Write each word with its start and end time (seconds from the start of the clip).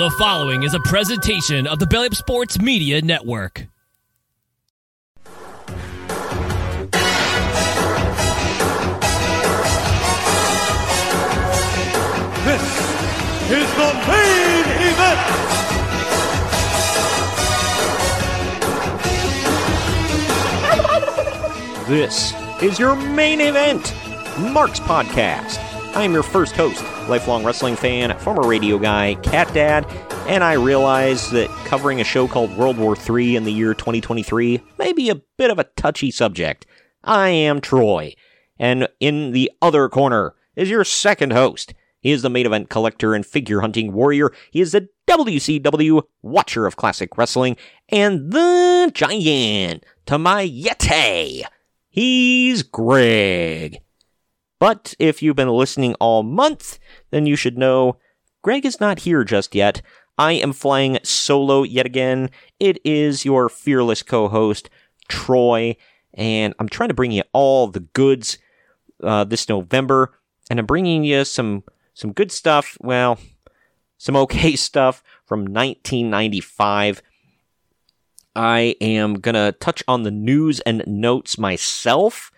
The 0.00 0.08
following 0.12 0.62
is 0.62 0.72
a 0.72 0.80
presentation 0.80 1.66
of 1.66 1.78
the 1.78 1.86
Belly 1.86 2.06
Up 2.06 2.14
Sports 2.14 2.58
Media 2.58 3.02
Network. 3.02 3.66
This 12.46 12.62
is 13.50 13.68
the 13.76 13.92
main 14.08 14.64
event. 14.88 15.20
This 21.86 22.32
is 22.62 22.78
your 22.78 22.96
main 22.96 23.42
event, 23.42 23.94
Mark's 24.50 24.80
Podcast. 24.80 25.69
I 25.92 26.04
am 26.04 26.12
your 26.12 26.22
first 26.22 26.54
host, 26.54 26.82
lifelong 27.08 27.44
wrestling 27.44 27.74
fan, 27.74 28.16
former 28.20 28.46
radio 28.46 28.78
guy, 28.78 29.16
cat 29.22 29.52
dad, 29.52 29.84
and 30.28 30.44
I 30.44 30.52
realize 30.52 31.30
that 31.32 31.48
covering 31.66 32.00
a 32.00 32.04
show 32.04 32.28
called 32.28 32.56
World 32.56 32.78
War 32.78 32.96
III 32.96 33.34
in 33.34 33.42
the 33.42 33.52
year 33.52 33.74
2023 33.74 34.62
may 34.78 34.92
be 34.92 35.10
a 35.10 35.20
bit 35.36 35.50
of 35.50 35.58
a 35.58 35.64
touchy 35.64 36.12
subject. 36.12 36.64
I 37.02 37.30
am 37.30 37.60
Troy, 37.60 38.14
and 38.56 38.88
in 39.00 39.32
the 39.32 39.50
other 39.60 39.88
corner 39.88 40.34
is 40.54 40.70
your 40.70 40.84
second 40.84 41.32
host. 41.32 41.74
He 42.00 42.12
is 42.12 42.22
the 42.22 42.30
main 42.30 42.46
event 42.46 42.70
collector 42.70 43.12
and 43.12 43.26
figure 43.26 43.60
hunting 43.60 43.92
warrior. 43.92 44.32
He 44.52 44.60
is 44.60 44.70
the 44.70 44.88
WCW 45.08 46.02
watcher 46.22 46.66
of 46.66 46.76
classic 46.76 47.18
wrestling 47.18 47.56
and 47.88 48.32
the 48.32 48.92
giant 48.94 49.84
yeti. 50.06 51.42
He's 51.88 52.62
Greg. 52.62 53.80
But 54.60 54.94
if 55.00 55.22
you've 55.22 55.34
been 55.34 55.48
listening 55.48 55.94
all 55.94 56.22
month, 56.22 56.78
then 57.10 57.26
you 57.26 57.34
should 57.34 57.58
know 57.58 57.96
Greg 58.42 58.64
is 58.64 58.78
not 58.78 59.00
here 59.00 59.24
just 59.24 59.54
yet. 59.54 59.82
I 60.16 60.32
am 60.32 60.52
flying 60.52 60.98
solo 61.02 61.62
yet 61.62 61.86
again. 61.86 62.30
It 62.60 62.78
is 62.84 63.24
your 63.24 63.48
fearless 63.48 64.02
co 64.02 64.28
host, 64.28 64.68
Troy, 65.08 65.76
and 66.14 66.54
I'm 66.58 66.68
trying 66.68 66.90
to 66.90 66.94
bring 66.94 67.10
you 67.10 67.22
all 67.32 67.68
the 67.68 67.80
goods 67.80 68.38
uh, 69.02 69.24
this 69.24 69.48
November, 69.48 70.18
and 70.50 70.60
I'm 70.60 70.66
bringing 70.66 71.04
you 71.04 71.24
some 71.24 71.64
some 71.94 72.12
good 72.12 72.30
stuff. 72.30 72.76
Well, 72.80 73.18
some 73.96 74.14
okay 74.16 74.56
stuff 74.56 75.02
from 75.24 75.40
1995. 75.40 77.00
I 78.36 78.76
am 78.80 79.14
gonna 79.14 79.52
touch 79.52 79.82
on 79.88 80.02
the 80.02 80.10
news 80.10 80.60
and 80.60 80.84
notes 80.86 81.38
myself. 81.38 82.30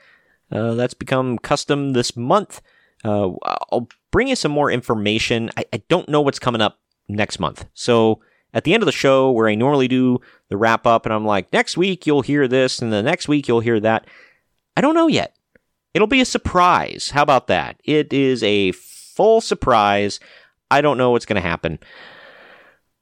Uh, 0.52 0.74
that's 0.74 0.94
become 0.94 1.38
custom 1.38 1.92
this 1.92 2.16
month. 2.16 2.60
Uh, 3.04 3.30
I'll 3.72 3.88
bring 4.10 4.28
you 4.28 4.36
some 4.36 4.52
more 4.52 4.70
information. 4.70 5.50
I, 5.56 5.64
I 5.72 5.82
don't 5.88 6.08
know 6.08 6.20
what's 6.20 6.38
coming 6.38 6.60
up 6.60 6.78
next 7.08 7.40
month. 7.40 7.66
So 7.74 8.20
at 8.54 8.64
the 8.64 8.74
end 8.74 8.82
of 8.82 8.86
the 8.86 8.92
show, 8.92 9.30
where 9.30 9.48
I 9.48 9.54
normally 9.54 9.88
do 9.88 10.20
the 10.48 10.56
wrap 10.56 10.86
up, 10.86 11.06
and 11.06 11.12
I'm 11.12 11.24
like, 11.24 11.52
next 11.52 11.76
week 11.76 12.06
you'll 12.06 12.22
hear 12.22 12.46
this, 12.46 12.80
and 12.80 12.92
the 12.92 13.02
next 13.02 13.28
week 13.28 13.48
you'll 13.48 13.60
hear 13.60 13.80
that. 13.80 14.06
I 14.76 14.80
don't 14.80 14.94
know 14.94 15.08
yet. 15.08 15.34
It'll 15.94 16.06
be 16.06 16.20
a 16.20 16.26
surprise. 16.26 17.10
How 17.10 17.22
about 17.22 17.48
that? 17.48 17.80
It 17.84 18.12
is 18.12 18.42
a 18.42 18.72
full 18.72 19.40
surprise. 19.40 20.20
I 20.70 20.80
don't 20.80 20.98
know 20.98 21.10
what's 21.10 21.26
going 21.26 21.40
to 21.40 21.48
happen. 21.48 21.78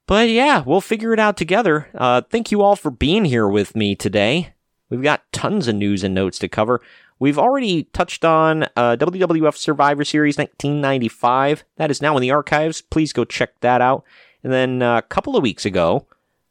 But 0.06 0.28
yeah, 0.28 0.64
we'll 0.66 0.80
figure 0.80 1.12
it 1.12 1.20
out 1.20 1.36
together. 1.36 1.88
Uh, 1.94 2.22
thank 2.22 2.50
you 2.50 2.62
all 2.62 2.74
for 2.74 2.90
being 2.90 3.24
here 3.24 3.46
with 3.46 3.76
me 3.76 3.94
today. 3.94 4.54
We've 4.88 5.02
got 5.02 5.32
tons 5.32 5.68
of 5.68 5.76
news 5.76 6.02
and 6.02 6.12
notes 6.12 6.40
to 6.40 6.48
cover. 6.48 6.80
We've 7.20 7.38
already 7.38 7.84
touched 7.84 8.24
on 8.24 8.64
uh, 8.76 8.96
WWF 8.96 9.54
Survivor 9.54 10.04
Series 10.06 10.38
1995. 10.38 11.64
That 11.76 11.90
is 11.90 12.00
now 12.00 12.16
in 12.16 12.22
the 12.22 12.30
archives. 12.30 12.80
Please 12.80 13.12
go 13.12 13.26
check 13.26 13.60
that 13.60 13.82
out. 13.82 14.04
And 14.42 14.50
then 14.50 14.80
uh, 14.80 14.96
a 14.96 15.02
couple 15.02 15.36
of 15.36 15.42
weeks 15.42 15.66
ago, 15.66 16.06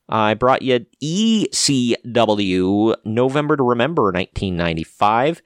I 0.08 0.36
brought 0.36 0.62
you 0.62 0.86
ECW 1.02 2.96
November 3.04 3.58
to 3.58 3.64
Remember 3.64 4.04
1995. 4.04 5.42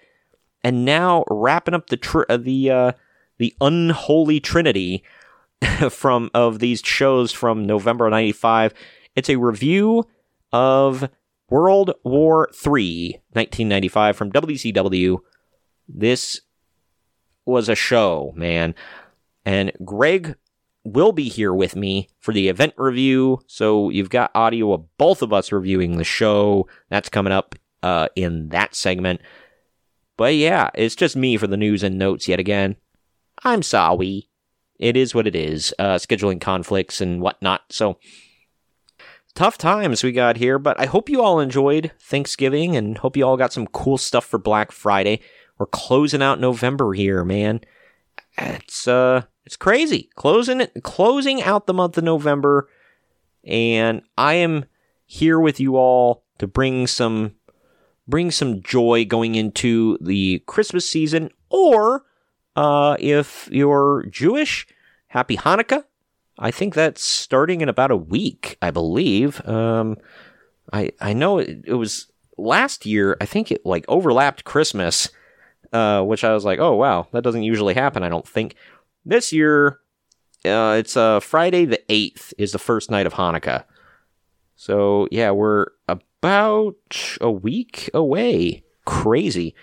And 0.61 0.84
now 0.84 1.23
wrapping 1.29 1.73
up 1.73 1.88
the 1.88 1.97
tr- 1.97 2.23
uh, 2.28 2.35
the 2.35 2.69
uh, 2.69 2.91
the 3.38 3.55
unholy 3.61 4.41
trinity 4.41 5.05
from 5.90 6.29
of 6.34 6.59
these 6.59 6.81
shows 6.81 7.31
from 7.31 7.66
November 7.66 8.09
95. 8.09 8.73
It's 9.16 9.29
a 9.29 9.38
review 9.38 10.05
of 10.51 11.09
World 11.50 11.94
War 12.04 12.50
III 12.66 13.22
1995 13.31 14.16
from 14.16 14.31
WCW. 14.31 15.18
This 15.88 16.42
was 17.46 17.70
a 17.70 17.76
show, 17.76 18.34
man. 18.36 18.74
And 19.46 19.72
Greg 19.84 20.36
will 20.84 21.12
be 21.12 21.30
here 21.30 21.53
with 21.53 21.76
me 21.76 22.09
for 22.20 22.34
the 22.34 22.50
event 22.50 22.74
review. 22.78 23.40
So 23.48 23.90
you've 23.90 24.09
got 24.09 24.32
audio 24.36 24.74
of 24.74 24.98
both 24.98 25.22
of 25.22 25.32
us 25.34 25.52
reviewing 25.52 25.98
the 25.98 26.03
show. 26.03 26.68
That's 26.90 27.09
coming 27.09 27.34
up 27.34 27.56
uh, 27.82 28.09
in 28.16 28.50
that 28.50 28.76
segment. 28.76 29.22
But 30.18 30.36
yeah, 30.36 30.70
it's 30.74 30.96
just 30.96 31.16
me 31.16 31.38
for 31.38 31.48
the 31.48 31.58
news 31.58 31.84
and 31.84 31.98
notes 31.98 32.28
yet 32.28 32.40
again. 32.40 32.76
I'm 33.44 33.64
sorry. 33.64 34.30
It 34.80 34.98
is 34.98 35.16
what 35.16 35.28
it 35.28 35.36
is. 35.36 35.74
Uh, 35.80 35.96
scheduling 35.96 36.42
conflicts 36.42 37.02
and 37.02 37.22
whatnot. 37.22 37.62
So 37.70 37.98
tough 39.36 39.58
times 39.58 40.04
we 40.04 40.12
got 40.12 40.38
here, 40.38 40.60
but 40.60 40.80
I 40.80 40.86
hope 40.86 41.10
you 41.10 41.22
all 41.22 41.40
enjoyed 41.40 41.92
Thanksgiving 42.00 42.76
and 42.76 42.98
hope 42.98 43.18
you 43.18 43.26
all 43.26 43.38
got 43.38 43.54
some 43.54 43.68
cool 43.68 43.98
stuff 43.98 44.26
for 44.26 44.38
Black 44.38 44.72
Friday. 44.72 45.20
We're 45.58 45.66
closing 45.68 46.22
out 46.22 46.40
November 46.40 46.94
here, 46.94 47.24
man. 47.24 47.62
It's 48.38 48.88
uh 48.88 49.24
it's 49.46 49.56
crazy. 49.56 50.10
Closing 50.16 50.68
closing 50.84 51.42
out 51.44 51.68
the 51.68 51.74
month 51.74 51.98
of 51.98 52.04
November 52.04 52.70
and 53.44 54.02
I 54.18 54.36
am 54.36 54.66
here 55.06 55.40
with 55.40 55.60
you 55.60 55.76
all 55.76 56.24
to 56.40 56.48
bring 56.48 56.88
some 56.88 57.36
bring 58.08 58.32
some 58.32 58.62
joy 58.62 59.06
going 59.06 59.36
into 59.36 59.98
the 60.02 60.44
Christmas 60.48 60.88
season 60.88 61.30
or 61.50 62.04
uh 62.56 62.98
if 63.00 63.50
you're 63.52 64.06
Jewish, 64.10 64.68
happy 65.08 65.38
Hanukkah. 65.38 65.86
I 66.38 66.52
think 66.52 66.74
that's 66.74 67.04
starting 67.04 67.62
in 67.62 67.70
about 67.70 67.92
a 67.92 67.98
week, 67.98 68.58
I 68.62 68.72
believe. 68.72 69.46
Um, 69.48 69.98
I 70.72 70.92
I 71.00 71.14
know 71.14 71.38
it, 71.40 71.64
it 71.66 71.74
was 71.74 72.08
last 72.38 72.86
year. 72.86 73.18
I 73.22 73.26
think 73.26 73.52
it 73.52 73.66
like 73.66 73.86
overlapped 73.88 74.44
Christmas, 74.44 75.10
uh, 75.72 76.02
which 76.04 76.24
I 76.24 76.34
was 76.34 76.46
like, 76.46 76.60
oh 76.60 76.76
wow, 76.76 77.08
that 77.12 77.24
doesn't 77.24 77.44
usually 77.44 77.74
happen. 77.74 78.04
I 78.04 78.10
don't 78.10 78.28
think 78.28 78.56
this 79.06 79.32
year. 79.32 79.80
Uh, 80.46 80.76
it's 80.78 80.98
uh 80.98 81.22
Friday 81.22 81.64
the 81.64 81.82
eighth 81.88 82.34
is 82.38 82.52
the 82.52 82.60
first 82.60 82.92
night 82.92 83.08
of 83.08 83.14
Hanukkah. 83.14 83.64
So 84.58 85.08
yeah, 85.10 85.32
we're 85.32 85.68
about 85.88 87.18
a 87.22 87.32
week 87.32 87.90
away. 87.94 88.64
Crazy. 88.86 89.56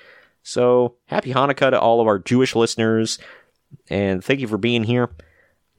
So 0.43 0.97
happy 1.05 1.35
Hanukkah 1.35 1.71
to 1.71 1.79
all 1.79 2.01
of 2.01 2.07
our 2.07 2.19
Jewish 2.19 2.57
listeners, 2.57 3.19
and 3.91 4.25
thank 4.25 4.41
you 4.41 4.49
for 4.49 4.57
being 4.57 4.85
here. 4.85 5.11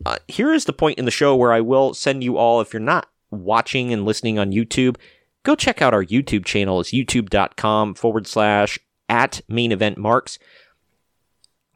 Uh, 0.05 0.17
here 0.27 0.53
is 0.53 0.65
the 0.65 0.73
point 0.73 0.99
in 0.99 1.05
the 1.05 1.11
show 1.11 1.35
where 1.35 1.53
I 1.53 1.61
will 1.61 1.93
send 1.93 2.23
you 2.23 2.37
all, 2.37 2.61
if 2.61 2.73
you're 2.73 2.79
not 2.79 3.07
watching 3.29 3.93
and 3.93 4.05
listening 4.05 4.39
on 4.39 4.51
YouTube, 4.51 4.97
go 5.43 5.55
check 5.55 5.81
out 5.81 5.93
our 5.93 6.03
YouTube 6.03 6.45
channel. 6.45 6.79
It's 6.79 6.91
youtube.com 6.91 7.95
forward 7.95 8.27
slash 8.27 8.79
at 9.09 9.41
main 9.47 9.71
event 9.71 9.97
marks. 9.97 10.39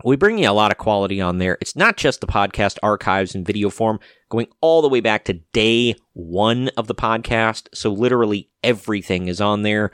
We 0.04 0.18
bring 0.18 0.38
you 0.38 0.50
a 0.50 0.51
lot 0.51 0.72
of 0.72 0.77
quality 0.77 1.22
on 1.22 1.38
there. 1.38 1.57
It's 1.62 1.75
not 1.75 1.98
just 1.98 2.22
the 2.22 2.27
podcast 2.27 2.77
archives 2.83 3.33
in 3.33 3.45
video 3.45 3.69
form, 3.69 4.00
going 4.30 4.48
all 4.60 4.81
the 4.81 4.89
way 4.89 5.00
back 5.00 5.25
to 5.25 5.33
day 5.54 5.95
one 6.13 6.69
of 6.77 6.88
the 6.88 6.95
podcast. 6.95 7.69
So 7.74 7.92
literally 7.92 8.50
everything 8.63 9.27
is 9.27 9.39
on 9.39 9.62
there. 9.62 9.92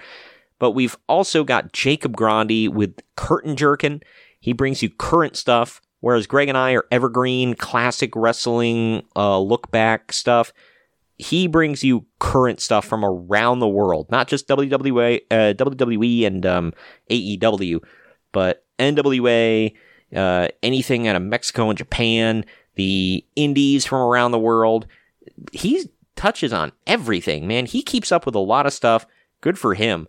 But 0.57 0.71
we've 0.71 0.97
also 1.07 1.43
got 1.43 1.71
Jacob 1.71 2.15
Grandi 2.15 2.67
with 2.67 2.99
Curtain 3.15 3.55
Jerkin. 3.55 4.01
He 4.39 4.53
brings 4.53 4.81
you 4.81 4.89
current 4.89 5.35
stuff 5.35 5.81
Whereas 6.01 6.27
Greg 6.27 6.50
and 6.50 6.57
I 6.57 6.74
are 6.74 6.86
evergreen, 6.92 7.53
classic 7.53 8.15
wrestling, 8.15 9.03
uh, 9.15 9.39
look 9.39 9.71
back 9.71 10.12
stuff. 10.12 10.51
He 11.18 11.48
brings 11.48 11.83
you 11.83 12.06
current 12.19 12.59
stuff 12.59 12.86
from 12.86 13.06
around 13.06 13.59
the 13.59 13.68
world, 13.68 14.09
not 14.09 14.27
just 14.27 14.48
WWE, 14.48 15.21
uh, 15.30 15.53
WWE 15.53 16.25
and 16.25 16.45
um, 16.45 16.74
AEW, 17.12 17.83
but 18.31 18.65
NWA, 18.80 19.74
uh, 20.15 20.48
anything 20.63 21.07
out 21.07 21.15
of 21.15 21.21
Mexico 21.21 21.69
and 21.69 21.77
Japan, 21.77 22.45
the 22.75 23.24
indies 23.36 23.86
from 23.86 24.01
around 24.01 24.31
the 24.31 24.39
world. 24.39 24.88
He 25.51 25.88
touches 26.15 26.51
on 26.51 26.71
everything, 26.88 27.48
man. 27.48 27.68
He 27.68 27.83
keeps 27.83 28.12
up 28.12 28.25
with 28.25 28.33
a 28.33 28.39
lot 28.39 28.65
of 28.65 28.74
stuff. 28.74 29.06
Good 29.42 29.59
for 29.59 29.75
him. 29.75 30.07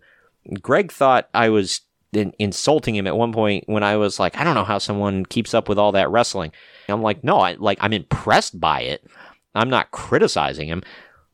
Greg 0.63 0.91
thought 0.91 1.29
I 1.35 1.51
was 1.51 1.83
in- 2.13 2.35
insulting 2.39 2.95
him 2.95 3.07
at 3.07 3.17
one 3.17 3.33
point 3.33 3.65
when 3.67 3.83
I 3.83 3.97
was 3.97 4.21
like, 4.21 4.37
I 4.37 4.45
don't 4.45 4.55
know 4.55 4.65
how 4.65 4.79
someone 4.79 5.25
keeps 5.25 5.55
up 5.55 5.69
with 5.69 5.79
all 5.79 5.93
that 5.93 6.11
wrestling. 6.11 6.53
I'm 6.89 7.03
like, 7.03 7.25
no, 7.25 7.39
I 7.39 7.55
like 7.55 7.79
I'm 7.81 7.93
impressed 7.93 8.61
by 8.61 8.83
it. 8.83 9.05
I'm 9.55 9.71
not 9.71 9.91
criticizing 9.91 10.69
him. 10.69 10.83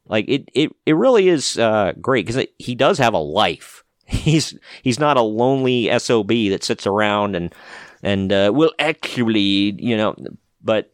Like 0.07 0.27
it, 0.29 0.49
it, 0.55 0.75
it 0.87 0.95
really 0.95 1.29
is 1.29 1.59
uh, 1.59 1.93
great 2.01 2.27
because 2.27 2.47
he 2.59 2.75
does 2.75 2.99
have 2.99 3.15
a 3.15 3.19
life. 3.19 3.85
He's 4.09 4.59
he's 4.83 4.99
not 4.99 5.19
a 5.19 5.23
lonely 5.23 5.91
sob 5.99 6.29
that 6.29 6.65
sits 6.65 6.87
around 6.87 7.37
and 7.37 7.55
and 8.03 8.33
uh, 8.33 8.51
will 8.55 8.73
actually, 8.79 9.77
you 9.79 9.99
know, 9.99 10.17
but 10.63 10.91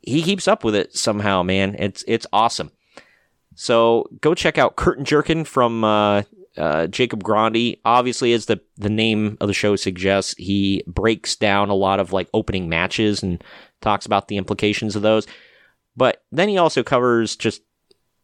he 0.00 0.22
keeps 0.22 0.46
up 0.46 0.62
with 0.62 0.76
it 0.76 0.94
somehow, 0.94 1.42
man. 1.42 1.74
It's 1.76 2.04
it's 2.06 2.28
awesome. 2.32 2.70
So 3.56 4.08
go 4.20 4.34
check 4.34 4.58
out 4.58 4.76
Curtain 4.76 5.04
Jerkin 5.04 5.44
from 5.44 5.82
uh, 5.82 6.22
uh, 6.60 6.86
Jacob 6.86 7.24
Grandi. 7.24 7.80
Obviously, 7.84 8.32
as 8.32 8.46
the 8.46 8.60
the 8.76 8.90
name 8.90 9.38
of 9.40 9.48
the 9.48 9.54
show 9.54 9.76
suggests, 9.76 10.34
he 10.36 10.84
breaks 10.86 11.34
down 11.34 11.70
a 11.70 11.74
lot 11.74 12.00
of 12.00 12.12
like 12.12 12.28
opening 12.34 12.68
matches 12.68 13.22
and 13.22 13.42
talks 13.80 14.04
about 14.06 14.28
the 14.28 14.36
implications 14.36 14.94
of 14.94 15.02
those. 15.02 15.26
But 15.96 16.22
then 16.30 16.48
he 16.48 16.58
also 16.58 16.82
covers 16.82 17.34
just 17.34 17.62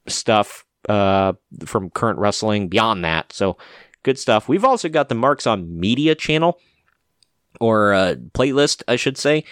stuff 0.06 0.64
uh, 0.88 1.32
from 1.64 1.90
current 1.90 2.18
wrestling 2.18 2.68
beyond 2.68 3.04
that. 3.04 3.32
So 3.32 3.56
good 4.02 4.18
stuff. 4.18 4.48
We've 4.48 4.64
also 4.64 4.88
got 4.88 5.08
the 5.08 5.14
Marks 5.14 5.46
on 5.46 5.80
Media 5.80 6.14
channel 6.14 6.60
or 7.60 7.94
uh, 7.94 8.14
playlist, 8.34 8.82
I 8.86 8.96
should 8.96 9.16
say, 9.16 9.44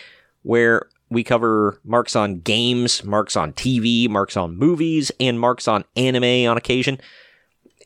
where 0.42 0.88
we 1.10 1.24
cover 1.24 1.80
marks 1.84 2.16
on 2.16 2.40
games, 2.40 3.04
marks 3.04 3.36
on 3.36 3.52
TV, 3.52 4.08
marks 4.08 4.36
on 4.36 4.56
movies, 4.56 5.10
and 5.18 5.40
marks 5.40 5.68
on 5.68 5.84
anime 5.96 6.48
on 6.50 6.56
occasion. 6.56 7.00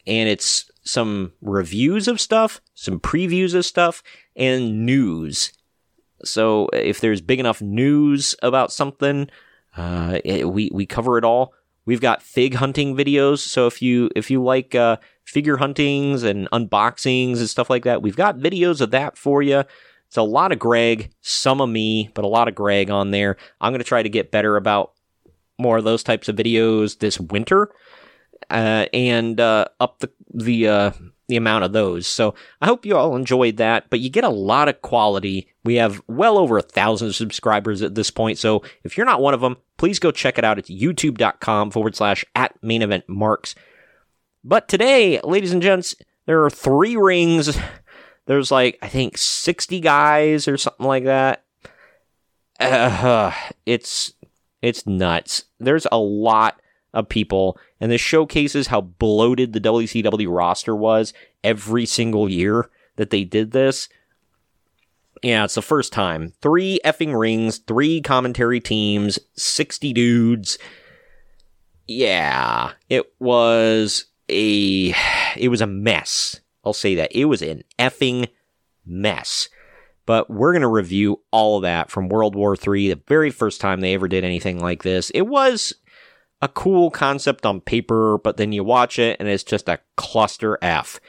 And 0.07 0.29
it's 0.29 0.68
some 0.89 1.33
reviews 1.43 2.09
of 2.09 2.21
stuff, 2.21 2.61
some 2.75 2.99
previews 2.99 3.55
of 3.55 3.65
stuff, 3.65 4.03
and 4.35 4.87
news. 4.87 5.53
So 6.25 6.69
if 6.73 7.01
there's 7.01 7.21
big 7.21 7.39
enough 7.39 7.61
news 7.61 8.35
about 8.43 8.73
something, 8.73 9.29
uh, 9.77 10.19
it, 10.25 10.51
we 10.51 10.71
we 10.73 10.87
cover 10.87 11.19
it 11.19 11.25
all. 11.25 11.53
We've 11.85 12.01
got 12.01 12.23
fig 12.23 12.55
hunting 12.55 12.97
videos. 12.97 13.39
So 13.39 13.67
if 13.67 13.81
you 13.81 14.11
if 14.17 14.31
you 14.31 14.43
like 14.43 14.75
uh, 14.75 14.97
figure 15.25 15.59
huntings 15.59 16.25
and 16.25 16.49
unboxings 16.51 17.39
and 17.39 17.49
stuff 17.49 17.71
like 17.71 17.85
that, 17.85 18.03
we've 18.03 18.17
got 18.17 18.39
videos 18.39 18.81
of 18.81 18.91
that 18.91 19.17
for 19.17 19.43
you. 19.43 19.65
It's 20.07 20.17
a 20.17 20.23
lot 20.23 20.53
of 20.53 20.59
Greg, 20.59 21.11
some 21.21 21.61
of 21.61 21.69
me, 21.69 22.11
but 22.15 22.25
a 22.25 22.29
lot 22.29 22.49
of 22.49 22.55
Greg 22.55 22.91
on 22.91 23.11
there. 23.11 23.37
I'm 23.61 23.73
going 23.73 23.81
to 23.81 23.85
try 23.85 24.03
to 24.03 24.09
get 24.09 24.31
better 24.31 24.57
about 24.57 24.93
more 25.59 25.77
of 25.77 25.85
those 25.85 26.03
types 26.03 26.29
of 26.29 26.37
videos 26.37 26.99
this 26.99 27.21
winter 27.21 27.71
uh, 28.51 28.87
and 28.93 29.41
uh, 29.41 29.67
up 29.81 29.99
the 30.01 30.11
the 30.33 30.69
uh, 30.69 30.91
the 31.29 31.37
amount 31.37 31.65
of 31.65 31.73
those. 31.73 32.07
So 32.07 32.35
I 32.61 32.67
hope 32.67 32.87
you 32.87 32.97
all 32.97 33.17
enjoyed 33.17 33.59
that. 33.59 33.91
But 33.91 34.01
you 34.01 34.11
get 34.11 34.25
a 34.25 34.31
lot 34.31 34.69
of 34.69 34.83
quality. 34.83 35.49
We 35.65 35.75
have 35.75 36.01
well 36.07 36.39
over 36.39 36.59
a 36.59 36.63
thousand 36.63 37.13
subscribers 37.13 37.83
at 37.83 37.95
this 37.95 38.11
point. 38.11 38.39
So 38.39 38.63
if 38.85 38.97
you're 38.97 39.07
not 39.07 39.21
one 39.21 39.35
of 39.35 39.41
them, 39.41 39.57
please 39.77 39.99
go 39.99 40.11
check 40.11 40.39
it 40.39 40.45
out. 40.45 40.59
It's 40.59 40.71
youtube.com 40.71 41.71
forward 41.71 41.97
slash 41.97 42.25
at 42.35 42.55
main 42.63 42.83
event 42.83 43.09
marks. 43.09 43.55
But 44.45 44.69
today, 44.69 45.21
ladies 45.23 45.53
and 45.53 45.61
gents, 45.61 45.95
there 46.27 46.43
are 46.45 46.51
three 46.51 46.97
rings 46.97 47.59
there's 48.29 48.51
like 48.51 48.79
I 48.83 48.89
think 48.89 49.19
60 49.19 49.81
guys 49.81 50.47
or 50.47 50.59
something 50.59 50.87
like 50.87 51.05
that. 51.05 51.45
Uh, 52.61 53.33
it's 53.65 54.13
it's 54.61 54.87
nuts. 54.87 55.45
There's 55.59 55.87
a 55.91 55.99
lot 55.99 56.61
of 56.93 57.09
people, 57.09 57.59
and 57.81 57.91
this 57.91 58.01
showcases 58.01 58.69
how 58.69 58.81
bloated 58.81 59.53
the 59.53 59.61
WCW 59.61 60.35
roster 60.35 60.75
was 60.75 61.13
every 61.45 61.87
single 61.87 62.29
year 62.29 62.71
that 62.97 63.11
they 63.11 63.25
did 63.25 63.53
this. 63.53 63.89
Yeah, 65.23 65.45
it's 65.45 65.55
the 65.55 65.63
first 65.63 65.93
time. 65.93 66.33
Three 66.41 66.81
effing 66.85 67.19
rings, 67.19 67.59
three 67.59 68.01
commentary 68.01 68.61
teams, 68.61 69.19
60 69.35 69.93
dudes. 69.93 70.59
Yeah, 71.87 72.73
it 72.89 73.13
was 73.19 74.07
a 74.29 74.95
it 75.37 75.49
was 75.49 75.61
a 75.61 75.67
mess. 75.67 76.41
I'll 76.65 76.73
say 76.73 76.95
that. 76.97 77.13
It 77.13 77.25
was 77.25 77.43
an 77.43 77.63
effing 77.79 78.29
mess. 78.85 79.49
But 80.07 80.31
we're 80.31 80.53
going 80.53 80.63
to 80.63 80.69
review 80.69 81.21
all 81.31 81.57
of 81.57 81.63
that 81.63 81.91
from 81.91 82.09
World 82.09 82.35
War 82.35 82.57
III, 82.57 82.89
the 82.89 83.01
very 83.07 83.31
first 83.31 83.61
time 83.61 83.81
they 83.81 83.93
ever 83.93 84.09
did 84.09 84.25
anything 84.25 84.59
like 84.59 84.83
this. 84.83 85.11
It 85.11 85.23
was 85.27 85.75
a 86.41 86.49
cool 86.49 86.91
concept 86.91 87.45
on 87.45 87.61
paper, 87.61 88.19
but 88.19 88.37
then 88.37 88.53
you 88.53 88.63
watch 88.65 88.99
it 88.99 89.17
and 89.19 89.29
it's 89.29 89.45
just 89.45 89.69
a 89.69 89.81
cluster 89.97 90.59
F. 90.63 91.01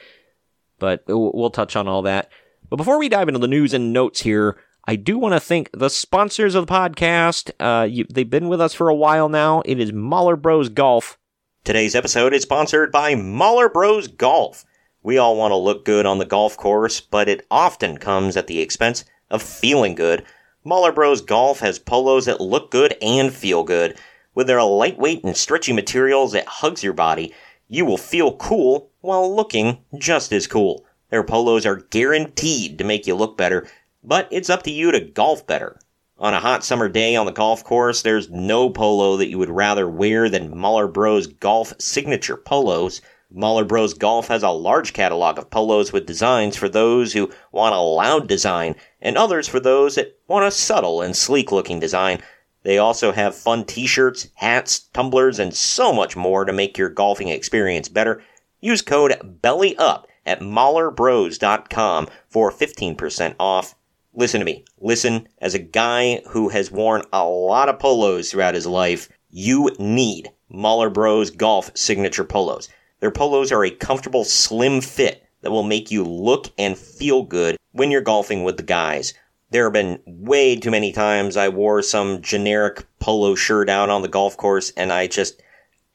But 0.78 1.04
we'll 1.06 1.50
touch 1.50 1.76
on 1.76 1.86
all 1.86 2.02
that. 2.02 2.30
But 2.68 2.76
before 2.76 2.98
we 2.98 3.08
dive 3.08 3.28
into 3.28 3.40
the 3.40 3.48
news 3.48 3.74
and 3.74 3.92
notes 3.92 4.22
here, 4.22 4.56
I 4.86 4.96
do 4.96 5.18
want 5.18 5.34
to 5.34 5.40
thank 5.40 5.70
the 5.72 5.90
sponsors 5.90 6.54
of 6.54 6.66
the 6.66 6.72
podcast. 6.72 7.50
Uh, 7.60 7.84
you, 7.84 8.06
they've 8.10 8.28
been 8.28 8.48
with 8.48 8.60
us 8.60 8.74
for 8.74 8.88
a 8.88 8.94
while 8.94 9.28
now. 9.28 9.62
It 9.64 9.78
is 9.78 9.92
Mahler 9.92 10.36
Bros 10.36 10.68
Golf. 10.68 11.18
Today's 11.64 11.94
episode 11.94 12.32
is 12.32 12.42
sponsored 12.42 12.90
by 12.90 13.14
Mahler 13.14 13.68
Bros 13.68 14.08
Golf. 14.08 14.64
We 15.02 15.18
all 15.18 15.36
want 15.36 15.52
to 15.52 15.56
look 15.56 15.84
good 15.84 16.06
on 16.06 16.18
the 16.18 16.24
golf 16.24 16.56
course, 16.56 17.00
but 17.00 17.28
it 17.28 17.46
often 17.50 17.98
comes 17.98 18.36
at 18.36 18.46
the 18.46 18.60
expense 18.60 19.04
of 19.30 19.42
feeling 19.42 19.94
good. 19.94 20.24
Mahler 20.64 20.92
Bros 20.92 21.20
Golf 21.20 21.60
has 21.60 21.78
polos 21.78 22.26
that 22.26 22.40
look 22.40 22.70
good 22.70 22.96
and 23.00 23.32
feel 23.32 23.64
good. 23.64 23.98
With 24.34 24.46
their 24.46 24.62
lightweight 24.62 25.24
and 25.24 25.36
stretchy 25.36 25.72
materials 25.72 26.32
that 26.32 26.46
hugs 26.46 26.84
your 26.84 26.92
body, 26.92 27.34
you 27.66 27.84
will 27.84 27.96
feel 27.96 28.36
cool 28.36 28.90
while 29.00 29.34
looking 29.34 29.78
just 29.98 30.32
as 30.32 30.46
cool. 30.46 30.84
Their 31.08 31.24
polos 31.24 31.66
are 31.66 31.76
guaranteed 31.90 32.78
to 32.78 32.84
make 32.84 33.06
you 33.06 33.16
look 33.16 33.36
better, 33.36 33.66
but 34.04 34.28
it's 34.30 34.48
up 34.48 34.62
to 34.64 34.70
you 34.70 34.92
to 34.92 35.00
golf 35.00 35.46
better. 35.46 35.80
On 36.16 36.32
a 36.32 36.40
hot 36.40 36.62
summer 36.62 36.88
day 36.88 37.16
on 37.16 37.26
the 37.26 37.32
golf 37.32 37.64
course, 37.64 38.02
there's 38.02 38.30
no 38.30 38.70
polo 38.70 39.16
that 39.16 39.28
you 39.28 39.38
would 39.38 39.50
rather 39.50 39.88
wear 39.88 40.28
than 40.28 40.56
Mahler 40.56 40.86
Bros 40.86 41.26
Golf 41.26 41.72
signature 41.80 42.36
polos. 42.36 43.00
Mahler 43.32 43.64
Bros 43.64 43.94
Golf 43.94 44.28
has 44.28 44.42
a 44.42 44.50
large 44.50 44.92
catalog 44.92 45.38
of 45.38 45.50
polos 45.50 45.92
with 45.92 46.06
designs 46.06 46.56
for 46.56 46.68
those 46.68 47.14
who 47.14 47.30
want 47.52 47.74
a 47.74 47.80
loud 47.80 48.28
design 48.28 48.76
and 49.00 49.16
others 49.16 49.48
for 49.48 49.60
those 49.60 49.94
that 49.96 50.18
want 50.28 50.44
a 50.44 50.50
subtle 50.50 51.00
and 51.02 51.16
sleek 51.16 51.50
looking 51.50 51.80
design. 51.80 52.20
They 52.62 52.78
also 52.78 53.12
have 53.12 53.34
fun 53.34 53.64
t-shirts, 53.64 54.28
hats, 54.34 54.80
tumblers, 54.92 55.38
and 55.38 55.54
so 55.54 55.92
much 55.92 56.16
more 56.16 56.44
to 56.44 56.52
make 56.52 56.76
your 56.76 56.90
golfing 56.90 57.28
experience 57.28 57.88
better. 57.88 58.22
Use 58.60 58.82
code 58.82 59.12
BELLYUP 59.42 60.04
at 60.26 60.40
MahlerBros.com 60.40 62.08
for 62.28 62.52
15% 62.52 63.34
off. 63.40 63.74
Listen 64.12 64.40
to 64.40 64.44
me. 64.44 64.64
Listen, 64.78 65.28
as 65.38 65.54
a 65.54 65.58
guy 65.58 66.20
who 66.28 66.48
has 66.50 66.70
worn 66.70 67.02
a 67.12 67.24
lot 67.24 67.68
of 67.68 67.78
polos 67.78 68.30
throughout 68.30 68.54
his 68.54 68.66
life, 68.66 69.08
you 69.30 69.70
need 69.78 70.30
Mahler 70.48 70.90
Bros 70.90 71.30
Golf 71.30 71.70
signature 71.74 72.24
polos. 72.24 72.68
Their 72.98 73.10
polos 73.10 73.52
are 73.52 73.64
a 73.64 73.70
comfortable, 73.70 74.24
slim 74.24 74.80
fit 74.80 75.24
that 75.42 75.50
will 75.50 75.62
make 75.62 75.90
you 75.90 76.04
look 76.04 76.48
and 76.58 76.76
feel 76.76 77.22
good 77.22 77.56
when 77.72 77.90
you're 77.90 78.00
golfing 78.00 78.44
with 78.44 78.56
the 78.56 78.62
guys. 78.62 79.14
There 79.50 79.64
have 79.64 79.72
been 79.72 80.00
way 80.06 80.54
too 80.56 80.70
many 80.70 80.92
times 80.92 81.36
I 81.36 81.48
wore 81.48 81.82
some 81.82 82.22
generic 82.22 82.86
polo 83.00 83.34
shirt 83.34 83.68
out 83.68 83.90
on 83.90 84.02
the 84.02 84.08
golf 84.08 84.36
course 84.36 84.70
and 84.76 84.92
I 84.92 85.08
just, 85.08 85.42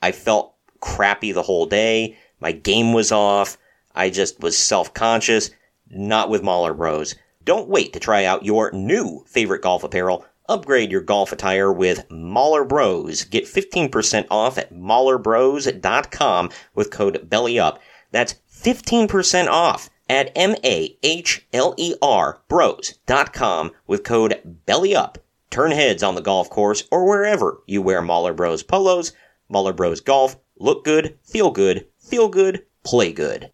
I 0.01 0.12
felt 0.12 0.53
crappy 0.81 1.31
the 1.31 1.43
whole 1.43 1.65
day. 1.65 2.17
My 2.41 2.51
game 2.51 2.91
was 2.91 3.13
off. 3.13 3.57
I 3.95 4.09
just 4.09 4.41
was 4.41 4.57
self-conscious. 4.57 5.51
Not 5.89 6.29
with 6.29 6.43
Mahler 6.43 6.74
Bros. 6.74 7.15
Don't 7.45 7.69
wait 7.69 7.93
to 7.93 8.00
try 8.00 8.25
out 8.25 8.43
your 8.43 8.71
new 8.71 9.24
favorite 9.27 9.62
golf 9.62 9.83
apparel. 9.83 10.25
Upgrade 10.50 10.91
your 10.91 11.01
golf 11.01 11.31
attire 11.31 11.71
with 11.71 12.09
Mahler 12.12 12.65
Bros. 12.65 13.24
Get 13.24 13.45
15% 13.45 14.27
off 14.29 14.57
at 14.57 14.74
mahlerbros.com 14.74 16.50
with 16.74 16.91
code 16.91 17.29
BELLYUP. 17.29 17.77
That's 18.12 18.35
15% 18.51 19.47
off 19.47 19.89
at 20.09 20.31
M-A-H-L-E-R 20.35 20.81
bros.com 22.47 23.71
with 23.88 24.03
code 24.03 24.59
BELLYUP. 24.67 25.17
Turn 25.50 25.71
heads 25.71 26.03
on 26.03 26.15
the 26.15 26.21
golf 26.21 26.50
course 26.50 26.83
or 26.91 27.07
wherever 27.07 27.62
you 27.65 27.81
wear 27.81 28.01
Mahler 28.01 28.33
Bros 28.33 28.63
polos. 28.63 29.13
Mahler 29.50 29.74
Bros 29.74 30.01
Golf. 30.01 30.35
Look 30.57 30.83
good, 30.83 31.17
feel 31.24 31.51
good, 31.51 31.88
feel 32.00 32.29
good, 32.29 32.65
play 32.83 33.13
good. 33.13 33.51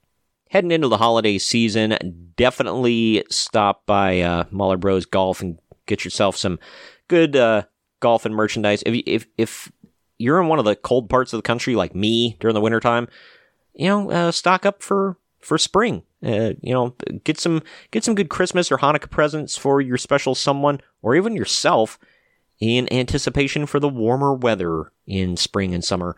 Heading 0.49 0.71
into 0.71 0.87
the 0.87 0.97
holiday 0.97 1.37
season, 1.37 2.33
definitely 2.35 3.23
stop 3.29 3.85
by 3.85 4.21
uh, 4.21 4.45
Mahler 4.51 4.77
Bros 4.77 5.05
Golf 5.05 5.41
and 5.41 5.59
get 5.85 6.03
yourself 6.03 6.35
some 6.37 6.59
good 7.07 7.35
uh, 7.35 7.63
golf 7.99 8.25
and 8.25 8.35
merchandise. 8.35 8.83
If, 8.85 9.03
if 9.05 9.27
if 9.37 9.71
you're 10.17 10.41
in 10.41 10.47
one 10.47 10.59
of 10.59 10.65
the 10.65 10.75
cold 10.75 11.09
parts 11.09 11.33
of 11.33 11.37
the 11.37 11.43
country, 11.43 11.75
like 11.75 11.95
me 11.95 12.37
during 12.39 12.53
the 12.53 12.61
wintertime, 12.61 13.07
you 13.73 13.87
know, 13.87 14.11
uh, 14.11 14.31
stock 14.31 14.65
up 14.65 14.83
for 14.83 15.17
for 15.39 15.57
spring. 15.57 16.03
Uh, 16.23 16.53
you 16.61 16.73
know, 16.73 16.95
get 17.23 17.39
some 17.39 17.63
get 17.89 18.03
some 18.03 18.15
good 18.15 18.29
Christmas 18.29 18.71
or 18.71 18.77
Hanukkah 18.77 19.09
presents 19.09 19.57
for 19.57 19.81
your 19.81 19.97
special 19.97 20.35
someone 20.35 20.79
or 21.01 21.15
even 21.15 21.35
yourself 21.35 21.97
in 22.59 22.91
anticipation 22.93 23.65
for 23.65 23.79
the 23.79 23.89
warmer 23.89 24.33
weather 24.33 24.91
in 25.07 25.35
spring 25.35 25.73
and 25.73 25.83
summer. 25.83 26.15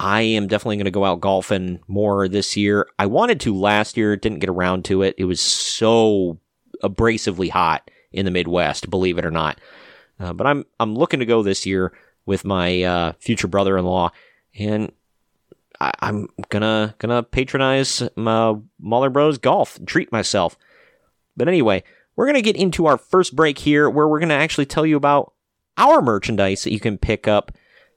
I 0.00 0.22
am 0.22 0.46
definitely 0.46 0.76
going 0.76 0.86
to 0.86 0.90
go 0.90 1.04
out 1.04 1.20
golfing 1.20 1.80
more 1.88 2.28
this 2.28 2.56
year. 2.56 2.86
I 2.98 3.06
wanted 3.06 3.40
to 3.40 3.54
last 3.54 3.96
year, 3.96 4.16
didn't 4.16 4.40
get 4.40 4.50
around 4.50 4.84
to 4.86 5.02
it. 5.02 5.14
It 5.16 5.24
was 5.24 5.40
so 5.40 6.38
abrasively 6.82 7.50
hot 7.50 7.90
in 8.12 8.24
the 8.24 8.30
Midwest, 8.30 8.90
believe 8.90 9.18
it 9.18 9.24
or 9.24 9.30
not. 9.30 9.60
Uh, 10.18 10.32
but 10.32 10.46
I'm 10.46 10.64
I'm 10.80 10.94
looking 10.94 11.20
to 11.20 11.26
go 11.26 11.42
this 11.42 11.66
year 11.66 11.92
with 12.24 12.44
my 12.44 12.82
uh, 12.82 13.12
future 13.18 13.48
brother-in-law, 13.48 14.10
and 14.58 14.92
I, 15.80 15.92
am 16.02 16.28
gonna 16.48 16.94
gonna 16.98 17.22
patronize 17.22 18.02
my 18.16 18.56
Mahler 18.80 19.10
Bros 19.10 19.38
golf, 19.38 19.78
treat 19.86 20.12
myself. 20.12 20.56
But 21.36 21.48
anyway, 21.48 21.84
we're 22.14 22.26
gonna 22.26 22.42
get 22.42 22.56
into 22.56 22.86
our 22.86 22.98
first 22.98 23.36
break 23.36 23.58
here, 23.58 23.88
where 23.88 24.08
we're 24.08 24.20
gonna 24.20 24.34
actually 24.34 24.66
tell 24.66 24.86
you 24.86 24.96
about 24.96 25.32
our 25.76 26.00
merchandise 26.00 26.64
that 26.64 26.72
you 26.72 26.80
can 26.80 26.98
pick 26.98 27.28
up 27.28 27.52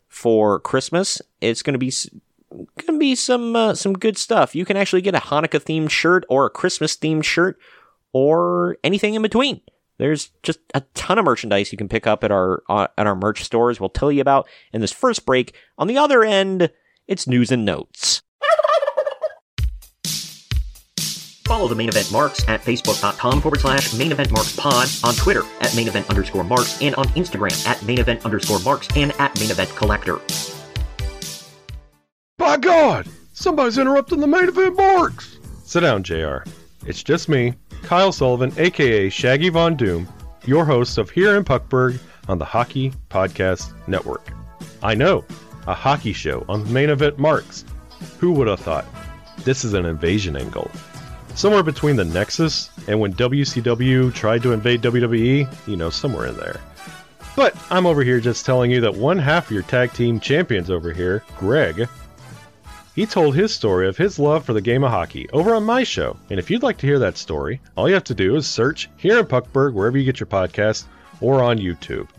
for 0.07 0.59
Christmas. 0.59 1.21
It's 1.41 1.62
gonna 1.62 1.77
be 1.77 1.93
gonna 2.86 3.00
be 3.00 3.15
some 3.15 3.55
uh, 3.55 3.75
some 3.75 3.93
good 3.93 4.17
stuff. 4.17 4.55
You 4.55 4.65
can 4.65 4.77
actually 4.77 5.01
get 5.01 5.15
a 5.15 5.19
Hanukkah 5.19 5.63
themed 5.63 5.91
shirt 5.91 6.25
or 6.29 6.45
a 6.45 6.50
Christmas 6.50 6.95
themed 6.95 7.24
shirt 7.24 7.59
or 8.12 8.77
anything 8.83 9.13
in 9.13 9.21
between. 9.21 9.62
There's 9.98 10.31
just 10.43 10.59
a 10.74 10.81
ton 10.93 11.19
of 11.19 11.25
merchandise 11.25 11.71
you 11.71 11.77
can 11.77 11.89
pick 11.89 12.07
up 12.07 12.24
at 12.24 12.31
our 12.31 12.63
uh, 12.69 12.88
at 12.98 13.05
our 13.05 13.15
merch 13.15 13.43
stores. 13.43 13.79
We'll 13.79 13.89
tell 13.89 14.12
you 14.12 14.21
about 14.21 14.48
in 14.74 14.81
this 14.81 14.91
first 14.91 15.25
break. 15.25 15.53
On 15.77 15.88
the 15.88 15.98
other 15.98 16.24
end, 16.24 16.71
it's 17.09 17.27
news 17.27 17.51
and 17.51 17.65
notes. 17.65 18.21
Follow 21.45 21.67
the 21.67 21.73
main 21.73 21.89
event 21.89 22.11
marks 22.11 22.47
at 22.47 22.61
facebook.com 22.61 23.41
forward 23.41 23.59
slash 23.59 23.95
main 23.95 24.11
event 24.11 24.31
marks 24.31 24.55
pod, 24.55 24.87
on 25.03 25.15
Twitter 25.15 25.41
at 25.61 25.75
main 25.75 25.87
event 25.87 26.07
underscore 26.07 26.43
marks, 26.43 26.79
and 26.79 26.93
on 26.93 27.05
Instagram 27.09 27.67
at 27.67 27.81
main 27.81 27.99
event 27.99 28.23
underscore 28.23 28.59
marks 28.59 28.87
and 28.95 29.11
at 29.19 29.37
main 29.39 29.49
event 29.49 29.69
collector. 29.75 30.19
By 32.37 32.57
God, 32.57 33.07
somebody's 33.33 33.79
interrupting 33.79 34.19
the 34.19 34.27
main 34.27 34.47
event 34.47 34.77
marks. 34.77 35.39
Sit 35.63 35.79
down, 35.79 36.03
JR. 36.03 36.43
It's 36.85 37.01
just 37.01 37.27
me, 37.27 37.55
Kyle 37.81 38.11
Sullivan, 38.11 38.53
aka 38.57 39.09
Shaggy 39.09 39.49
Von 39.49 39.75
Doom, 39.75 40.07
your 40.45 40.65
host 40.65 40.99
of 40.99 41.09
Here 41.09 41.35
in 41.35 41.43
Puckburg 41.43 41.99
on 42.27 42.37
the 42.37 42.45
Hockey 42.45 42.93
Podcast 43.09 43.73
Network. 43.87 44.31
I 44.83 44.93
know, 44.93 45.25
a 45.69 45.73
hockey 45.75 46.13
show 46.13 46.43
on 46.49 46.63
the 46.63 46.69
main 46.71 46.89
event 46.89 47.19
marks. 47.19 47.63
Who 48.17 48.31
would 48.31 48.47
have 48.47 48.59
thought? 48.59 48.85
This 49.43 49.63
is 49.63 49.75
an 49.75 49.85
invasion 49.85 50.35
angle. 50.35 50.69
Somewhere 51.35 51.61
between 51.61 51.95
the 51.95 52.03
Nexus 52.03 52.71
and 52.88 52.99
when 52.99 53.13
WCW 53.13 54.11
tried 54.13 54.41
to 54.41 54.51
invade 54.51 54.81
WWE, 54.81 55.47
you 55.67 55.75
know, 55.77 55.91
somewhere 55.91 56.25
in 56.25 56.38
there. 56.38 56.59
But 57.35 57.55
I'm 57.69 57.85
over 57.85 58.03
here 58.03 58.19
just 58.19 58.47
telling 58.47 58.71
you 58.71 58.81
that 58.81 58.95
one 58.95 59.19
half 59.19 59.45
of 59.45 59.51
your 59.51 59.61
tag 59.61 59.93
team 59.93 60.19
champions 60.19 60.71
over 60.71 60.91
here, 60.91 61.23
Greg, 61.38 61.88
he 62.95 63.05
told 63.05 63.35
his 63.35 63.53
story 63.53 63.88
of 63.88 63.95
his 63.95 64.17
love 64.17 64.43
for 64.43 64.53
the 64.53 64.61
game 64.61 64.83
of 64.83 64.89
hockey 64.89 65.29
over 65.29 65.53
on 65.53 65.63
my 65.63 65.83
show. 65.83 66.17
And 66.31 66.39
if 66.39 66.49
you'd 66.49 66.63
like 66.63 66.79
to 66.79 66.88
hear 66.88 66.99
that 66.99 67.15
story, 67.15 67.61
all 67.77 67.88
you 67.88 67.93
have 67.93 68.03
to 68.05 68.15
do 68.15 68.35
is 68.35 68.47
search 68.47 68.89
here 68.97 69.19
in 69.19 69.25
Puckburg, 69.27 69.73
wherever 69.73 69.99
you 69.99 70.03
get 70.03 70.19
your 70.19 70.27
podcast, 70.27 70.85
or 71.21 71.43
on 71.43 71.59
YouTube. 71.59 72.09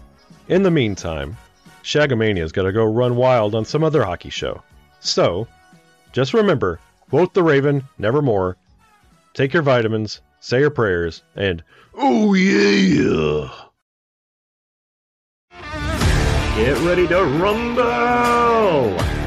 In 0.48 0.62
the 0.62 0.70
meantime, 0.70 1.36
Shagamania's 1.82 2.52
got 2.52 2.62
to 2.62 2.72
go 2.72 2.84
run 2.84 3.16
wild 3.16 3.54
on 3.54 3.64
some 3.64 3.82
other 3.82 4.04
hockey 4.04 4.30
show. 4.30 4.62
So, 5.00 5.48
just 6.12 6.34
remember 6.34 6.78
quote 7.08 7.34
the 7.34 7.42
Raven, 7.42 7.82
nevermore, 7.98 8.56
take 9.34 9.52
your 9.52 9.62
vitamins, 9.62 10.20
say 10.40 10.60
your 10.60 10.70
prayers, 10.70 11.22
and 11.34 11.62
oh 11.94 12.34
yeah! 12.34 13.50
Get 16.56 16.78
ready 16.82 17.08
to 17.08 17.24
rumble! 17.24 19.19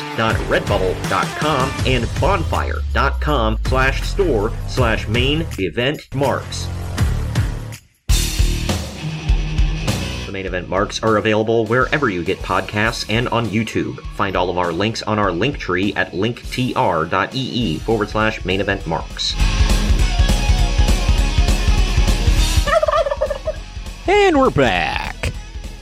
maineventmarks.redbubble.com 0.00 1.72
and 1.86 2.08
bonfire.com 2.20 3.58
slash 3.66 4.02
store 4.02 4.52
slash 4.68 5.08
main 5.08 5.46
event 5.58 6.14
marks. 6.14 6.68
The 10.26 10.32
main 10.32 10.46
event 10.46 10.68
marks 10.68 11.02
are 11.02 11.16
available 11.16 11.66
wherever 11.66 12.08
you 12.08 12.22
get 12.22 12.38
podcasts 12.38 13.04
and 13.08 13.28
on 13.30 13.46
YouTube. 13.46 14.00
Find 14.14 14.36
all 14.36 14.48
of 14.48 14.58
our 14.58 14.72
links 14.72 15.02
on 15.02 15.18
our 15.18 15.32
link 15.32 15.58
tree 15.58 15.92
at 15.94 16.12
linktr.ee 16.12 17.78
forward 17.78 18.08
slash 18.08 18.44
main 18.44 18.60
event 18.60 18.86
marks. 18.86 19.34
And 24.06 24.38
we're 24.38 24.50
back. 24.50 25.32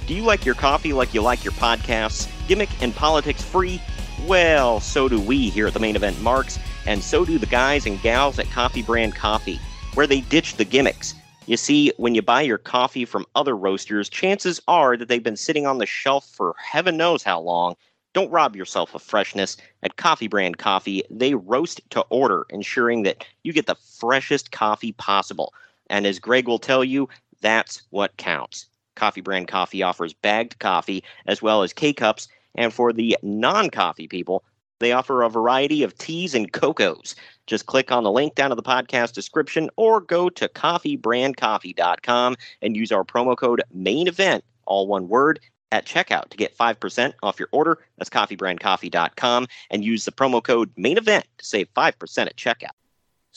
Do 0.07 0.15
you 0.15 0.23
like 0.23 0.45
your 0.47 0.55
coffee 0.55 0.93
like 0.93 1.15
you 1.15 1.21
like 1.23 1.45
your 1.45 1.53
podcasts? 1.53 2.29
Gimmick 2.47 2.71
and 2.83 2.95
politics 2.95 3.43
free? 3.43 3.81
Well, 4.29 4.81
so 4.81 5.09
do 5.09 5.19
we 5.19 5.49
here 5.49 5.67
at 5.67 5.73
the 5.73 5.81
main 5.81 5.97
event 5.97 6.21
marks 6.21 6.59
and 6.87 7.03
so 7.03 7.25
do 7.25 7.39
the 7.39 7.47
guys 7.47 7.87
and 7.87 7.99
gals 8.03 8.39
at 8.39 8.51
Coffee 8.51 8.83
Brand 8.83 9.15
Coffee, 9.15 9.59
where 9.95 10.07
they 10.07 10.21
ditch 10.21 10.57
the 10.57 10.67
gimmicks. 10.67 11.15
You 11.47 11.57
see, 11.57 11.95
when 11.97 12.15
you 12.15 12.21
buy 12.21 12.43
your 12.43 12.59
coffee 12.59 13.07
from 13.07 13.25
other 13.35 13.57
roasters, 13.57 14.11
chances 14.11 14.61
are 14.69 14.99
that 14.99 15.09
they've 15.09 15.23
been 15.23 15.35
sitting 15.35 15.67
on 15.67 15.79
the 15.79 15.87
shelf 15.87 16.29
for 16.29 16.55
heaven 16.59 16.99
knows 16.99 17.23
how 17.23 17.41
long. 17.41 17.75
Don't 18.13 18.31
rob 18.31 18.55
yourself 18.55 18.95
of 18.95 19.03
freshness. 19.03 19.57
At 19.83 19.97
Coffee 19.97 20.29
Brand 20.29 20.59
Coffee, 20.59 21.05
they 21.09 21.35
roast 21.35 21.81
to 21.89 22.03
order, 22.11 22.45
ensuring 22.51 23.05
that 23.05 23.25
you 23.45 23.55
get 23.55 23.67
the 23.67 23.77
freshest 23.99 24.53
coffee 24.53 24.93
possible. 24.93 25.55
And 25.89 26.07
as 26.07 26.19
Greg 26.19 26.47
will 26.47 26.59
tell 26.59 26.85
you, 26.85 27.09
that's 27.41 27.81
what 27.89 28.15
counts. 28.19 28.67
Coffee 28.95 29.23
Brand 29.23 29.49
Coffee 29.49 29.83
offers 29.83 30.13
bagged 30.13 30.59
coffee 30.59 31.03
as 31.27 31.41
well 31.41 31.63
as 31.63 31.73
K 31.73 31.95
cups. 31.95 32.29
And 32.59 32.75
for 32.75 32.93
the 32.93 33.17
non 33.23 33.71
coffee 33.71 34.09
people, 34.09 34.45
they 34.81 34.91
offer 34.93 35.23
a 35.23 35.31
variety 35.31 35.85
of 35.85 35.97
teas 35.97 36.35
and 36.35 36.53
cocos. 36.53 37.15
Just 37.47 37.67
click 37.67 37.93
on 37.93 38.03
the 38.03 38.11
link 38.11 38.35
down 38.35 38.51
in 38.51 38.57
the 38.57 38.63
podcast 38.63 39.13
description 39.13 39.71
or 39.77 40.01
go 40.01 40.29
to 40.31 40.49
coffeebrandcoffee.com 40.49 42.37
and 42.61 42.77
use 42.77 42.93
our 42.93 43.05
promo 43.05 43.37
code 43.37 43.63
main 43.73 44.09
event, 44.09 44.45
all 44.67 44.89
one 44.89 45.09
word, 45.09 45.39
at 45.71 45.87
checkout 45.87 46.31
to 46.31 46.37
get 46.37 46.57
5% 46.57 47.13
off 47.23 47.39
your 47.39 47.49
order. 47.53 47.79
That's 47.97 48.11
coffeebrandcoffee.com 48.11 49.47
and 49.71 49.85
use 49.85 50.05
the 50.05 50.13
promo 50.13 50.43
code 50.43 50.71
main 50.77 50.99
event 50.99 51.27
to 51.39 51.45
save 51.45 51.73
5% 51.75 52.27
at 52.27 52.37
checkout. 52.37 52.78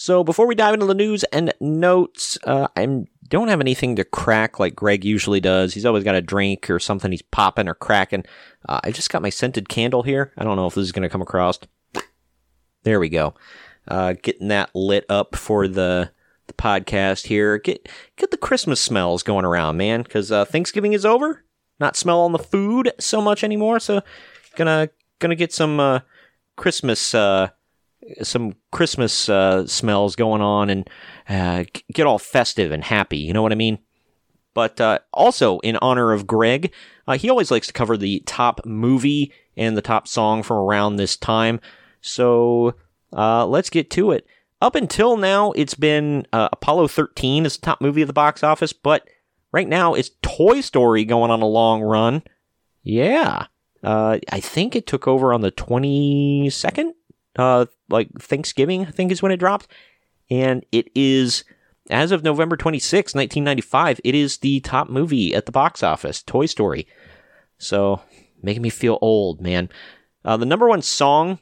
So 0.01 0.23
before 0.23 0.47
we 0.47 0.55
dive 0.55 0.73
into 0.73 0.87
the 0.87 0.95
news 0.95 1.23
and 1.25 1.53
notes, 1.59 2.35
uh, 2.45 2.67
I 2.75 3.05
don't 3.27 3.49
have 3.49 3.61
anything 3.61 3.95
to 3.97 4.03
crack 4.03 4.59
like 4.59 4.73
Greg 4.73 5.05
usually 5.05 5.39
does. 5.39 5.75
He's 5.75 5.85
always 5.85 6.03
got 6.03 6.15
a 6.15 6.23
drink 6.23 6.71
or 6.71 6.79
something 6.79 7.11
he's 7.11 7.21
popping 7.21 7.67
or 7.67 7.75
cracking. 7.75 8.23
Uh, 8.67 8.79
I 8.83 8.89
just 8.89 9.11
got 9.11 9.21
my 9.21 9.29
scented 9.29 9.69
candle 9.69 10.01
here. 10.01 10.33
I 10.39 10.43
don't 10.43 10.55
know 10.55 10.65
if 10.65 10.73
this 10.73 10.85
is 10.85 10.91
going 10.91 11.03
to 11.03 11.09
come 11.09 11.21
across. 11.21 11.59
There 12.81 12.99
we 12.99 13.09
go. 13.09 13.35
Uh, 13.87 14.15
getting 14.19 14.47
that 14.47 14.71
lit 14.73 15.05
up 15.07 15.35
for 15.35 15.67
the 15.67 16.09
the 16.47 16.53
podcast 16.53 17.27
here. 17.27 17.59
Get 17.59 17.87
get 18.17 18.31
the 18.31 18.37
Christmas 18.37 18.81
smells 18.81 19.21
going 19.21 19.45
around, 19.45 19.77
man, 19.77 20.01
because 20.01 20.31
uh, 20.31 20.45
Thanksgiving 20.45 20.93
is 20.93 21.05
over. 21.05 21.45
Not 21.79 21.95
smelling 21.95 22.31
the 22.31 22.39
food 22.39 22.91
so 22.97 23.21
much 23.21 23.43
anymore. 23.43 23.79
So 23.79 24.01
gonna 24.55 24.89
gonna 25.19 25.35
get 25.35 25.53
some 25.53 25.79
uh, 25.79 25.99
Christmas 26.55 27.13
uh, 27.13 27.49
some 28.21 28.55
Christmas 28.71 29.29
uh, 29.29 29.65
smells 29.67 30.15
going 30.15 30.41
on 30.41 30.69
and 30.69 30.89
uh, 31.29 31.63
get 31.93 32.05
all 32.05 32.19
festive 32.19 32.71
and 32.71 32.83
happy. 32.83 33.17
You 33.17 33.33
know 33.33 33.41
what 33.41 33.51
I 33.51 33.55
mean? 33.55 33.79
But 34.53 34.81
uh, 34.81 34.99
also, 35.13 35.59
in 35.59 35.77
honor 35.77 36.11
of 36.11 36.27
Greg, 36.27 36.73
uh, 37.07 37.17
he 37.17 37.29
always 37.29 37.51
likes 37.51 37.67
to 37.67 37.73
cover 37.73 37.97
the 37.97 38.21
top 38.25 38.65
movie 38.65 39.33
and 39.55 39.77
the 39.77 39.81
top 39.81 40.07
song 40.07 40.43
from 40.43 40.57
around 40.57 40.95
this 40.95 41.15
time. 41.15 41.59
So 42.01 42.75
uh, 43.15 43.45
let's 43.45 43.69
get 43.69 43.89
to 43.91 44.11
it. 44.11 44.25
Up 44.61 44.75
until 44.75 45.17
now, 45.17 45.51
it's 45.53 45.73
been 45.73 46.27
uh, 46.31 46.49
Apollo 46.51 46.89
13 46.89 47.45
as 47.45 47.57
the 47.57 47.65
top 47.65 47.81
movie 47.81 48.01
of 48.01 48.07
the 48.07 48.13
box 48.13 48.43
office, 48.43 48.73
but 48.73 49.07
right 49.51 49.67
now 49.67 49.93
it's 49.93 50.11
Toy 50.21 50.61
Story 50.61 51.03
going 51.03 51.31
on 51.31 51.41
a 51.41 51.47
long 51.47 51.81
run. 51.81 52.21
Yeah. 52.83 53.47
Uh, 53.83 54.19
I 54.31 54.39
think 54.39 54.75
it 54.75 54.85
took 54.85 55.07
over 55.07 55.33
on 55.33 55.41
the 55.41 55.51
22nd, 55.51 56.91
uh, 57.37 57.65
like 57.91 58.09
Thanksgiving, 58.19 58.85
I 58.85 58.91
think 58.91 59.11
is 59.11 59.21
when 59.21 59.31
it 59.31 59.37
dropped. 59.37 59.67
and 60.29 60.65
it 60.71 60.89
is 60.95 61.43
as 61.89 62.11
of 62.11 62.23
November 62.23 62.55
26, 62.55 63.13
1995, 63.13 63.99
it 64.03 64.15
is 64.15 64.37
the 64.37 64.59
top 64.61 64.89
movie 64.89 65.33
at 65.35 65.45
the 65.45 65.51
box 65.51 65.83
office, 65.83 66.23
Toy 66.23 66.45
Story. 66.45 66.87
So, 67.57 68.01
making 68.41 68.61
me 68.61 68.69
feel 68.69 68.97
old, 69.01 69.41
man. 69.41 69.69
Uh, 70.23 70.37
the 70.37 70.45
number 70.45 70.67
one 70.67 70.81
song, 70.81 71.39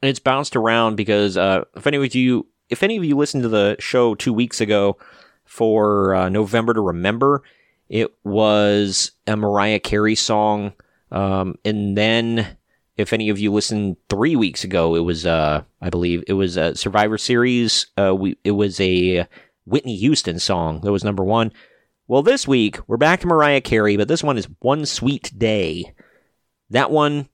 and 0.00 0.08
it's 0.08 0.20
bounced 0.20 0.56
around 0.56 0.96
because 0.96 1.36
uh, 1.36 1.64
if 1.76 1.86
any 1.86 1.98
of 1.98 2.14
you, 2.14 2.46
if 2.70 2.82
any 2.82 2.96
of 2.96 3.04
you 3.04 3.16
listened 3.16 3.42
to 3.42 3.48
the 3.48 3.76
show 3.78 4.14
two 4.14 4.32
weeks 4.32 4.60
ago 4.60 4.96
for 5.44 6.14
uh, 6.14 6.28
November 6.28 6.72
to 6.72 6.80
Remember, 6.80 7.42
it 7.88 8.10
was 8.24 9.12
a 9.26 9.36
Mariah 9.36 9.80
Carey 9.80 10.14
song, 10.14 10.72
um, 11.10 11.56
and 11.64 11.96
then 11.96 12.56
if 12.96 13.12
any 13.12 13.28
of 13.28 13.38
you 13.38 13.52
listened 13.52 13.96
three 14.08 14.36
weeks 14.36 14.64
ago, 14.64 14.94
it 14.94 15.00
was, 15.00 15.24
uh, 15.24 15.62
I 15.80 15.90
believe, 15.90 16.24
it 16.26 16.34
was 16.34 16.56
a 16.56 16.74
Survivor 16.74 17.18
Series. 17.18 17.86
Uh, 17.96 18.14
we, 18.14 18.36
it 18.44 18.52
was 18.52 18.80
a 18.80 19.26
Whitney 19.64 19.96
Houston 19.96 20.38
song 20.38 20.80
that 20.82 20.92
was 20.92 21.04
number 21.04 21.24
one. 21.24 21.52
Well, 22.06 22.22
this 22.22 22.46
week 22.46 22.78
we're 22.88 22.96
back 22.98 23.20
to 23.20 23.26
Mariah 23.26 23.60
Carey, 23.60 23.96
but 23.96 24.08
this 24.08 24.22
one 24.22 24.36
is 24.36 24.48
One 24.60 24.84
Sweet 24.84 25.32
Day. 25.38 25.94
That 26.70 26.90
one, 26.90 27.28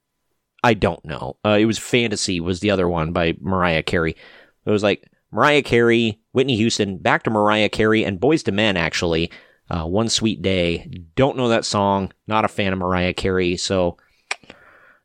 I 0.63 0.75
don't 0.75 1.05
know. 1.05 1.37
Uh, 1.45 1.57
it 1.59 1.65
was 1.65 1.79
Fantasy 1.79 2.39
was 2.41 2.61
the 2.61 2.71
other 2.71 2.89
one 2.89 3.13
by 3.13 3.35
Mariah 3.41 3.83
Carey. 3.83 4.17
It 4.65 4.71
was 4.71 4.83
like 4.83 5.11
Mariah 5.33 5.63
Carey, 5.63 6.21
Whitney 6.33 6.57
Houston, 6.57 6.99
back 6.99 7.25
to 7.25 7.31
Mariah 7.31 7.69
Carey, 7.69 8.05
and 8.05 8.21
Boyz 8.21 8.47
II 8.47 8.55
Men 8.55 8.77
actually. 8.77 9.31
Uh, 9.71 9.85
One 9.85 10.09
Sweet 10.09 10.41
Day. 10.41 10.89
Don't 11.15 11.37
know 11.37 11.49
that 11.49 11.65
song. 11.65 12.13
Not 12.27 12.45
a 12.45 12.49
fan 12.49 12.73
of 12.73 12.79
Mariah 12.79 13.13
Carey, 13.13 13.57
so 13.57 13.99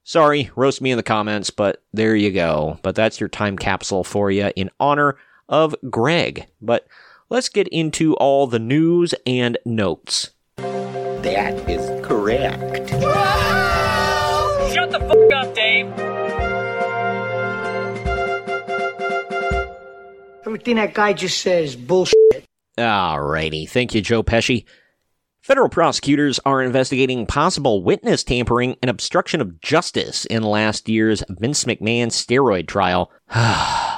Sorry, 0.06 0.52
roast 0.58 0.82
me 0.82 0.92
in 0.92 0.98
the 0.98 1.04
comments, 1.04 1.50
but 1.50 1.82
there 1.94 2.14
you 2.14 2.32
go. 2.32 2.78
But 2.82 2.94
that's 2.96 3.22
your 3.22 3.30
time 3.30 3.58
capsule 3.58 4.04
for 4.04 4.30
you 4.30 4.52
in 4.56 4.70
honor 4.78 5.16
of 5.48 5.74
Greg. 5.90 6.46
But 6.62 6.88
let's 7.30 7.48
get 7.48 7.70
into 7.70 8.14
all 8.16 8.46
the 8.46 8.60
news 8.60 9.16
and 9.26 9.58
notes. 9.66 10.32
That 10.58 11.70
is 11.70 12.06
correct. 12.06 12.90
Shut 14.74 14.92
the 14.92 15.00
fuck 15.00 15.34
up, 15.34 15.56
Dave. 15.56 15.88
Everything 20.46 20.76
that 20.76 20.94
guy 20.94 21.14
just 21.14 21.40
says 21.40 21.78
bullshit. 21.78 22.18
Alrighty, 22.78 23.70
thank 23.70 23.96
you, 23.96 24.02
Joe 24.02 24.22
Pesci. 24.22 24.66
Federal 25.44 25.68
prosecutors 25.68 26.40
are 26.46 26.64
investigating 26.64 27.26
possible 27.26 27.84
witness 27.84 28.24
tampering 28.24 28.78
and 28.82 28.90
obstruction 28.90 29.42
of 29.42 29.60
justice 29.60 30.24
in 30.24 30.42
last 30.42 30.88
year's 30.88 31.22
Vince 31.28 31.66
McMahon 31.66 32.08
steroid 32.08 32.66
trial. 32.66 33.12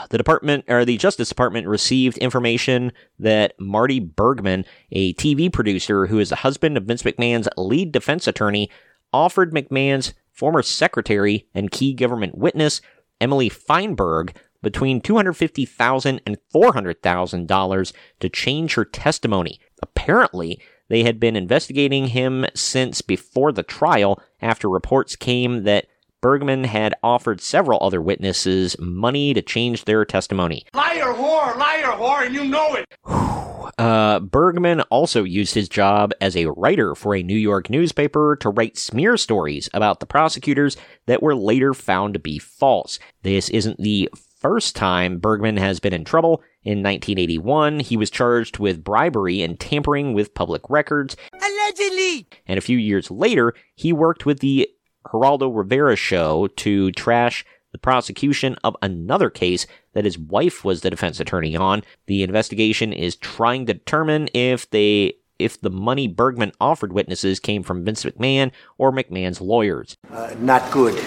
the 0.09 0.17
department 0.17 0.65
or 0.67 0.85
the 0.85 0.97
Justice 0.97 1.29
Department 1.29 1.67
received 1.67 2.17
information 2.17 2.91
that 3.19 3.53
Marty 3.59 3.99
Bergman, 3.99 4.65
a 4.91 5.13
TV 5.13 5.53
producer 5.53 6.07
who 6.07 6.17
is 6.17 6.29
the 6.29 6.37
husband 6.37 6.77
of 6.77 6.85
Vince 6.85 7.03
McMahon's 7.03 7.47
lead 7.57 7.91
defense 7.91 8.25
attorney, 8.25 8.71
offered 9.13 9.53
McMahon's 9.53 10.15
former 10.31 10.63
secretary 10.63 11.47
and 11.53 11.69
key 11.69 11.93
government 11.93 12.35
witness, 12.35 12.81
Emily 13.21 13.49
Feinberg, 13.49 14.35
between 14.63 14.99
$250,000 14.99 16.21
and 16.25 16.37
$400,000 16.55 17.93
to 18.19 18.29
change 18.29 18.73
her 18.73 18.83
testimony. 18.83 19.59
Apparently, 19.83 20.59
they 20.87 21.03
had 21.03 21.19
been 21.19 21.35
investigating 21.35 22.07
him 22.07 22.45
since 22.53 23.01
before 23.01 23.51
the 23.51 23.63
trial 23.63 24.21
after 24.41 24.69
reports 24.69 25.15
came 25.15 25.63
that 25.63 25.87
Bergman 26.21 26.63
had 26.63 26.95
offered 27.03 27.39
several 27.39 27.77
other 27.81 28.01
witnesses 28.01 28.75
money 28.79 29.33
to 29.33 29.41
change 29.41 29.85
their 29.85 30.05
testimony. 30.05 30.65
Liar, 30.73 31.13
whore, 31.13 31.55
liar, 31.55 31.97
whore, 31.97 32.25
and 32.25 32.33
you 32.33 32.45
know 32.45 32.75
it. 32.75 32.85
Uh, 33.77 34.19
Bergman 34.19 34.79
also 34.83 35.23
used 35.23 35.53
his 35.53 35.67
job 35.67 36.13
as 36.21 36.37
a 36.37 36.45
writer 36.51 36.95
for 36.95 37.13
a 37.13 37.23
New 37.23 37.37
York 37.37 37.69
newspaper 37.69 38.37
to 38.39 38.49
write 38.49 38.77
smear 38.77 39.17
stories 39.17 39.67
about 39.73 39.99
the 39.99 40.05
prosecutors 40.05 40.77
that 41.07 41.21
were 41.21 41.35
later 41.35 41.73
found 41.73 42.13
to 42.13 42.19
be 42.19 42.39
false. 42.39 42.99
This 43.23 43.49
isn't 43.49 43.77
the 43.77 44.09
first 44.45 44.75
time 44.75 45.17
Bergman 45.17 45.57
has 45.57 45.79
been 45.79 45.91
in 45.91 46.03
trouble. 46.03 46.43
In 46.61 46.83
1981, 46.83 47.79
he 47.79 47.97
was 47.97 48.11
charged 48.11 48.59
with 48.59 48.83
bribery 48.83 49.41
and 49.41 49.59
tampering 49.59 50.13
with 50.13 50.35
public 50.35 50.61
records. 50.69 51.17
Allegedly. 51.33 52.27
And 52.45 52.59
a 52.59 52.61
few 52.61 52.77
years 52.77 53.09
later, 53.09 53.55
he 53.73 53.91
worked 53.91 54.27
with 54.27 54.41
the 54.41 54.69
Geraldo 55.07 55.49
Rivera 55.51 55.95
show 55.95 56.45
to 56.57 56.91
trash 56.91 57.43
the 57.71 57.79
prosecution 57.79 58.55
of 58.63 58.77
another 58.83 59.31
case 59.31 59.65
that 59.93 60.05
his 60.05 60.19
wife 60.19 60.63
was 60.63 60.81
the 60.81 60.91
defense 60.91 61.19
attorney 61.19 61.55
on. 61.55 61.81
The 62.05 62.21
investigation 62.21 62.93
is 62.93 63.15
trying 63.15 63.65
to 63.65 63.73
determine 63.73 64.29
if 64.35 64.69
they 64.69 65.13
if 65.39 65.59
the 65.59 65.71
money 65.71 66.07
Bergman 66.07 66.51
offered 66.61 66.93
witnesses 66.93 67.39
came 67.39 67.63
from 67.63 67.83
Vince 67.83 68.05
McMahon 68.05 68.51
or 68.77 68.91
McMahon's 68.91 69.41
lawyers. 69.41 69.97
Uh, 70.11 70.35
not 70.37 70.71
good. 70.71 71.03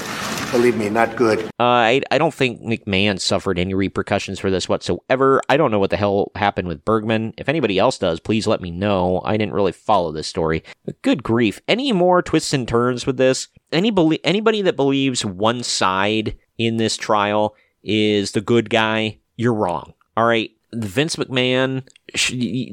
Believe 0.50 0.76
me, 0.78 0.88
not 0.88 1.14
good. 1.14 1.40
Uh, 1.60 1.62
I, 1.62 2.00
I 2.10 2.16
don't 2.16 2.32
think 2.32 2.62
McMahon 2.62 3.20
suffered 3.20 3.58
any 3.58 3.74
repercussions 3.74 4.38
for 4.38 4.50
this 4.50 4.68
whatsoever. 4.68 5.42
I 5.48 5.58
don't 5.58 5.70
know 5.70 5.78
what 5.78 5.90
the 5.90 5.96
hell 5.98 6.32
happened 6.34 6.68
with 6.68 6.84
Bergman. 6.86 7.34
If 7.36 7.50
anybody 7.50 7.78
else 7.78 7.98
does, 7.98 8.18
please 8.18 8.46
let 8.46 8.62
me 8.62 8.70
know. 8.70 9.20
I 9.24 9.36
didn't 9.36 9.52
really 9.52 9.72
follow 9.72 10.10
this 10.10 10.26
story. 10.26 10.64
Good 11.02 11.22
grief. 11.22 11.60
Any 11.68 11.92
more 11.92 12.22
twists 12.22 12.54
and 12.54 12.66
turns 12.66 13.06
with 13.06 13.18
this? 13.18 13.48
Any 13.72 13.90
belie- 13.90 14.20
anybody 14.24 14.62
that 14.62 14.74
believes 14.74 15.24
one 15.24 15.62
side 15.62 16.36
in 16.56 16.78
this 16.78 16.96
trial 16.96 17.54
is 17.82 18.32
the 18.32 18.40
good 18.40 18.70
guy, 18.70 19.18
you're 19.36 19.54
wrong. 19.54 19.92
All 20.16 20.26
right. 20.26 20.50
Vince 20.72 21.16
McMahon, 21.16 21.82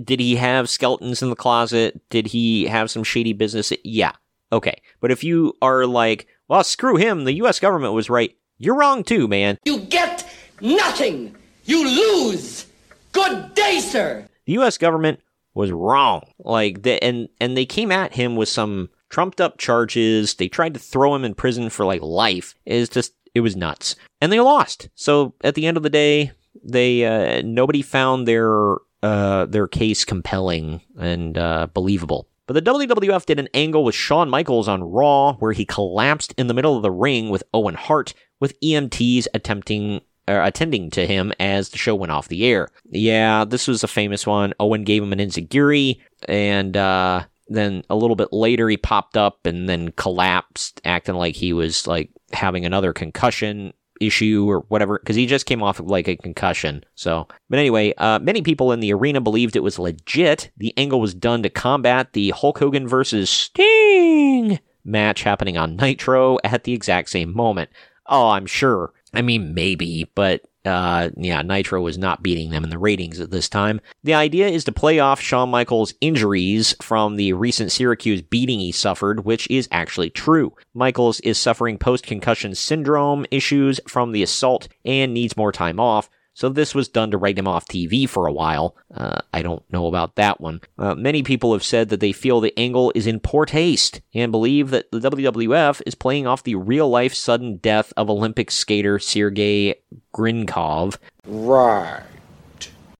did 0.03 0.19
he 0.19 0.35
have 0.37 0.69
skeletons 0.69 1.21
in 1.21 1.29
the 1.29 1.35
closet? 1.35 2.01
Did 2.09 2.27
he 2.27 2.65
have 2.67 2.89
some 2.89 3.03
shady 3.03 3.33
business? 3.33 3.71
Yeah. 3.83 4.13
Okay. 4.51 4.81
But 5.01 5.11
if 5.11 5.23
you 5.23 5.53
are 5.61 5.85
like, 5.85 6.27
well, 6.47 6.63
screw 6.63 6.95
him, 6.95 7.23
the 7.23 7.33
US 7.33 7.59
government 7.59 7.93
was 7.93 8.09
right, 8.09 8.35
you're 8.57 8.75
wrong 8.75 9.03
too, 9.03 9.27
man. 9.27 9.57
You 9.65 9.79
get 9.79 10.27
nothing. 10.61 11.35
You 11.65 11.87
lose. 11.87 12.65
Good 13.11 13.53
day, 13.53 13.79
sir. 13.79 14.27
The 14.45 14.53
US 14.59 14.77
government 14.77 15.19
was 15.53 15.71
wrong. 15.71 16.23
Like 16.39 16.83
the, 16.83 17.03
and 17.03 17.29
and 17.39 17.57
they 17.57 17.65
came 17.65 17.91
at 17.91 18.13
him 18.13 18.35
with 18.35 18.49
some 18.49 18.89
trumped 19.09 19.41
up 19.41 19.57
charges. 19.57 20.35
They 20.35 20.47
tried 20.47 20.73
to 20.75 20.79
throw 20.79 21.15
him 21.15 21.23
in 21.23 21.33
prison 21.33 21.69
for 21.69 21.85
like 21.85 22.01
life. 22.01 22.55
It's 22.65 22.93
just 22.93 23.13
it 23.33 23.41
was 23.41 23.55
nuts. 23.55 23.95
And 24.21 24.31
they 24.31 24.39
lost. 24.39 24.89
So 24.95 25.33
at 25.43 25.55
the 25.55 25.65
end 25.65 25.77
of 25.77 25.83
the 25.83 25.89
day, 25.89 26.31
they 26.63 27.05
uh, 27.05 27.41
nobody 27.43 27.81
found 27.81 28.27
their 28.27 28.75
uh, 29.03 29.45
their 29.45 29.67
case 29.67 30.05
compelling 30.05 30.81
and 30.99 31.37
uh, 31.37 31.67
believable. 31.73 32.27
But 32.47 32.53
the 32.53 32.61
WWF 32.61 33.25
did 33.25 33.39
an 33.39 33.49
angle 33.53 33.83
with 33.83 33.95
Shawn 33.95 34.29
Michaels 34.29 34.67
on 34.67 34.83
Raw 34.83 35.33
where 35.33 35.53
he 35.53 35.65
collapsed 35.65 36.33
in 36.37 36.47
the 36.47 36.53
middle 36.53 36.75
of 36.75 36.83
the 36.83 36.91
ring 36.91 37.29
with 37.29 37.43
Owen 37.53 37.75
Hart, 37.75 38.13
with 38.39 38.59
EMTs 38.61 39.27
attempting 39.33 40.01
uh, 40.27 40.41
attending 40.43 40.89
to 40.89 41.05
him 41.05 41.31
as 41.39 41.69
the 41.69 41.77
show 41.77 41.93
went 41.93 42.11
off 42.11 42.27
the 42.27 42.45
air. 42.45 42.69
Yeah, 42.89 43.45
this 43.45 43.67
was 43.67 43.83
a 43.83 43.87
famous 43.87 44.25
one. 44.25 44.53
Owen 44.59 44.83
gave 44.83 45.03
him 45.03 45.13
an 45.13 45.19
enziguri, 45.19 45.99
and 46.27 46.75
uh, 46.75 47.23
then 47.47 47.83
a 47.89 47.95
little 47.95 48.15
bit 48.15 48.33
later 48.33 48.67
he 48.67 48.77
popped 48.77 49.17
up 49.17 49.45
and 49.45 49.69
then 49.69 49.91
collapsed, 49.91 50.81
acting 50.83 51.15
like 51.15 51.35
he 51.35 51.53
was 51.53 51.85
like 51.85 52.09
having 52.33 52.65
another 52.65 52.91
concussion 52.91 53.73
issue 54.01 54.45
or 54.49 54.61
whatever 54.67 54.99
because 54.99 55.15
he 55.15 55.25
just 55.25 55.45
came 55.45 55.63
off 55.63 55.79
of 55.79 55.87
like 55.87 56.07
a 56.07 56.15
concussion 56.17 56.83
so. 56.95 57.27
But 57.49 57.59
anyway 57.59 57.93
uh, 57.97 58.19
many 58.19 58.41
people 58.41 58.71
in 58.71 58.79
the 58.79 58.93
arena 58.93 59.21
believed 59.21 59.55
it 59.55 59.63
was 59.63 59.79
legit. 59.79 60.51
The 60.57 60.73
angle 60.77 60.99
was 60.99 61.13
done 61.13 61.43
to 61.43 61.49
combat 61.49 62.13
the 62.13 62.31
hulk 62.31 62.59
hogan 62.59 62.87
versus 62.87 63.29
sting 63.29 64.59
match 64.83 65.23
happening 65.23 65.57
on 65.57 65.75
nitro 65.77 66.37
at 66.43 66.63
the 66.63 66.73
exact 66.73 67.09
same 67.09 67.35
moment. 67.35 67.69
Oh 68.07 68.29
i'm 68.29 68.45
sure. 68.45 68.93
I 69.13 69.21
mean 69.21 69.53
maybe 69.53 70.11
but 70.15 70.41
uh, 70.65 71.09
yeah, 71.15 71.41
Nitro 71.41 71.81
was 71.81 71.97
not 71.97 72.23
beating 72.23 72.49
them 72.49 72.63
in 72.63 72.69
the 72.69 72.77
ratings 72.77 73.19
at 73.19 73.31
this 73.31 73.47
time. 73.49 73.81
The 74.03 74.13
idea 74.13 74.47
is 74.47 74.63
to 74.65 74.71
play 74.71 74.99
off 74.99 75.21
Shawn 75.21 75.49
Michaels' 75.49 75.93
injuries 76.01 76.75
from 76.81 77.15
the 77.15 77.33
recent 77.33 77.71
Syracuse 77.71 78.21
beating 78.21 78.59
he 78.59 78.71
suffered, 78.71 79.25
which 79.25 79.49
is 79.49 79.67
actually 79.71 80.09
true. 80.09 80.53
Michaels 80.73 81.19
is 81.21 81.37
suffering 81.37 81.77
post 81.77 82.05
concussion 82.05 82.55
syndrome 82.55 83.25
issues 83.31 83.79
from 83.87 84.11
the 84.11 84.23
assault 84.23 84.67
and 84.83 85.13
needs 85.13 85.37
more 85.37 85.51
time 85.51 85.79
off. 85.79 86.09
So 86.35 86.49
this 86.49 86.75
was 86.75 86.89
done 86.89 87.11
to 87.11 87.17
write 87.17 87.39
him 87.39 87.47
off 87.47 87.65
TV 87.65 88.07
for 88.07 88.27
a 88.27 88.33
while. 88.33 88.75
Uh, 88.93 89.19
I 89.33 89.41
don't 89.41 89.63
know 89.71 89.87
about 89.87 90.15
that 90.15 90.41
one. 90.41 90.59
Uh, 90.77 90.93
many 90.93 91.23
people 91.23 91.53
have 91.53 91.63
said 91.63 91.87
that 91.89 92.01
they 92.01 92.11
feel 92.11 92.41
the 92.41 92.57
angle 92.59 92.91
is 92.93 93.07
in 93.07 93.21
poor 93.21 93.45
taste 93.45 94.01
and 94.13 94.33
believe 94.33 94.69
that 94.71 94.91
the 94.91 94.99
WWF 94.99 95.81
is 95.85 95.95
playing 95.95 96.27
off 96.27 96.43
the 96.43 96.55
real 96.55 96.89
life 96.89 97.13
sudden 97.13 97.55
death 97.57 97.93
of 97.95 98.09
Olympic 98.09 98.51
skater 98.51 98.99
Sergei 98.99 99.75
Grinkov. 100.13 100.97
Right. 101.25 102.03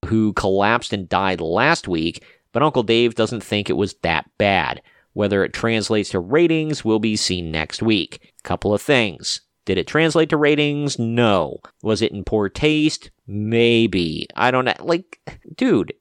Who 0.06 0.32
collapsed 0.32 0.94
and 0.94 1.06
died 1.06 1.42
last 1.42 1.86
week, 1.86 2.24
but 2.52 2.62
Uncle 2.62 2.84
Dave 2.84 3.16
doesn't 3.16 3.44
think 3.44 3.68
it 3.68 3.74
was 3.74 3.96
that 4.02 4.30
bad. 4.38 4.80
Whether 5.12 5.44
it 5.44 5.52
translates 5.52 6.08
to 6.10 6.20
ratings 6.20 6.86
will 6.86 7.00
be 7.00 7.16
seen 7.16 7.50
next 7.50 7.82
week. 7.82 8.32
Couple 8.44 8.72
of 8.72 8.80
things. 8.80 9.42
Did 9.66 9.78
it 9.78 9.86
translate 9.86 10.30
to 10.30 10.36
ratings? 10.36 10.98
No. 10.98 11.58
Was 11.82 12.00
it 12.00 12.12
in 12.12 12.24
poor 12.24 12.48
taste? 12.48 13.10
Maybe. 13.26 14.26
I 14.34 14.50
don't 14.50 14.64
know. 14.64 14.74
Like, 14.80 15.20
dude, 15.56 15.92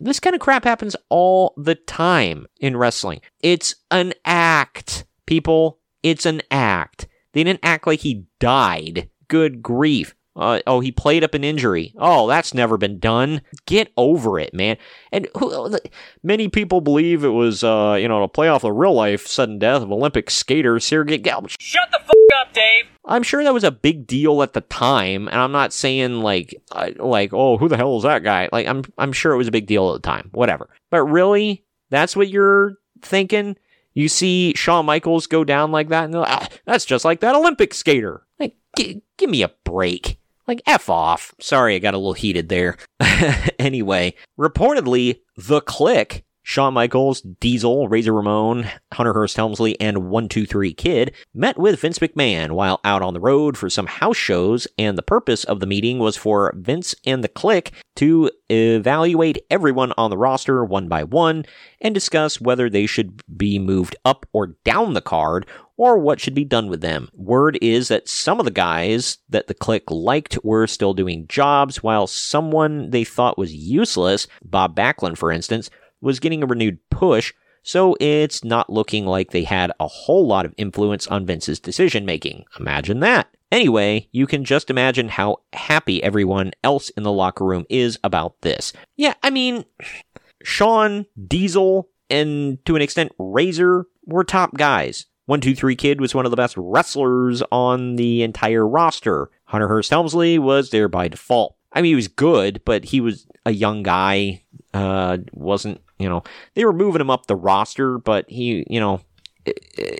this 0.00 0.20
kind 0.20 0.34
of 0.34 0.40
crap 0.40 0.64
happens 0.64 0.96
all 1.08 1.54
the 1.56 1.76
time 1.76 2.46
in 2.60 2.76
wrestling. 2.76 3.20
It's 3.40 3.76
an 3.90 4.12
act, 4.24 5.04
people. 5.26 5.78
It's 6.02 6.26
an 6.26 6.42
act. 6.50 7.06
They 7.32 7.44
didn't 7.44 7.60
act 7.62 7.86
like 7.86 8.00
he 8.00 8.26
died. 8.40 9.08
Good 9.28 9.62
grief. 9.62 10.14
Uh, 10.34 10.60
oh, 10.66 10.80
he 10.80 10.90
played 10.90 11.22
up 11.22 11.34
an 11.34 11.44
injury. 11.44 11.94
Oh, 11.98 12.26
that's 12.26 12.54
never 12.54 12.78
been 12.78 12.98
done. 12.98 13.42
Get 13.66 13.92
over 13.96 14.40
it, 14.40 14.54
man. 14.54 14.78
And 15.12 15.28
who, 15.38 15.78
many 16.22 16.48
people 16.48 16.80
believe 16.80 17.22
it 17.22 17.28
was, 17.28 17.62
uh, 17.62 17.96
you 18.00 18.08
know, 18.08 18.22
a 18.22 18.28
play 18.28 18.48
off 18.48 18.62
the 18.62 18.72
real 18.72 18.94
life 18.94 19.26
sudden 19.26 19.58
death 19.58 19.82
of 19.82 19.92
Olympic 19.92 20.30
skater 20.30 20.80
Sergei 20.80 21.18
Gal. 21.18 21.44
Shut 21.60 21.90
the 21.90 22.00
f 22.00 22.10
up, 22.40 22.52
Dave. 22.52 22.84
I'm 23.04 23.22
sure 23.22 23.42
that 23.42 23.54
was 23.54 23.64
a 23.64 23.70
big 23.70 24.06
deal 24.06 24.42
at 24.42 24.52
the 24.52 24.60
time, 24.62 25.28
and 25.28 25.36
I'm 25.36 25.52
not 25.52 25.72
saying 25.72 26.20
like, 26.20 26.54
like, 26.96 27.32
oh, 27.32 27.56
who 27.58 27.68
the 27.68 27.76
hell 27.76 27.96
is 27.96 28.02
that 28.04 28.22
guy? 28.22 28.48
Like, 28.52 28.66
I'm, 28.66 28.84
I'm 28.98 29.12
sure 29.12 29.32
it 29.32 29.38
was 29.38 29.48
a 29.48 29.52
big 29.52 29.66
deal 29.66 29.92
at 29.94 30.02
the 30.02 30.06
time. 30.08 30.30
Whatever. 30.32 30.68
But 30.90 31.04
really, 31.04 31.64
that's 31.90 32.14
what 32.16 32.28
you're 32.28 32.74
thinking. 33.02 33.56
You 33.94 34.08
see 34.08 34.54
Shawn 34.54 34.86
Michaels 34.86 35.26
go 35.26 35.44
down 35.44 35.72
like 35.72 35.88
that, 35.88 36.04
and 36.04 36.14
like, 36.14 36.30
ah, 36.30 36.48
that's 36.64 36.84
just 36.84 37.04
like 37.04 37.20
that 37.20 37.34
Olympic 37.34 37.74
skater. 37.74 38.22
Like, 38.38 38.56
g- 38.76 39.02
give 39.18 39.28
me 39.30 39.42
a 39.42 39.50
break. 39.64 40.18
Like, 40.48 40.62
F 40.66 40.88
off. 40.90 41.34
Sorry, 41.40 41.74
I 41.76 41.78
got 41.78 41.94
a 41.94 41.98
little 41.98 42.14
heated 42.14 42.48
there. 42.48 42.76
anyway, 43.58 44.14
reportedly, 44.38 45.20
The 45.36 45.60
Kliq, 45.60 46.22
Shawn 46.42 46.74
Michaels, 46.74 47.20
Diesel, 47.20 47.88
Razor 47.88 48.12
Ramon, 48.12 48.66
Hunter 48.92 49.12
Hearst 49.12 49.36
Helmsley, 49.36 49.78
and 49.80 50.10
123 50.10 50.74
Kid 50.74 51.12
met 51.32 51.58
with 51.58 51.80
Vince 51.80 51.98
McMahon 52.00 52.52
while 52.52 52.80
out 52.84 53.02
on 53.02 53.14
the 53.14 53.20
road 53.20 53.56
for 53.56 53.70
some 53.70 53.86
house 53.86 54.16
shows, 54.16 54.66
and 54.76 54.98
the 54.98 55.02
purpose 55.02 55.44
of 55.44 55.60
the 55.60 55.66
meeting 55.66 55.98
was 55.98 56.16
for 56.16 56.52
Vince 56.56 56.94
and 57.06 57.22
the 57.22 57.28
Kliq 57.28 57.70
to 57.96 58.30
evaluate 58.48 59.44
everyone 59.50 59.92
on 59.96 60.10
the 60.10 60.18
roster 60.18 60.64
one 60.64 60.88
by 60.88 61.04
one 61.04 61.44
and 61.80 61.94
discuss 61.94 62.40
whether 62.40 62.68
they 62.68 62.86
should 62.86 63.22
be 63.36 63.58
moved 63.58 63.96
up 64.04 64.26
or 64.32 64.56
down 64.64 64.94
the 64.94 65.00
card 65.00 65.46
or 65.76 65.98
what 65.98 66.20
should 66.20 66.34
be 66.34 66.44
done 66.44 66.68
with 66.68 66.80
them. 66.80 67.08
Word 67.14 67.58
is 67.60 67.88
that 67.88 68.08
some 68.08 68.38
of 68.38 68.44
the 68.44 68.50
guys 68.50 69.18
that 69.28 69.46
the 69.46 69.54
clique 69.54 69.90
liked 69.90 70.38
were 70.44 70.66
still 70.66 70.94
doing 70.94 71.26
jobs, 71.28 71.82
while 71.82 72.06
someone 72.06 72.90
they 72.90 73.04
thought 73.04 73.38
was 73.38 73.54
useless, 73.54 74.26
Bob 74.44 74.76
Backlund 74.76 75.18
for 75.18 75.32
instance, 75.32 75.70
was 76.02 76.20
getting 76.20 76.42
a 76.42 76.46
renewed 76.46 76.78
push, 76.90 77.32
so 77.62 77.96
it's 78.00 78.44
not 78.44 78.68
looking 78.68 79.06
like 79.06 79.30
they 79.30 79.44
had 79.44 79.72
a 79.80 79.86
whole 79.86 80.26
lot 80.26 80.44
of 80.44 80.54
influence 80.56 81.06
on 81.06 81.24
Vince's 81.24 81.60
decision 81.60 82.04
making. 82.04 82.44
Imagine 82.58 83.00
that. 83.00 83.28
Anyway, 83.50 84.08
you 84.12 84.26
can 84.26 84.44
just 84.44 84.70
imagine 84.70 85.08
how 85.10 85.36
happy 85.52 86.02
everyone 86.02 86.52
else 86.64 86.88
in 86.90 87.02
the 87.02 87.12
locker 87.12 87.44
room 87.44 87.66
is 87.68 87.98
about 88.02 88.40
this. 88.40 88.72
Yeah, 88.96 89.14
I 89.22 89.30
mean, 89.30 89.64
Shawn, 90.42 91.06
Diesel, 91.28 91.88
and 92.10 92.64
to 92.64 92.76
an 92.76 92.82
extent 92.82 93.12
Razor 93.18 93.86
were 94.06 94.24
top 94.24 94.54
guys. 94.54 95.06
123 95.26 95.76
Kid 95.76 96.00
was 96.00 96.14
one 96.14 96.24
of 96.24 96.30
the 96.30 96.36
best 96.36 96.56
wrestlers 96.56 97.42
on 97.52 97.96
the 97.96 98.22
entire 98.22 98.66
roster. 98.66 99.30
Hunter 99.44 99.68
Hearst 99.68 99.90
Helmsley 99.90 100.38
was 100.38 100.70
there 100.70 100.88
by 100.88 101.08
default. 101.08 101.56
I 101.72 101.80
mean, 101.80 101.90
he 101.90 101.96
was 101.96 102.08
good, 102.08 102.60
but 102.64 102.86
he 102.86 103.00
was 103.00 103.26
a 103.46 103.52
young 103.52 103.82
guy. 103.82 104.41
Uh, 104.74 105.18
wasn't, 105.32 105.80
you 105.98 106.08
know, 106.08 106.22
they 106.54 106.64
were 106.64 106.72
moving 106.72 107.00
him 107.00 107.10
up 107.10 107.26
the 107.26 107.36
roster, 107.36 107.98
but 107.98 108.24
he, 108.30 108.66
you 108.70 108.80
know, 108.80 109.00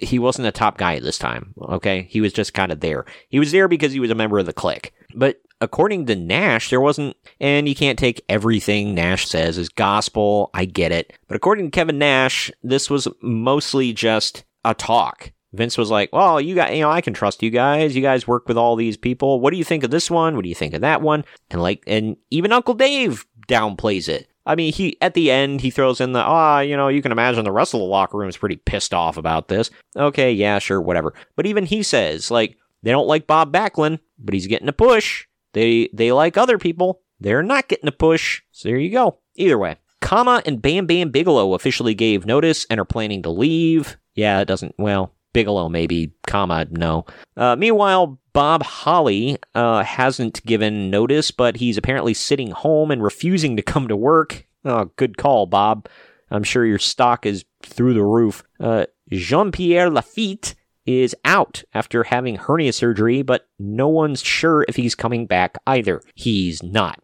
he 0.01 0.19
wasn't 0.19 0.49
a 0.49 0.53
top 0.53 0.79
guy 0.79 0.95
at 0.97 1.03
this 1.03 1.19
time. 1.19 1.55
Okay. 1.61 2.07
He 2.09 2.21
was 2.21 2.33
just 2.33 2.55
kind 2.55 2.73
of 2.73 2.81
there. 2.81 3.05
He 3.29 3.39
was 3.39 3.53
there 3.53 3.69
because 3.69 3.93
he 3.93 4.01
was 4.01 4.11
a 4.11 4.15
member 4.15 4.39
of 4.39 4.47
the 4.47 4.53
clique. 4.53 4.93
But 5.15 5.41
according 5.61 6.07
to 6.07 6.17
Nash, 6.17 6.71
there 6.71 6.81
wasn't, 6.81 7.17
and 7.41 7.69
you 7.69 7.75
can't 7.75 7.99
take 7.99 8.25
everything 8.29 8.95
Nash 8.95 9.29
says 9.29 9.59
as 9.59 9.69
gospel. 9.69 10.51
I 10.55 10.65
get 10.65 10.93
it. 10.93 11.13
But 11.29 11.37
according 11.37 11.67
to 11.67 11.71
Kevin 11.71 11.99
Nash, 11.99 12.51
this 12.63 12.89
was 12.89 13.09
mostly 13.21 13.93
just 13.93 14.45
a 14.65 14.75
talk. 14.75 15.33
Vince 15.53 15.77
was 15.77 15.91
like, 15.91 16.11
"Well, 16.13 16.41
you 16.41 16.55
got, 16.55 16.75
you 16.75 16.81
know, 16.81 16.91
I 16.91 17.03
can 17.03 17.13
trust 17.13 17.43
you 17.43 17.51
guys. 17.51 17.95
You 17.95 18.01
guys 18.01 18.27
work 18.27 18.49
with 18.49 18.57
all 18.57 18.75
these 18.75 18.97
people. 18.97 19.39
What 19.39 19.51
do 19.51 19.59
you 19.59 19.65
think 19.65 19.85
of 19.85 19.91
this 19.91 20.11
one? 20.11 20.35
What 20.35 20.45
do 20.45 20.49
you 20.49 20.55
think 20.55 20.73
of 20.73 20.81
that 20.81 21.03
one?" 21.03 21.25
And 21.51 21.61
like, 21.61 21.83
and 21.87 22.17
even 22.31 22.53
Uncle 22.53 22.75
Dave 22.75 23.27
downplays 23.49 24.09
it. 24.09 24.29
I 24.45 24.55
mean, 24.55 24.73
he 24.73 24.97
at 25.01 25.15
the 25.15 25.31
end 25.31 25.61
he 25.61 25.71
throws 25.71 26.01
in 26.01 26.13
the 26.13 26.21
ah, 26.21 26.61
you 26.61 26.77
know, 26.77 26.89
you 26.89 27.03
can 27.03 27.13
imagine 27.13 27.45
the 27.45 27.53
rest 27.53 27.75
of 27.75 27.81
the 27.81 27.87
locker 27.87 28.19
room 28.19 28.29
is 28.29 28.37
pretty 28.37 28.57
pissed 28.57 28.93
off 28.93 29.17
about 29.17 29.49
this. 29.49 29.71
Okay, 29.97 30.33
yeah, 30.33 30.59
sure, 30.59 30.81
whatever. 30.81 31.15
But 31.37 31.47
even 31.47 31.67
he 31.67 31.83
says 31.83 32.31
like 32.31 32.57
they 32.83 32.91
don't 32.91 33.07
like 33.07 33.27
Bob 33.27 33.53
Backlund, 33.53 34.01
but 34.19 34.35
he's 34.35 34.47
getting 34.47 34.69
a 34.69 34.73
push. 34.73 35.27
They 35.53 35.89
they 35.93 36.13
like 36.13 36.37
other 36.37 36.59
people. 36.59 37.03
They're 37.21 37.43
not 37.43 37.69
getting 37.69 37.89
a 37.89 37.93
push. 37.93 38.43
So 38.51 38.69
there 38.69 38.79
you 38.79 38.91
go. 38.91 39.19
Either 39.37 39.59
way, 39.59 39.77
Kama 40.01 40.43
and 40.45 40.61
Bam 40.61 40.87
Bam 40.87 41.11
Bigelow 41.11 41.55
officially 41.55 41.95
gave 41.95 42.27
notice 42.27 42.67
and 42.69 42.81
are 42.81 42.85
planning 42.85 43.23
to 43.23 43.31
leave. 43.31 43.97
Yeah, 44.15 44.41
it 44.41 44.47
doesn't. 44.47 44.75
Well, 44.79 45.15
Bigelow 45.33 45.69
maybe, 45.69 46.13
Kama, 46.27 46.67
no. 46.71 47.07
Uh, 47.37 47.57
meanwhile, 47.57 48.19
Bob 48.33 48.63
Holly 48.63 49.39
uh, 49.55 49.83
hasn't 49.83 50.45
given 50.45 50.91
notice, 50.91 51.31
but 51.31 51.57
he's 51.57 51.77
apparently 51.77 52.15
sitting 52.15 52.51
home 52.51 52.91
and 52.91 53.03
refusing 53.03 53.57
to 53.57 53.63
come 53.63 53.89
to 53.89 53.97
work. 53.97 54.47
Oh, 54.65 54.87
good 54.97 55.17
call, 55.17 55.47
Bob. 55.47 55.89
I'm 56.31 56.45
sure 56.45 56.65
your 56.65 56.79
stock 56.79 57.27
is 57.27 57.45
through 57.63 57.95
the 57.95 58.05
roof. 58.05 58.43
Uh, 58.59 58.87
Jean 59.11 59.53
Pierre 59.53 59.91
Lafitte 59.91 60.55
is 60.87 61.15
out 61.25 61.63
after 61.75 62.05
having 62.05 62.37
hernia 62.37 62.73
surgery, 62.73 63.23
but 63.23 63.49
no 63.59 63.89
one's 63.89 64.23
sure 64.23 64.65
if 64.69 64.77
he's 64.77 64.95
coming 64.95 65.27
back 65.27 65.59
either. 65.67 66.03
He's 66.15 66.63
not. 66.63 67.01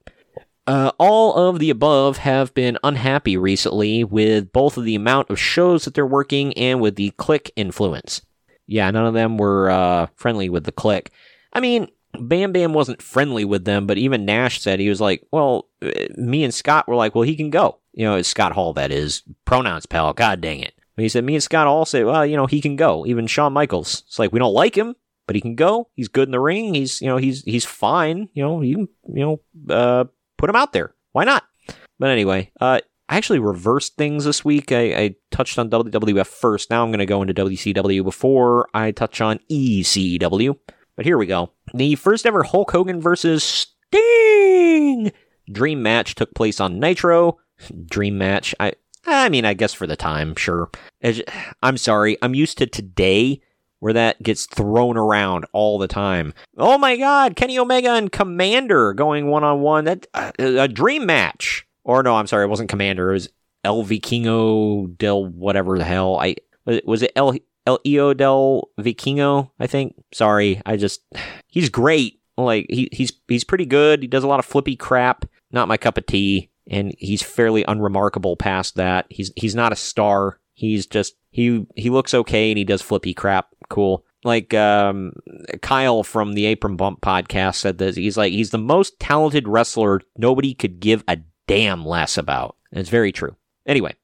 Uh, 0.69 0.93
all 0.99 1.49
of 1.49 1.61
the 1.61 1.71
above 1.71 2.19
have 2.19 2.53
been 2.53 2.77
unhappy 2.85 3.39
recently 3.39 4.05
with 4.05 4.53
both 4.53 4.77
of 4.77 4.85
the 4.85 4.95
amount 4.95 5.31
of 5.31 5.41
shows 5.41 5.87
that 5.87 5.95
they're 5.95 6.07
working 6.07 6.53
and 6.59 6.79
with 6.79 6.97
the 6.97 7.11
Kliq 7.13 7.51
influence. 7.57 8.21
Yeah, 8.67 8.91
none 8.91 9.07
of 9.07 9.15
them 9.15 9.39
were 9.39 9.71
uh, 9.71 10.09
friendly 10.15 10.51
with 10.51 10.65
the 10.65 10.73
Kliq. 10.73 11.07
I 11.55 11.61
mean, 11.61 11.89
Bam 12.21 12.53
Bam 12.53 12.75
wasn't 12.75 13.01
friendly 13.01 13.47
with 13.47 13.65
them, 13.65 13.87
but 13.87 13.97
even 13.97 14.27
Nash 14.27 14.61
said 14.61 14.79
he 14.79 14.91
was 14.91 15.01
like, 15.01 15.27
well, 15.33 15.71
uh, 15.81 15.91
me 16.17 16.45
and 16.45 16.53
Scott 16.53 16.87
were 16.87 16.97
like, 16.97 17.15
well, 17.15 17.23
he 17.23 17.35
can 17.35 17.49
go. 17.49 17.79
You 17.95 18.05
know, 18.05 18.17
it's 18.17 18.29
Scott 18.29 18.53
Hall, 18.53 18.75
that 18.75 18.93
is. 18.93 19.23
Pronouns, 19.47 19.87
pal. 19.87 20.13
God 20.13 20.43
dang 20.43 20.61
it. 20.61 20.75
But 20.97 21.03
he 21.03 21.09
said, 21.09 21.25
me 21.25 21.35
and 21.35 21.43
Scott 21.43 21.67
Hall 21.67 21.87
say, 21.87 22.05
well, 22.05 22.27
you 22.27 22.37
know, 22.37 22.45
he 22.45 22.61
can 22.61 22.77
go. 22.77 23.07
Even 23.07 23.27
Shawn 23.27 23.55
Michaels. 23.55 24.05
It's 24.07 24.19
like, 24.19 24.33
we 24.33 24.39
don't 24.39 24.53
like 24.53 24.77
him, 24.77 24.97
but 25.27 25.35
he 25.35 25.41
can 25.41 25.55
go. 25.55 25.89
He's 25.95 26.09
good 26.09 26.29
in 26.29 26.33
the 26.33 26.41
ring. 26.41 26.75
He's, 26.75 27.01
you 27.01 27.09
know, 27.09 27.17
he's, 27.17 27.43
he's 27.45 27.65
fine. 27.65 28.29
You 28.35 28.43
know, 28.43 28.61
you, 28.61 28.91
you 29.09 29.41
know, 29.67 29.75
uh, 29.75 30.05
put 30.39 30.47
them 30.47 30.57
out 30.57 30.73
there. 30.73 30.95
Why 31.13 31.25
not? 31.25 31.45
But 31.99 32.11
anyway, 32.11 32.51
uh, 32.61 32.81
I 33.09 33.17
actually 33.17 33.39
reversed 33.39 33.97
things 33.97 34.25
this 34.25 34.45
week. 34.45 34.71
I, 34.73 34.95
I 34.95 35.15
touched 35.31 35.59
on 35.59 35.71
WWF 35.71 36.27
first. 36.27 36.71
Now 36.71 36.83
I'm 36.83 36.91
going 36.91 36.99
to 37.01 37.07
go 37.07 37.23
into 37.23 37.35
WCW 37.35 38.05
before 38.05 38.69
I 38.73 38.93
touch 38.93 39.21
on 39.21 39.41
ECW. 39.51 40.57
But 40.97 41.05
here 41.05 41.19
we 41.19 41.27
go. 41.27 41.53
The 41.75 41.95
first 41.97 42.27
ever 42.27 42.43
Hulk 42.43 42.71
Hogan 42.71 43.01
versus 43.01 43.45
Sting 43.91 45.13
dream 45.51 45.83
match 45.83 46.15
took 46.15 46.35
place 46.35 46.61
on 46.61 46.79
Nitro. 46.79 47.39
Dream 47.87 48.19
match. 48.19 48.55
I 48.61 48.75
I 49.07 49.29
mean, 49.31 49.45
I 49.45 49.55
guess 49.55 49.73
for 49.73 49.87
the 49.87 49.97
time, 49.97 50.35
sure. 50.35 50.71
I'm 51.63 51.79
sorry. 51.79 52.19
I'm 52.21 52.35
used 52.35 52.59
to 52.59 52.67
today 52.67 53.41
where 53.81 53.93
that 53.93 54.23
gets 54.23 54.47
thrown 54.47 54.97
around 54.97 55.47
all 55.53 55.79
the 55.79 55.89
time. 55.89 56.35
Oh 56.57 56.79
my 56.79 56.97
God, 56.97 57.37
Kenny 57.37 57.59
Omega 57.59 57.93
and 57.93 58.13
Komander 58.13 58.95
going 58.95 59.29
one 59.29 59.45
on 59.45 59.61
one. 59.61 59.85
That 59.85 60.07
uh, 60.15 60.33
a 60.39 60.69
dream 60.69 61.07
match. 61.07 61.67
Or 61.85 62.03
no, 62.03 62.17
I'm 62.17 62.27
sorry, 62.27 62.45
it 62.45 62.49
wasn't 62.49 62.71
Komander. 62.71 63.11
It 63.11 63.13
was 63.13 63.29
El 63.65 63.85
Vikingo 63.85 64.97
del 64.99 65.25
whatever 65.25 65.79
the 65.79 65.85
hell. 65.85 66.19
I 66.21 66.37
was 66.85 67.03
it 67.03 67.13
El 67.17 67.35
El 67.67 67.79
Hijo 67.85 68.15
del 68.15 68.69
Vikingo. 68.79 69.51
I 69.59 69.67
think. 69.67 69.95
Sorry, 70.13 70.61
I 70.67 70.77
just 70.77 71.03
he's 71.47 71.69
great. 71.69 72.21
Like 72.37 72.67
he 72.69 72.89
he's 72.93 73.13
he's 73.27 73.45
pretty 73.45 73.67
good. 73.67 74.03
He 74.03 74.09
does 74.09 74.25
a 74.25 74.29
lot 74.29 74.39
of 74.39 74.47
flippy 74.47 74.77
crap. 74.77 75.25
Not 75.51 75.69
my 75.69 75.77
cup 75.77 75.99
of 75.99 76.07
tea. 76.07 76.51
And 76.71 76.95
he's 76.99 77.23
fairly 77.23 77.65
unremarkable 77.67 78.37
past 78.37 78.75
that. 78.77 79.07
He's 79.09 79.33
he's 79.37 79.55
not 79.55 79.73
a 79.73 79.77
star. 79.77 80.39
He's 80.53 80.87
just 80.87 81.15
he 81.31 81.67
he 81.77 81.89
looks 81.89 82.15
okay 82.15 82.51
and 82.51 82.59
he 82.59 82.65
does 82.65 82.83
flippy 82.83 83.15
crap. 83.15 83.49
Cool. 83.69 84.05
Like 84.25 84.53
um, 84.55 85.13
Kyle 85.63 86.03
from 86.03 86.33
the 86.33 86.47
Apron 86.47 86.77
Bump 86.77 87.01
podcast 87.01 87.57
said 87.57 87.79
this. 87.79 87.97
he's 87.97 88.17
like 88.17 88.33
he's 88.33 88.51
the 88.51 88.59
most 88.59 88.99
talented 88.99 89.47
wrestler 89.47 90.01
nobody 90.17 90.55
could 90.55 90.81
give 90.81 91.05
a 91.07 91.19
damn 91.47 91.85
less 91.85 92.19
about. 92.19 92.57
And 92.73 92.81
it's 92.81 92.91
very 92.91 93.13
true. 93.13 93.37
Anyway, 93.67 93.95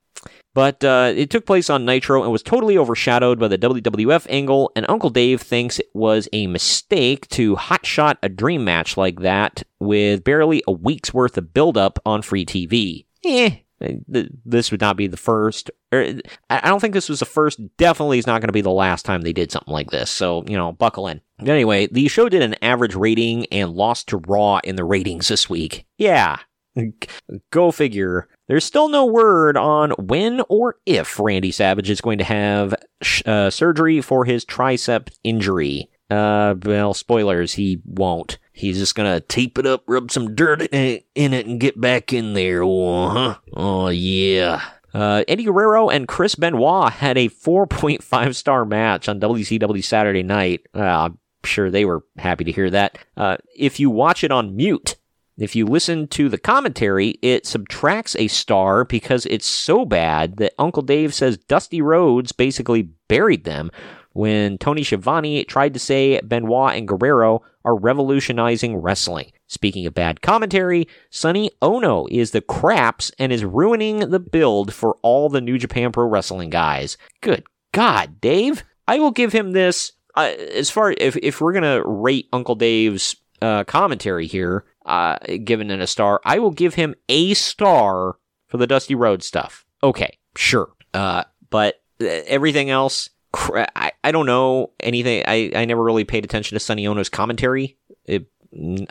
but 0.54 0.84
uh, 0.84 1.12
it 1.14 1.30
took 1.30 1.46
place 1.46 1.68
on 1.68 1.84
Nitro 1.84 2.22
and 2.22 2.30
was 2.30 2.42
totally 2.42 2.78
overshadowed 2.78 3.40
by 3.40 3.48
the 3.48 3.58
WWF 3.58 4.26
angle, 4.30 4.70
and 4.76 4.86
Uncle 4.88 5.10
Dave 5.10 5.42
thinks 5.42 5.80
it 5.80 5.88
was 5.94 6.28
a 6.32 6.46
mistake 6.46 7.26
to 7.30 7.56
hotshot 7.56 8.16
a 8.22 8.28
dream 8.28 8.64
match 8.64 8.96
like 8.96 9.20
that 9.20 9.64
with 9.80 10.22
barely 10.22 10.62
a 10.68 10.72
week's 10.72 11.12
worth 11.12 11.36
of 11.36 11.52
build-up 11.52 11.98
on 12.06 12.22
free 12.22 12.46
TV. 12.46 13.06
Eh, 13.24 13.56
this 14.08 14.70
would 14.70 14.80
not 14.80 14.96
be 14.96 15.06
the 15.06 15.16
first. 15.16 15.70
Or, 15.92 16.14
I 16.50 16.68
don't 16.68 16.80
think 16.80 16.94
this 16.94 17.08
was 17.08 17.20
the 17.20 17.26
first. 17.26 17.60
Definitely 17.76 18.18
is 18.18 18.26
not 18.26 18.40
going 18.40 18.48
to 18.48 18.52
be 18.52 18.60
the 18.60 18.70
last 18.70 19.04
time 19.04 19.22
they 19.22 19.32
did 19.32 19.52
something 19.52 19.72
like 19.72 19.90
this. 19.90 20.10
So, 20.10 20.44
you 20.46 20.56
know, 20.56 20.72
buckle 20.72 21.08
in. 21.08 21.20
Anyway, 21.40 21.86
the 21.88 22.08
show 22.08 22.28
did 22.28 22.42
an 22.42 22.56
average 22.62 22.94
rating 22.94 23.46
and 23.46 23.74
lost 23.74 24.08
to 24.08 24.18
Raw 24.18 24.60
in 24.64 24.76
the 24.76 24.84
ratings 24.84 25.28
this 25.28 25.50
week. 25.50 25.86
Yeah. 25.98 26.38
Go 27.50 27.70
figure. 27.70 28.28
There's 28.48 28.64
still 28.64 28.88
no 28.88 29.06
word 29.06 29.56
on 29.56 29.92
when 29.92 30.42
or 30.48 30.76
if 30.86 31.18
Randy 31.20 31.52
Savage 31.52 31.88
is 31.88 32.00
going 32.00 32.18
to 32.18 32.24
have 32.24 32.74
uh, 33.24 33.50
surgery 33.50 34.00
for 34.00 34.24
his 34.24 34.44
tricep 34.44 35.10
injury. 35.22 35.88
Uh, 36.10 36.54
well, 36.64 36.92
spoilers, 36.92 37.54
he 37.54 37.80
won't. 37.84 38.38
He's 38.56 38.78
just 38.78 38.94
gonna 38.94 39.20
tape 39.20 39.58
it 39.58 39.66
up, 39.66 39.82
rub 39.88 40.12
some 40.12 40.36
dirt 40.36 40.62
in 40.62 41.02
it, 41.32 41.46
and 41.46 41.58
get 41.58 41.80
back 41.80 42.12
in 42.12 42.34
there. 42.34 42.62
Oh, 42.62 43.08
huh? 43.08 43.34
oh 43.52 43.88
yeah. 43.88 44.62
Uh, 44.94 45.24
Eddie 45.26 45.42
Guerrero 45.42 45.90
and 45.90 46.06
Chris 46.06 46.36
Benoit 46.36 46.92
had 46.92 47.18
a 47.18 47.28
4.5 47.28 48.34
star 48.36 48.64
match 48.64 49.08
on 49.08 49.18
WCW 49.18 49.82
Saturday 49.82 50.22
night. 50.22 50.64
Uh, 50.72 50.82
I'm 50.82 51.18
sure 51.42 51.68
they 51.68 51.84
were 51.84 52.04
happy 52.16 52.44
to 52.44 52.52
hear 52.52 52.70
that. 52.70 52.96
Uh, 53.16 53.38
if 53.56 53.80
you 53.80 53.90
watch 53.90 54.22
it 54.22 54.30
on 54.30 54.54
mute, 54.54 54.94
if 55.36 55.56
you 55.56 55.66
listen 55.66 56.06
to 56.08 56.28
the 56.28 56.38
commentary, 56.38 57.18
it 57.22 57.46
subtracts 57.46 58.14
a 58.14 58.28
star 58.28 58.84
because 58.84 59.26
it's 59.26 59.46
so 59.46 59.84
bad 59.84 60.36
that 60.36 60.54
Uncle 60.60 60.82
Dave 60.82 61.12
says 61.12 61.38
Dusty 61.38 61.82
Rhodes 61.82 62.30
basically 62.30 62.82
buried 63.08 63.42
them 63.42 63.72
when 64.14 64.56
Tony 64.58 64.82
Schiavone 64.82 65.44
tried 65.44 65.74
to 65.74 65.80
say 65.80 66.20
Benoit 66.20 66.76
and 66.76 66.88
Guerrero 66.88 67.42
are 67.64 67.76
revolutionizing 67.76 68.76
wrestling. 68.76 69.32
Speaking 69.46 69.86
of 69.86 69.94
bad 69.94 70.22
commentary, 70.22 70.88
Sonny 71.10 71.50
Ono 71.60 72.06
is 72.10 72.30
the 72.30 72.40
craps 72.40 73.12
and 73.18 73.32
is 73.32 73.44
ruining 73.44 73.98
the 74.10 74.20
build 74.20 74.72
for 74.72 74.96
all 75.02 75.28
the 75.28 75.40
New 75.40 75.58
Japan 75.58 75.92
Pro 75.92 76.06
Wrestling 76.06 76.50
guys. 76.50 76.96
Good 77.20 77.44
God, 77.72 78.20
Dave. 78.20 78.64
I 78.88 78.98
will 78.98 79.10
give 79.10 79.32
him 79.32 79.52
this. 79.52 79.92
Uh, 80.14 80.32
as 80.54 80.70
far 80.70 80.94
if 80.96 81.16
if 81.16 81.40
we're 81.40 81.52
gonna 81.52 81.82
rate 81.84 82.28
Uncle 82.32 82.54
Dave's 82.54 83.16
uh, 83.42 83.64
commentary 83.64 84.26
here, 84.26 84.64
uh, 84.86 85.18
given 85.42 85.70
in 85.70 85.80
a 85.80 85.86
star, 85.86 86.20
I 86.24 86.38
will 86.38 86.52
give 86.52 86.74
him 86.74 86.94
a 87.08 87.34
star 87.34 88.16
for 88.46 88.58
the 88.58 88.66
Dusty 88.66 88.94
Rhodes 88.94 89.26
stuff. 89.26 89.64
Okay, 89.82 90.18
sure. 90.36 90.70
Uh, 90.92 91.24
but 91.50 91.82
uh, 92.00 92.06
everything 92.06 92.70
else, 92.70 93.10
I, 93.34 93.92
I 94.02 94.12
don't 94.12 94.26
know 94.26 94.70
anything. 94.80 95.24
I, 95.26 95.50
I 95.54 95.64
never 95.64 95.82
really 95.82 96.04
paid 96.04 96.24
attention 96.24 96.56
to 96.56 96.60
Sonny 96.60 96.86
Ono's 96.86 97.08
commentary. 97.08 97.76
It, 98.04 98.26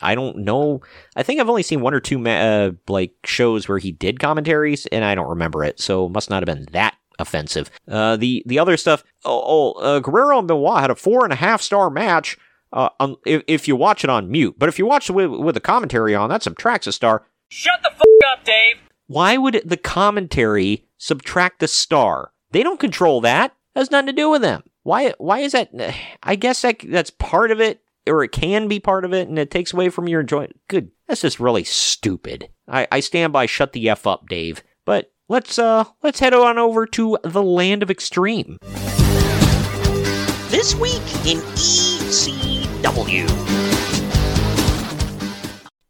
I 0.01 0.15
don't 0.15 0.39
know. 0.39 0.81
I 1.15 1.23
think 1.23 1.39
I've 1.39 1.49
only 1.49 1.63
seen 1.63 1.81
one 1.81 1.93
or 1.93 1.99
two 1.99 2.25
uh, 2.27 2.71
like 2.87 3.13
shows 3.25 3.67
where 3.67 3.77
he 3.77 3.91
did 3.91 4.19
commentaries, 4.19 4.85
and 4.87 5.05
I 5.05 5.15
don't 5.15 5.29
remember 5.29 5.63
it. 5.63 5.79
So 5.79 6.05
it 6.05 6.11
must 6.11 6.29
not 6.29 6.45
have 6.45 6.57
been 6.57 6.67
that 6.73 6.95
offensive. 7.19 7.71
Uh, 7.87 8.17
the 8.17 8.43
the 8.45 8.59
other 8.59 8.77
stuff. 8.77 9.03
Oh, 9.23 9.73
oh 9.77 9.81
uh, 9.81 9.99
Guerrero 9.99 10.39
and 10.39 10.47
Benoit 10.47 10.81
had 10.81 10.91
a 10.91 10.95
four 10.95 11.23
and 11.23 11.33
a 11.33 11.37
half 11.37 11.61
star 11.61 11.89
match. 11.89 12.37
Uh, 12.71 12.89
um, 12.99 13.17
if, 13.25 13.43
if 13.47 13.67
you 13.67 13.75
watch 13.75 14.03
it 14.03 14.09
on 14.09 14.31
mute, 14.31 14.55
but 14.57 14.67
if 14.67 14.79
you 14.79 14.85
watch 14.85 15.07
it 15.09 15.13
with, 15.13 15.29
with 15.29 15.53
the 15.53 15.61
commentary 15.61 16.15
on, 16.15 16.29
that 16.29 16.41
subtracts 16.41 16.87
a 16.87 16.91
star. 16.91 17.23
Shut 17.47 17.79
the 17.83 17.91
fuck 17.91 18.31
up, 18.31 18.43
Dave. 18.43 18.77
Why 19.05 19.37
would 19.37 19.61
the 19.63 19.77
commentary 19.77 20.87
subtract 20.97 21.61
a 21.61 21.67
star? 21.67 22.31
They 22.49 22.63
don't 22.63 22.79
control 22.79 23.21
that 23.21 23.55
has 23.75 23.91
nothing 23.91 24.07
to 24.07 24.13
do 24.13 24.29
with 24.29 24.41
them. 24.41 24.63
Why? 24.83 25.13
Why 25.17 25.39
is 25.39 25.53
that? 25.53 25.71
I 26.21 26.35
guess 26.35 26.61
that 26.61 26.79
that's 26.87 27.09
part 27.09 27.51
of 27.51 27.59
it, 27.59 27.81
or 28.07 28.23
it 28.23 28.31
can 28.31 28.67
be 28.67 28.79
part 28.79 29.05
of 29.05 29.13
it, 29.13 29.27
and 29.27 29.39
it 29.39 29.51
takes 29.51 29.73
away 29.73 29.89
from 29.89 30.07
your 30.07 30.21
enjoyment. 30.21 30.59
Good. 30.67 30.91
That's 31.07 31.21
just 31.21 31.39
really 31.39 31.63
stupid. 31.63 32.49
I, 32.67 32.87
I 32.91 32.99
stand 32.99 33.33
by. 33.33 33.45
Shut 33.45 33.73
the 33.73 33.89
f 33.89 34.05
up, 34.07 34.27
Dave. 34.27 34.63
But 34.85 35.11
let's 35.29 35.57
uh 35.57 35.85
let's 36.01 36.19
head 36.19 36.33
on 36.33 36.57
over 36.57 36.85
to 36.87 37.17
the 37.23 37.43
land 37.43 37.83
of 37.83 37.91
extreme. 37.91 38.57
This 40.49 40.75
week 40.75 41.01
in 41.25 41.39
ECW. 41.55 43.27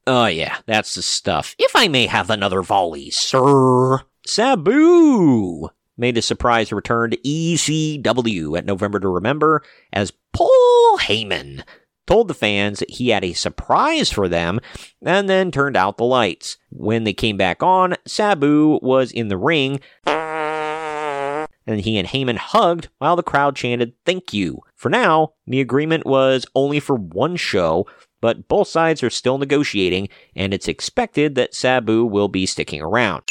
Oh 0.05 0.25
yeah, 0.25 0.57
that's 0.65 0.95
the 0.95 1.01
stuff. 1.01 1.55
If 1.57 1.75
I 1.75 1.87
may 1.87 2.07
have 2.07 2.29
another 2.29 2.61
volley, 2.61 3.09
sir. 3.09 4.01
Sabu 4.25 5.69
made 6.03 6.17
a 6.17 6.21
surprise 6.21 6.73
return 6.73 7.11
to 7.11 7.17
ECW 7.19 8.57
at 8.57 8.65
November 8.65 8.99
to 8.99 9.07
Remember 9.07 9.63
as 9.93 10.11
Paul 10.33 10.97
Heyman 10.99 11.63
told 12.05 12.27
the 12.27 12.33
fans 12.33 12.79
that 12.79 12.89
he 12.89 13.07
had 13.07 13.23
a 13.23 13.31
surprise 13.31 14.11
for 14.11 14.27
them 14.27 14.59
and 15.01 15.29
then 15.29 15.49
turned 15.49 15.77
out 15.77 15.95
the 15.95 16.03
lights. 16.03 16.57
When 16.71 17.05
they 17.05 17.13
came 17.13 17.37
back 17.37 17.63
on, 17.63 17.95
Sabu 18.05 18.79
was 18.81 19.13
in 19.13 19.29
the 19.29 19.37
ring 19.37 19.79
and 20.05 21.79
he 21.79 21.97
and 21.97 22.09
Heyman 22.09 22.35
hugged 22.35 22.89
while 22.97 23.15
the 23.15 23.23
crowd 23.23 23.55
chanted 23.55 23.93
thank 24.05 24.33
you. 24.33 24.59
For 24.75 24.89
now, 24.89 25.35
the 25.47 25.61
agreement 25.61 26.05
was 26.05 26.45
only 26.53 26.81
for 26.81 26.97
one 26.97 27.37
show, 27.37 27.87
but 28.19 28.49
both 28.49 28.67
sides 28.67 29.03
are 29.03 29.09
still 29.09 29.37
negotiating 29.37 30.09
and 30.35 30.53
it's 30.53 30.67
expected 30.67 31.35
that 31.35 31.55
Sabu 31.55 32.03
will 32.03 32.27
be 32.27 32.45
sticking 32.45 32.81
around. 32.81 33.23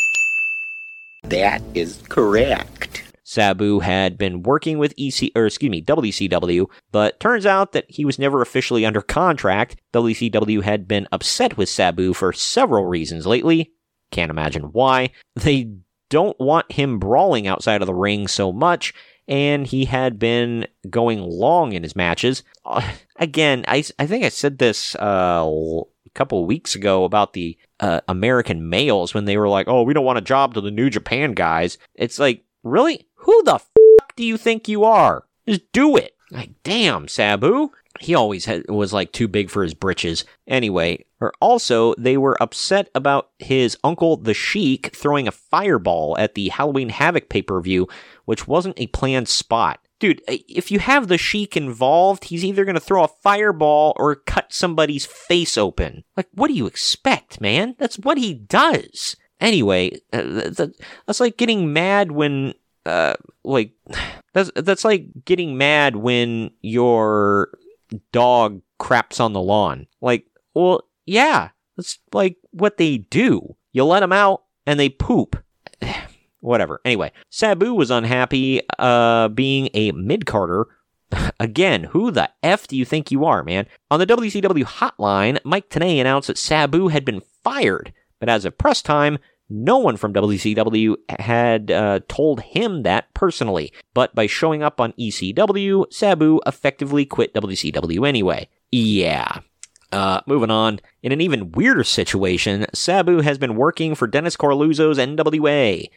That 1.33 1.63
is 1.73 1.99
correct. 2.11 3.05
Sabu 3.25 3.79
had 3.79 4.19
been 4.19 4.43
working 4.43 4.77
with 4.77 4.93
EC 4.99 5.31
or 5.35 5.47
excuse 5.47 5.71
me, 5.71 5.81
WCW, 5.81 6.67
but 6.91 7.19
turns 7.21 7.47
out 7.47 7.73
that 7.73 7.87
he 7.89 8.05
was 8.05 8.19
never 8.19 8.43
officially 8.43 8.85
under 8.85 9.01
contract. 9.01 9.81
WCW 9.95 10.63
had 10.63 10.87
been 10.87 11.09
upset 11.11 11.57
with 11.57 11.71
Sabu 11.71 12.13
for 12.13 12.35
several 12.35 12.85
reasons 12.85 13.27
lately. 13.27 13.73
Can't 14.11 14.31
imagine 14.31 14.65
why. 14.65 15.09
They 15.35 15.71
don't 16.11 16.39
want 16.39 16.71
him 16.71 16.99
brawling 16.99 17.47
outside 17.47 17.81
of 17.81 17.87
the 17.87 17.95
ring 17.95 18.29
so 18.29 18.53
much, 18.53 18.93
and 19.27 19.67
he 19.67 19.87
had 19.87 20.19
been 20.19 20.67
going 20.91 21.23
long 21.23 21.73
in 21.73 21.83
his 21.83 21.97
matches. 21.97 22.43
Uh, 22.67 22.87
again, 23.17 23.65
I, 23.67 23.83
I 23.99 24.07
think 24.07 24.23
I 24.23 24.29
said 24.29 24.59
this 24.59 24.95
uh, 24.97 25.51
couple 26.15 26.45
weeks 26.47 26.75
ago 26.75 27.05
about 27.05 27.33
the 27.33 27.57
uh, 27.81 28.01
American 28.09 28.69
males 28.69 29.15
when 29.15 29.25
they 29.25 29.37
were 29.37 29.49
like, 29.49 29.69
"Oh, 29.69 29.83
we 29.83 29.95
don't 29.95 30.05
want 30.05 30.19
a 30.19 30.23
job 30.23 30.55
to 30.55 30.61
the 30.61 30.71
New 30.71 30.91
Japan 30.91 31.33
guys." 31.33 31.79
It's 31.95 32.19
like, 32.19 32.45
really, 32.63 33.07
who 33.15 33.43
the 33.45 33.59
fuck 33.59 34.17
do 34.17 34.25
you 34.25 34.37
think 34.37 34.69
you 34.69 34.85
are? 34.85 35.25
Just 35.47 35.71
do 35.73 35.97
it. 35.97 36.17
Like, 36.31 36.51
damn, 36.63 37.09
Sabu. 37.09 37.71
He 38.01 38.15
always 38.15 38.47
had, 38.47 38.69
was 38.71 38.93
like 38.93 39.13
too 39.13 39.29
big 39.29 39.51
for 39.51 39.63
his 39.63 39.75
britches. 39.75 40.25
Anyway, 40.47 41.05
or 41.21 41.33
also 41.41 41.95
they 41.99 42.17
were 42.17 42.43
upset 42.43 42.89
about 42.95 43.31
his 43.39 43.77
uncle 43.85 44.17
the 44.17 44.35
Sheik 44.35 44.97
throwing 44.97 45.29
a 45.29 45.33
fireball 45.33 46.17
at 46.19 46.35
the 46.35 46.49
Halloween 46.49 46.89
Havoc 46.89 47.29
pay 47.29 47.43
per 47.43 47.61
view, 47.61 47.87
which 48.25 48.49
wasn't 48.49 48.81
a 48.81 48.87
planned 48.89 49.29
spot 49.29 49.82
dude, 50.03 50.21
if 50.27 50.73
you 50.73 50.81
have 50.81 51.07
the 51.07 51.17
Sheik 51.17 51.57
involved, 51.57 52.25
he's 52.25 52.45
either 52.45 52.65
going 52.65 52.75
to 52.75 52.81
throw 52.81 53.05
a 53.05 53.09
fireball 53.09 53.93
or 53.97 54.17
cut 54.17 54.53
somebody's 54.53 55.07
face 55.07 55.57
open. 55.57 56.03
Like, 56.17 56.27
what 56.35 56.49
do 56.49 56.55
you 56.55 56.67
expect, 56.67 57.41
man? 57.41 57.77
That's 57.79 58.01
what 58.01 58.19
he 58.19 58.35
does. 58.35 59.15
Anyway, 59.41 60.01
uh, 60.13 60.51
that's 61.07 61.21
like 61.21 61.37
getting 61.37 61.73
mad 61.73 62.11
when, 62.11 62.53
uh, 62.85 63.15
like, 63.45 63.75
that's, 64.35 64.51
that's 64.57 64.85
like 64.85 65.07
getting 65.25 65.57
mad 65.57 65.95
when 65.95 66.51
your 66.63 67.57
dog 68.11 68.61
craps 68.81 69.21
on 69.21 69.33
the 69.35 69.41
lawn. 69.41 69.87
Like, 70.01 70.27
well, 70.53 70.83
yeah, 71.07 71.51
that's 71.77 72.01
like 72.13 72.39
what 72.51 72.77
they 72.77 72.99
do. 72.99 73.55
You 73.71 73.85
let 73.85 74.01
them 74.01 74.13
out 74.13 74.43
and 74.67 74.81
they 74.81 74.89
poop 74.89 75.41
whatever. 76.43 76.81
Anyway, 76.85 77.11
Sabu 77.31 77.73
was 77.73 77.91
unhappy 77.91 78.61
uh, 78.79 79.29
being 79.29 79.71
a 79.73 79.93
mid 79.93 80.27
carder. 80.27 80.69
Again, 81.41 81.85
who 81.85 82.11
the 82.11 82.31
F 82.43 82.67
do 82.67 82.77
you 82.77 82.85
think 82.85 83.11
you 83.11 83.25
are, 83.25 83.43
man? 83.43 83.67
On 83.91 83.99
the 83.99 84.07
WCW 84.07 84.65
hotline, 84.65 85.39
Mike 85.45 85.71
Tenay 85.71 86.01
announced 86.01 86.29
that 86.29 86.39
Sabu 86.39 86.89
had 86.89 87.05
been 87.05 87.23
fired, 87.43 87.93
but 88.21 88.29
as 88.29 88.45
of 88.45 88.59
press 88.59 88.83
time, 88.83 89.19
no 89.49 89.79
one 89.79 89.99
from 89.99 90.15
WCW 90.15 90.97
had 91.21 91.71
uh, 91.71 92.01
told 92.09 92.41
him 92.41 92.85
that 92.85 93.13
personally. 93.13 93.73
But 93.93 94.15
by 94.15 94.27
showing 94.27 94.63
up 94.63 94.81
on 94.81 94.95
ECW, 94.95 95.93
Sabu 95.93 96.41
effectively 96.47 97.05
quit 97.05 97.35
WCW 97.35 98.09
anyway. 98.09 98.49
Yeah, 98.71 99.41
uh, 99.93 100.21
moving 100.27 100.51
on. 100.51 100.81
In 101.03 101.13
an 101.13 101.21
even 101.21 101.53
weirder 101.53 101.85
situation, 101.85 102.67
Sabu 102.75 103.21
has 103.21 103.39
been 103.39 103.57
working 103.57 103.95
for 103.95 104.07
Dennis 104.07 104.37
Coralluzzo's 104.37 104.99
NWA. 104.99 105.89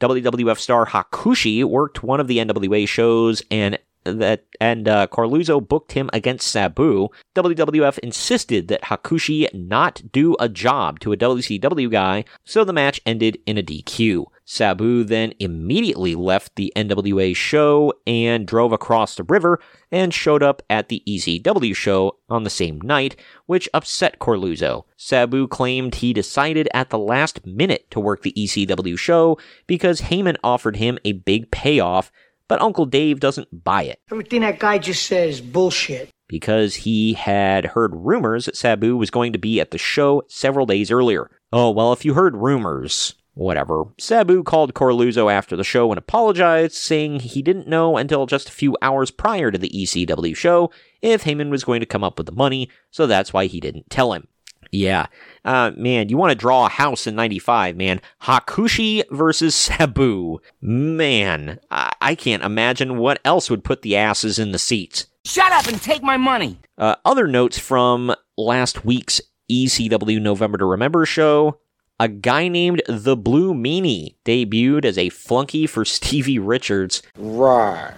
WWF 0.00 0.58
star 0.58 0.86
Hakushi 0.86 1.64
worked 1.64 2.04
one 2.04 2.20
of 2.20 2.28
the 2.28 2.38
NWA 2.38 2.86
shows, 2.86 3.42
and 3.50 3.78
that 4.04 4.44
and 4.60 4.88
uh, 4.88 5.06
Coralluzzo 5.08 5.66
booked 5.66 5.92
him 5.92 6.10
against 6.12 6.48
Sabu, 6.48 7.08
WWF 7.34 7.98
insisted 7.98 8.68
that 8.68 8.82
Hakushi 8.82 9.52
not 9.54 10.02
do 10.12 10.36
a 10.40 10.48
job 10.48 11.00
to 11.00 11.12
a 11.12 11.16
WCW 11.16 11.90
guy, 11.90 12.24
so 12.44 12.64
the 12.64 12.72
match 12.72 13.00
ended 13.06 13.38
in 13.46 13.58
a 13.58 13.62
DQ. 13.62 14.26
Sabu 14.44 15.04
then 15.04 15.34
immediately 15.38 16.14
left 16.14 16.56
the 16.56 16.72
NWA 16.74 17.36
show 17.36 17.92
and 18.06 18.46
drove 18.46 18.72
across 18.72 19.14
the 19.14 19.24
river 19.24 19.60
and 19.92 20.14
showed 20.14 20.42
up 20.42 20.62
at 20.70 20.88
the 20.88 21.02
ECW 21.06 21.76
show 21.76 22.16
on 22.30 22.44
the 22.44 22.50
same 22.50 22.80
night, 22.80 23.14
which 23.44 23.68
upset 23.74 24.18
Coralluzzo. 24.18 24.84
Sabu 24.96 25.46
claimed 25.48 25.96
he 25.96 26.14
decided 26.14 26.66
at 26.72 26.88
the 26.88 26.98
last 26.98 27.44
minute 27.44 27.90
to 27.90 28.00
work 28.00 28.22
the 28.22 28.32
ECW 28.32 28.98
show 28.98 29.36
because 29.66 30.00
Heyman 30.00 30.36
offered 30.42 30.76
him 30.76 30.98
a 31.04 31.12
big 31.12 31.50
payoff 31.50 32.10
but 32.48 32.60
Uncle 32.60 32.86
Dave 32.86 33.20
doesn't 33.20 33.64
buy 33.64 33.84
it. 33.84 34.00
Everything 34.10 34.40
that 34.40 34.58
guy 34.58 34.78
just 34.78 35.06
says 35.06 35.40
bullshit. 35.40 36.10
Because 36.26 36.74
he 36.74 37.14
had 37.14 37.66
heard 37.66 37.94
rumors 37.94 38.46
that 38.46 38.56
Sabu 38.56 38.96
was 38.96 39.10
going 39.10 39.32
to 39.32 39.38
be 39.38 39.60
at 39.60 39.70
the 39.70 39.78
show 39.78 40.22
several 40.28 40.66
days 40.66 40.90
earlier. 40.90 41.30
Oh, 41.52 41.70
well, 41.70 41.92
if 41.92 42.04
you 42.04 42.14
heard 42.14 42.36
rumors, 42.36 43.14
whatever. 43.34 43.84
Sabu 43.98 44.42
called 44.42 44.74
Coralluzzo 44.74 45.32
after 45.32 45.56
the 45.56 45.64
show 45.64 45.90
and 45.90 45.98
apologized, 45.98 46.74
saying 46.74 47.20
he 47.20 47.40
didn't 47.40 47.68
know 47.68 47.96
until 47.96 48.26
just 48.26 48.48
a 48.48 48.52
few 48.52 48.76
hours 48.82 49.10
prior 49.10 49.50
to 49.50 49.58
the 49.58 49.70
ECW 49.70 50.36
show 50.36 50.70
if 51.00 51.24
Heyman 51.24 51.48
was 51.48 51.64
going 51.64 51.80
to 51.80 51.86
come 51.86 52.04
up 52.04 52.18
with 52.18 52.26
the 52.26 52.32
money, 52.32 52.68
so 52.90 53.06
that's 53.06 53.32
why 53.32 53.46
he 53.46 53.60
didn't 53.60 53.88
tell 53.88 54.12
him. 54.12 54.26
Yeah. 54.70 55.06
Uh, 55.44 55.70
man, 55.76 56.08
you 56.08 56.16
want 56.16 56.30
to 56.30 56.34
draw 56.34 56.66
a 56.66 56.70
house 56.70 57.06
in 57.06 57.14
95, 57.14 57.76
man. 57.76 58.00
Hakushi 58.22 59.02
versus 59.10 59.54
Sabu. 59.54 60.40
Man, 60.60 61.58
I-, 61.70 61.92
I 62.00 62.14
can't 62.14 62.42
imagine 62.42 62.98
what 62.98 63.20
else 63.24 63.48
would 63.48 63.64
put 63.64 63.82
the 63.82 63.96
asses 63.96 64.38
in 64.38 64.52
the 64.52 64.58
seats. 64.58 65.06
Shut 65.24 65.52
up 65.52 65.66
and 65.66 65.80
take 65.80 66.02
my 66.02 66.16
money. 66.16 66.58
Uh, 66.76 66.96
other 67.04 67.26
notes 67.26 67.58
from 67.58 68.14
last 68.36 68.84
week's 68.84 69.20
ECW 69.50 70.20
November 70.20 70.58
to 70.58 70.64
Remember 70.64 71.06
show. 71.06 71.58
A 72.00 72.08
guy 72.08 72.46
named 72.48 72.82
The 72.86 73.16
Blue 73.16 73.54
Meanie 73.54 74.14
debuted 74.24 74.84
as 74.84 74.96
a 74.96 75.08
flunky 75.08 75.66
for 75.66 75.84
Stevie 75.84 76.38
Richards. 76.38 77.02
Right. 77.16 77.94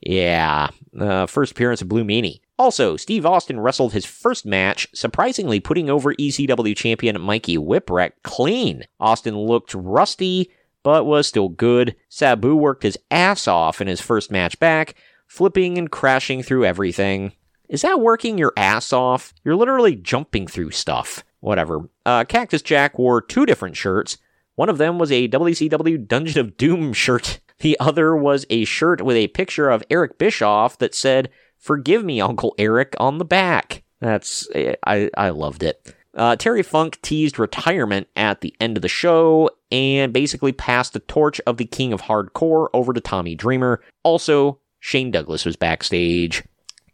Yeah, 0.00 0.68
uh, 0.98 1.26
first 1.26 1.52
appearance 1.52 1.80
of 1.80 1.88
Blue 1.88 2.04
Meanie. 2.04 2.40
Also, 2.58 2.96
Steve 2.96 3.26
Austin 3.26 3.58
wrestled 3.58 3.92
his 3.92 4.04
first 4.04 4.46
match, 4.46 4.86
surprisingly 4.94 5.58
putting 5.58 5.90
over 5.90 6.14
ECW 6.14 6.76
champion 6.76 7.20
Mikey 7.20 7.58
Whipwreck 7.58 8.12
clean. 8.22 8.84
Austin 9.00 9.36
looked 9.36 9.74
rusty, 9.74 10.50
but 10.84 11.04
was 11.04 11.26
still 11.26 11.48
good. 11.48 11.96
Sabu 12.08 12.54
worked 12.54 12.84
his 12.84 12.98
ass 13.10 13.48
off 13.48 13.80
in 13.80 13.88
his 13.88 14.00
first 14.00 14.30
match 14.30 14.58
back, 14.60 14.94
flipping 15.26 15.78
and 15.78 15.90
crashing 15.90 16.42
through 16.42 16.64
everything. 16.64 17.32
Is 17.68 17.82
that 17.82 18.00
working 18.00 18.38
your 18.38 18.52
ass 18.56 18.92
off? 18.92 19.34
You're 19.42 19.56
literally 19.56 19.96
jumping 19.96 20.46
through 20.46 20.70
stuff. 20.70 21.24
Whatever. 21.40 21.88
Uh, 22.06 22.24
Cactus 22.24 22.62
Jack 22.62 22.98
wore 22.98 23.20
two 23.20 23.44
different 23.46 23.76
shirts. 23.76 24.18
One 24.54 24.68
of 24.68 24.78
them 24.78 24.98
was 24.98 25.10
a 25.10 25.28
WCW 25.28 26.06
Dungeon 26.06 26.40
of 26.40 26.56
Doom 26.56 26.92
shirt. 26.94 27.40
The 27.58 27.76
other 27.80 28.14
was 28.14 28.46
a 28.50 28.64
shirt 28.64 29.02
with 29.02 29.16
a 29.16 29.28
picture 29.28 29.70
of 29.70 29.82
Eric 29.90 30.18
Bischoff 30.18 30.78
that 30.78 30.94
said, 30.94 31.30
Forgive 31.64 32.04
me, 32.04 32.20
Uncle 32.20 32.54
Eric, 32.58 32.94
on 33.00 33.16
the 33.16 33.24
back. 33.24 33.84
That's, 33.98 34.46
I, 34.86 35.08
I 35.16 35.30
loved 35.30 35.62
it. 35.62 35.94
Uh, 36.12 36.36
Terry 36.36 36.62
Funk 36.62 37.00
teased 37.00 37.38
retirement 37.38 38.06
at 38.14 38.42
the 38.42 38.54
end 38.60 38.76
of 38.76 38.82
the 38.82 38.88
show 38.88 39.48
and 39.72 40.12
basically 40.12 40.52
passed 40.52 40.92
the 40.92 40.98
torch 40.98 41.40
of 41.46 41.56
the 41.56 41.64
King 41.64 41.94
of 41.94 42.02
Hardcore 42.02 42.68
over 42.74 42.92
to 42.92 43.00
Tommy 43.00 43.34
Dreamer. 43.34 43.80
Also, 44.02 44.58
Shane 44.78 45.10
Douglas 45.10 45.46
was 45.46 45.56
backstage. 45.56 46.44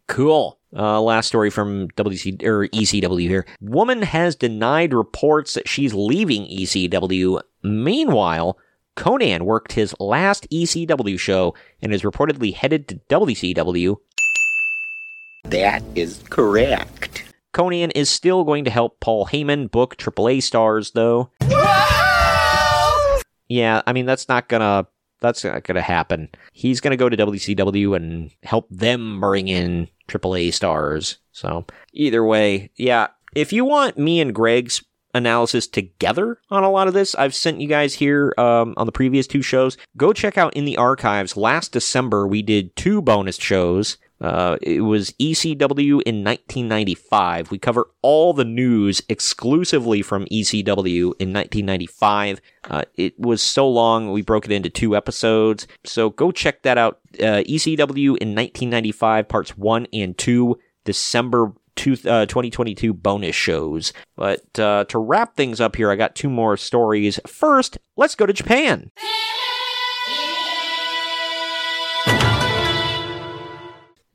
Cool. 0.06 0.61
Uh, 0.72 1.02
last 1.02 1.26
story 1.26 1.50
from 1.50 1.88
WC 1.96 2.40
or 2.44 2.68
ECW 2.68 3.28
here. 3.28 3.46
Woman 3.61 4.02
has 4.02 4.37
denied 4.37 4.94
reports 4.94 5.54
that 5.54 5.66
she's 5.66 5.94
leaving 5.94 6.46
ECW. 6.46 7.40
Meanwhile, 7.64 8.56
Konnan 8.96 9.42
worked 9.42 9.72
his 9.72 9.94
last 9.98 10.48
ECW 10.50 11.18
show 11.18 11.54
and 11.80 11.92
is 11.92 12.02
reportedly 12.02 12.54
headed 12.54 12.87
to 12.88 13.00
WCW 13.09 13.96
that 15.44 15.83
is 15.94 16.22
correct. 16.31 17.24
Konnan 17.53 17.90
is 17.94 18.09
still 18.09 18.44
going 18.44 18.64
to 18.64 18.70
help 18.70 19.00
Paul 19.00 19.26
Heyman 19.26 19.70
book 19.70 19.96
AAA 19.96 20.42
stars, 20.42 20.92
though. 20.92 21.31
Yeah, 23.50 23.83
I 23.85 23.92
mean 23.92 24.07
that's 24.07 24.29
not 24.29 24.48
gonna 24.48 24.87
that's 25.20 25.44
not 25.44 25.64
gonna 25.64 25.81
happen. 25.81 26.29
He's 26.53 26.81
gonna 26.81 26.96
go 26.96 27.09
to 27.09 27.16
WCW 27.16 27.96
and 27.96 28.31
help 28.44 28.68
them 28.70 29.20
bring 29.20 29.48
in 29.48 29.88
AAA 30.07 30.55
stars. 30.55 31.18
So 31.33 31.66
either 31.92 32.24
way, 32.24 32.70
yeah. 32.76 33.09
If 33.35 33.53
you 33.53 33.64
want 33.64 33.98
me 33.98 34.20
and 34.20 34.35
Greg's 34.35 34.85
analysis 35.12 35.66
together 35.66 36.38
on 36.50 36.62
a 36.62 36.70
lot 36.70 36.87
of 36.87 36.94
this, 36.94 37.16
I've 37.16 37.35
sent 37.35 37.61
you 37.61 37.66
guys 37.66 37.94
here 37.94 38.33
um, 38.38 38.74
on 38.76 38.87
the 38.87 38.92
previous 38.92 39.26
two 39.26 39.42
shows. 39.42 39.76
Go 39.96 40.12
check 40.12 40.38
out 40.38 40.55
in 40.55 40.64
the 40.64 40.76
archives. 40.76 41.37
Last 41.37 41.72
December 41.72 42.29
we 42.29 42.42
did 42.42 42.76
two 42.76 43.03
bonus 43.03 43.37
shows 43.37 43.98
uh, 44.20 44.59
it 44.61 44.83
was 44.83 45.12
ECW 45.12 46.02
in 46.02 46.22
1995. 46.24 47.50
We 47.50 47.59
cover 47.59 47.88
all 48.02 48.33
the 48.33 48.44
news 48.44 49.02
exclusively 49.09 50.02
from 50.02 50.26
ECW 50.26 51.14
in 51.18 51.33
1995. 51.33 52.40
Uh, 52.64 52.83
it 52.96 53.18
was 53.18 53.42
so 53.42 53.68
long, 53.68 54.12
we 54.12 54.22
broke 54.22 54.44
it 54.44 54.52
into 54.52 54.68
two 54.68 54.94
episodes. 54.94 55.66
So 55.85 56.11
go 56.11 56.30
check 56.33 56.62
that 56.62 56.76
out. 56.76 57.00
Uh, 57.14 57.42
ECW 57.48 58.16
in 58.18 58.35
1995, 58.35 59.28
parts 59.28 59.56
one 59.56 59.87
and 59.92 60.16
two, 60.16 60.59
December 60.85 61.52
two, 61.76 61.92
uh, 62.06 62.26
2022 62.26 62.92
bonus 62.92 63.35
shows. 63.35 63.92
But 64.16 64.59
uh, 64.59 64.85
to 64.85 64.98
wrap 64.98 65.35
things 65.35 65.61
up 65.61 65.76
here, 65.76 65.90
I 65.90 65.96
got 65.96 66.14
two 66.14 66.28
more 66.28 66.56
stories. 66.59 67.18
First, 67.26 67.78
let's 67.96 68.14
go 68.14 68.26
to 68.26 68.33
Japan. 68.33 68.90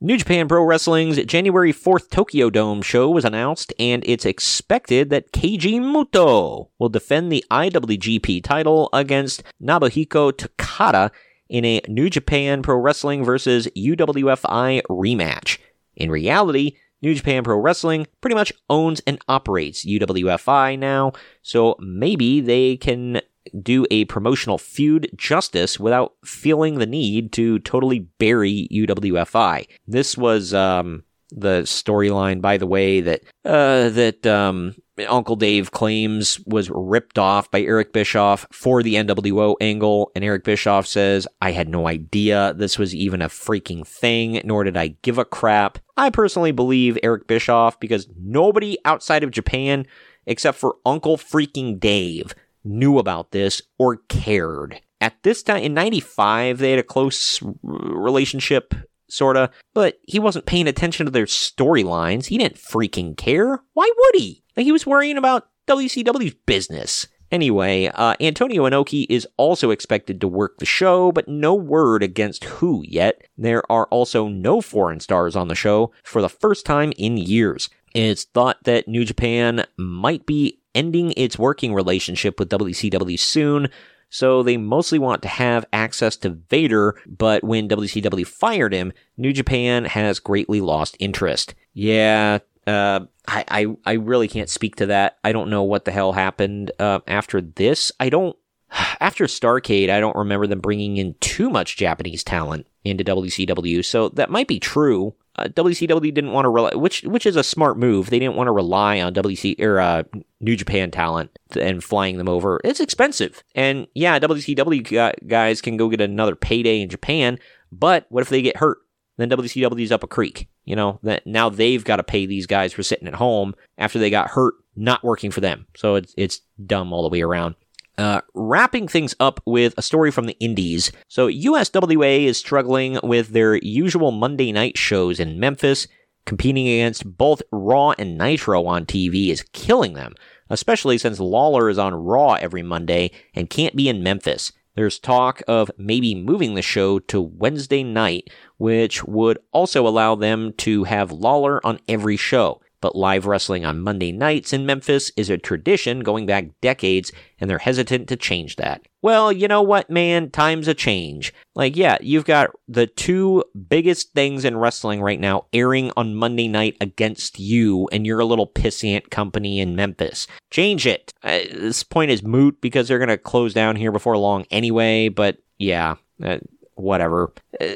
New 0.02 0.18
Japan 0.18 0.50
Pro 0.50 0.62
Wrestling's 0.62 1.24
January 1.24 1.72
4th 1.72 2.10
Tokyo 2.10 2.50
Dome 2.50 2.82
show 2.82 3.10
was 3.10 3.24
announced, 3.24 3.72
and 3.80 4.04
it's 4.06 4.26
expected 4.26 5.10
that 5.10 5.32
Keiji 5.32 5.80
Muto 5.80 6.68
will 6.78 6.90
defend 6.90 7.32
the 7.32 7.46
IWGP 7.50 8.44
title 8.44 8.90
against 8.92 9.42
Nobuhiko 9.64 10.34
Takada 10.34 11.12
in 11.48 11.64
a 11.64 11.82
New 11.88 12.10
Japan 12.10 12.62
Pro 12.62 12.76
Wrestling 12.76 13.24
versus 13.24 13.70
UWFI 13.78 14.82
rematch. 14.90 15.60
In 15.96 16.12
reality, 16.12 16.76
New 17.02 17.16
Japan 17.16 17.46
Pro 17.46 17.58
Wrestling 17.58 18.06
pretty 18.20 18.36
much 18.36 18.52
owns 18.70 19.02
and 19.08 19.18
operates 19.30 19.86
UWFI 19.86 20.78
now, 20.78 21.14
so 21.42 21.78
maybe 21.80 22.42
they 22.42 22.76
can 22.76 23.22
do 23.62 23.86
a 23.92 24.06
promotional 24.06 24.58
feud 24.58 25.10
justice 25.16 25.80
without 25.80 26.14
feeling 26.24 26.76
the 26.76 26.86
need 26.86 27.32
to 27.34 27.60
totally 27.60 28.00
bury 28.20 28.68
UWFI. 28.72 29.68
This 29.88 30.18
was 30.18 30.54
um, 30.54 31.04
the 31.32 31.62
storyline, 31.64 32.42
by 32.42 32.58
the 32.58 32.68
way, 32.68 33.02
that 33.02 33.22
uh, 33.44 33.90
that 33.90 34.26
um, 34.26 34.76
Uncle 35.08 35.36
Dave 35.36 35.72
claims 35.72 36.40
was 36.46 36.70
ripped 36.70 37.18
off 37.18 37.50
by 37.52 37.62
Eric 37.62 37.94
Bischoff 37.94 38.46
for 38.52 38.82
the 38.82 38.96
NWO 38.96 39.56
angle, 39.60 40.12
and 40.16 40.24
Eric 40.24 40.44
Bischoff 40.44 40.88
says, 40.88 41.28
"I 41.42 41.52
had 41.52 41.70
no 41.70 41.88
idea 41.88 42.54
this 42.56 42.78
was 42.78 42.96
even 42.96 43.22
a 43.22 43.30
freaking 43.30 43.86
thing, 43.86 44.42
nor 44.46 44.64
did 44.64 44.78
I 44.78 44.96
give 45.02 45.18
a 45.18 45.26
crap." 45.26 45.80
I 45.98 46.10
personally 46.10 46.52
believe 46.52 46.98
Eric 47.04 47.28
Bischoff 47.28 47.80
because 47.80 48.08
nobody 48.18 48.78
outside 48.86 49.24
of 49.24 49.32
Japan, 49.32 49.86
except 50.26 50.58
for 50.58 50.78
Uncle 50.86 51.18
freaking 51.18 51.80
Dave, 51.80 52.34
knew 52.66 52.98
about 53.00 53.32
this 53.32 53.62
or 53.78 53.98
cared. 54.10 54.82
At 55.02 55.22
this 55.24 55.44
time, 55.44 55.64
in 55.64 55.74
95, 55.74 56.58
they 56.58 56.72
had 56.72 56.80
a 56.80 56.84
close 56.84 57.42
relationship, 57.62 58.74
sorta, 59.10 59.52
but 59.74 60.00
he 60.04 60.20
wasn't 60.20 60.46
paying 60.46 60.68
attention 60.68 61.06
to 61.06 61.12
their 61.12 61.26
storylines. 61.26 62.26
He 62.26 62.38
didn't 62.38 62.58
freaking 62.58 63.16
care. 63.16 63.62
Why 63.74 63.92
would 63.96 64.22
he? 64.22 64.44
He 64.56 64.72
was 64.72 64.86
worrying 64.86 65.18
about 65.18 65.48
WCW's 65.68 66.36
business. 66.46 67.08
Anyway, 67.32 67.88
uh, 67.88 68.16
Antonio 68.20 68.64
Inoki 68.70 69.06
is 69.10 69.28
also 69.38 69.72
expected 69.72 70.22
to 70.22 70.28
work 70.28 70.58
the 70.58 70.66
show, 70.66 71.12
but 71.12 71.28
no 71.28 71.54
word 71.54 72.04
against 72.04 72.46
who 72.46 72.84
yet. 72.88 73.24
There 73.38 73.70
are 73.72 73.88
also 73.88 74.28
no 74.28 74.62
foreign 74.62 75.00
stars 75.00 75.36
on 75.36 75.48
the 75.48 75.56
show 75.56 75.92
for 76.04 76.22
the 76.22 76.30
first 76.30 76.66
time 76.66 76.94
in 76.98 77.18
years. 77.18 77.70
It's 77.94 78.26
thought 78.26 78.64
that 78.64 78.88
New 78.88 79.06
Japan 79.06 79.66
might 79.78 80.26
be 80.26 80.60
ending 80.76 81.14
its 81.18 81.40
working 81.40 81.74
relationship 81.74 82.40
with 82.40 82.50
WCW 82.50 83.18
soon, 83.18 83.70
so 84.10 84.44
they 84.44 84.58
mostly 84.58 85.00
want 85.00 85.22
to 85.24 85.28
have 85.28 85.66
access 85.74 86.16
to 86.18 86.30
Vader, 86.30 86.96
but 87.06 87.44
when 87.44 87.68
WCW 87.68 88.26
fired 88.26 88.74
him, 88.74 88.94
New 89.18 89.34
Japan 89.34 89.86
has 89.86 90.20
greatly 90.20 90.62
lost 90.62 90.96
interest. 91.00 91.56
Yeah, 91.74 92.40
uh, 92.68 93.02
I, 93.28 93.44
I, 93.48 93.66
I 93.86 93.94
really 93.94 94.28
can't 94.28 94.50
speak 94.50 94.76
to 94.78 94.86
that. 94.88 95.18
I 95.24 95.32
don't 95.32 95.50
know 95.50 95.64
what 95.64 95.86
the 95.86 95.92
hell 95.92 96.14
happened 96.14 96.72
uh, 96.80 97.00
after 97.08 97.42
this. 97.42 97.92
I 98.00 98.10
don't. 98.10 98.36
after 99.00 99.26
Starcade, 99.26 99.90
I 99.90 100.00
don't 100.00 100.16
remember 100.16 100.48
them 100.48 100.60
bringing 100.60 100.98
in 100.98 101.16
too 101.20 101.50
much 101.50 101.78
Japanese 101.78 102.24
talent 102.24 102.68
into 102.84 103.04
WCW, 103.04 103.84
so 103.84 104.10
that 104.10 104.30
might 104.30 104.48
be 104.48 104.60
true. 104.60 105.16
Uh, 105.38 105.46
WCW 105.46 106.14
didn't 106.14 106.32
want 106.32 106.46
to 106.46 106.50
rely, 106.50 106.74
which 106.76 107.04
which 107.04 107.26
is 107.26 107.36
a 107.36 107.44
smart 107.44 107.78
move. 107.78 108.10
They 108.10 108.20
didn't 108.20 108.36
want 108.36 108.48
to 108.48 108.54
rely 108.54 109.02
on 109.02 109.14
WC 109.14 109.60
or 109.60 109.80
uh, 109.80 110.04
New 110.40 110.56
Japan 110.56 110.92
talent 110.92 111.38
and 111.60 111.84
flying 111.84 112.18
them 112.18 112.30
over. 112.30 112.62
It's 112.64 112.80
expensive, 112.80 113.44
and 113.54 113.88
yeah, 113.94 114.18
WCW 114.20 115.28
guys 115.28 115.62
can 115.62 115.76
go 115.78 115.90
get 115.90 116.02
another 116.02 116.36
payday 116.36 116.82
in 116.82 116.90
Japan. 116.90 117.38
But 117.72 118.06
what 118.10 118.22
if 118.22 118.30
they 118.30 118.42
get 118.42 118.58
hurt? 118.58 118.78
Then 119.18 119.30
WCW's 119.30 119.92
up 119.92 120.04
a 120.04 120.08
creek. 120.08 120.48
You 120.64 120.76
know 120.76 121.00
that 121.04 121.28
now 121.28 121.50
they've 121.50 121.84
got 121.84 121.98
to 121.98 122.04
pay 122.04 122.26
these 122.26 122.48
guys 122.48 122.72
for 122.72 122.84
sitting 122.84 123.08
at 123.08 123.16
home 123.16 123.56
after 123.78 124.00
they 124.00 124.10
got 124.10 124.30
hurt, 124.30 124.56
not 124.76 125.04
working 125.04 125.32
for 125.32 125.42
them. 125.42 125.68
So 125.76 125.96
it's 125.96 126.14
it's 126.18 126.42
dumb 126.66 126.94
all 126.94 127.04
the 127.04 127.10
way 127.10 127.22
around. 127.22 127.56
Uh, 127.98 128.22
wrapping 128.34 128.88
things 128.88 129.16
up 129.20 129.40
with 129.46 129.74
a 129.78 129.82
story 129.82 130.12
from 130.12 130.26
the 130.26 130.38
Indies. 130.40 130.92
So, 131.08 131.28
USWA 131.30 132.26
is 132.26 132.38
struggling 132.38 133.00
with 133.04 133.30
their 133.30 133.56
usual 133.56 134.12
Monday 134.12 134.52
night 134.52 134.78
shows 134.78 135.20
in 135.20 135.40
Memphis. 135.40 135.88
Competing 136.26 136.68
against 136.68 137.18
both 137.18 137.44
Raw 137.52 137.94
and 138.00 138.18
Nitro 138.18 138.66
on 138.66 138.86
TV 138.86 139.30
is 139.30 139.46
killing 139.54 139.94
them, 139.94 140.16
especially 140.50 140.98
since 140.98 141.20
Lawler 141.20 141.70
is 141.70 141.78
on 141.78 141.94
Raw 141.94 142.34
every 142.34 142.64
Monday 142.64 143.12
and 143.36 143.50
can't 143.50 143.76
be 143.76 143.88
in 143.88 144.02
Memphis. 144.02 144.52
There's 144.76 145.00
talk 145.00 145.42
of 145.48 145.72
maybe 145.78 146.16
moving 146.16 146.56
the 146.56 146.62
show 146.62 147.00
to 147.00 147.22
Wednesday 147.22 147.84
night, 147.84 148.30
which 148.58 149.04
would 149.06 149.38
also 149.54 149.88
allow 149.88 150.16
them 150.16 150.52
to 150.58 150.84
have 150.84 151.12
Lawler 151.12 151.66
on 151.66 151.80
every 151.88 152.18
show. 152.18 152.60
But 152.82 152.96
live 152.96 153.26
wrestling 153.26 153.66
on 153.66 153.82
Monday 153.82 154.12
nights 154.12 154.54
in 154.54 154.66
Memphis 154.66 155.12
is 155.18 155.30
a 155.30 155.38
tradition 155.38 156.02
going 156.02 156.26
back 156.26 156.48
decades, 156.62 157.12
and 157.40 157.50
they're 157.50 157.58
hesitant 157.58 158.08
to 158.10 158.16
change 158.16 158.56
that. 158.58 158.82
Well, 159.02 159.32
you 159.32 159.48
know 159.48 159.62
what, 159.62 159.90
man? 159.90 160.32
Times 160.32 160.68
a 160.68 160.74
change. 160.74 161.34
Like, 161.54 161.76
yeah, 161.76 161.98
you've 162.02 162.26
got 162.26 162.50
the 162.68 162.88
two 162.88 163.44
biggest 163.70 164.14
things 164.14 164.44
in 164.46 164.58
wrestling 164.58 165.02
right 165.02 165.20
now 165.20 165.46
airing 165.54 165.92
on 165.96 166.16
Monday 166.16 166.48
night 166.48 166.76
against 166.82 167.40
you 167.40 167.88
and 167.92 168.06
your 168.06 168.24
little 168.24 168.48
pissant 168.48 169.12
company 169.12 169.60
in 169.60 169.76
Memphis. 169.76 170.28
Change 170.50 170.88
it. 170.88 171.14
Uh, 171.24 171.40
this 171.52 171.84
point 171.84 172.12
is 172.12 172.24
moot 172.24 172.60
because 172.62 172.88
they're 172.88 172.98
going 172.98 173.10
to 173.10 173.18
close 173.18 173.54
down 173.54 173.76
here 173.76 173.92
before 173.92 174.18
long 174.18 174.46
anyway, 174.50 175.10
but 175.10 175.38
yeah, 175.60 175.96
uh, 176.24 176.40
whatever. 176.76 177.32
Uh, 177.60 177.76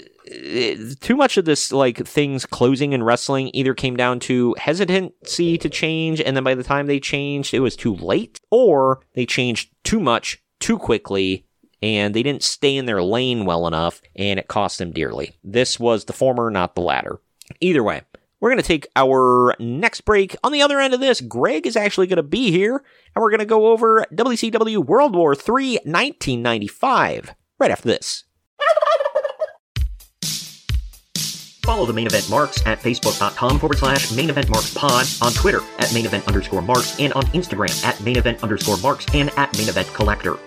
too 0.99 1.15
much 1.15 1.38
of 1.38 1.45
this 1.45 1.71
like 1.71 1.97
things 2.05 2.45
closing 2.45 2.93
in 2.93 3.03
wrestling 3.03 3.49
either 3.53 3.73
came 3.73 3.95
down 3.95 4.19
to 4.19 4.55
hesitancy 4.59 5.57
to 5.57 5.69
change 5.69 6.21
and 6.21 6.36
then 6.36 6.43
by 6.43 6.53
the 6.53 6.63
time 6.63 6.88
they 6.88 6.99
changed 6.99 7.53
it 7.53 7.59
was 7.59 7.75
too 7.75 7.95
late 7.95 8.39
or 8.51 9.01
they 9.15 9.25
changed 9.25 9.71
too 9.84 9.99
much 9.99 10.43
too 10.59 10.77
quickly 10.77 11.45
and 11.82 12.13
they 12.13 12.21
didn't 12.21 12.43
stay 12.43 12.75
in 12.75 12.86
their 12.86 13.01
lane 13.01 13.45
well 13.45 13.65
enough 13.65 14.01
and 14.15 14.39
it 14.39 14.47
cost 14.47 14.77
them 14.77 14.91
dearly 14.91 15.36
this 15.43 15.80
was 15.80 16.05
the 16.05 16.13
former 16.13 16.49
not 16.51 16.75
the 16.75 16.82
latter 16.82 17.19
either 17.59 17.84
way 17.84 18.01
we're 18.39 18.51
going 18.51 18.61
to 18.61 18.67
take 18.67 18.88
our 18.95 19.53
next 19.59 20.01
break. 20.01 20.34
On 20.45 20.53
the 20.53 20.61
other 20.61 20.80
end 20.80 20.93
of 20.93 21.01
this, 21.01 21.19
Greg 21.19 21.67
is 21.67 21.75
actually 21.75 22.07
going 22.07 22.17
to 22.17 22.23
be 22.23 22.51
here, 22.51 22.82
and 23.13 23.21
we're 23.21 23.32
going 23.32 23.39
to 23.39 23.45
go 23.45 23.67
over 23.67 24.05
WCW 24.13 24.77
World 24.77 25.13
War 25.13 25.34
III 25.34 25.73
1995 25.84 27.36
right 27.59 27.69
after 27.69 27.89
this. 27.89 28.23
Follow 31.64 31.86
the 31.86 31.93
main 31.93 32.07
event 32.07 32.30
marks 32.30 32.66
at 32.66 32.80
facebook.com 32.80 33.60
forward 33.60 33.78
slash 33.78 34.12
main 34.12 34.30
event 34.30 34.49
marks 34.49 34.74
pod, 34.74 35.05
on 35.22 35.32
Twitter 35.34 35.62
at 35.78 35.93
main 35.93 36.05
event 36.05 36.28
underscore 36.28 36.62
marks, 36.62 36.99
and 36.99 37.14
on 37.14 37.24
Instagram 37.28 37.84
at 37.86 37.99
main 38.01 38.18
event 38.18 38.41
underscore 38.43 38.78
marks 38.78 39.05
and 39.14 39.30
at 39.38 39.55
main 39.57 39.70
event 39.70 39.88
collector. 39.93 40.38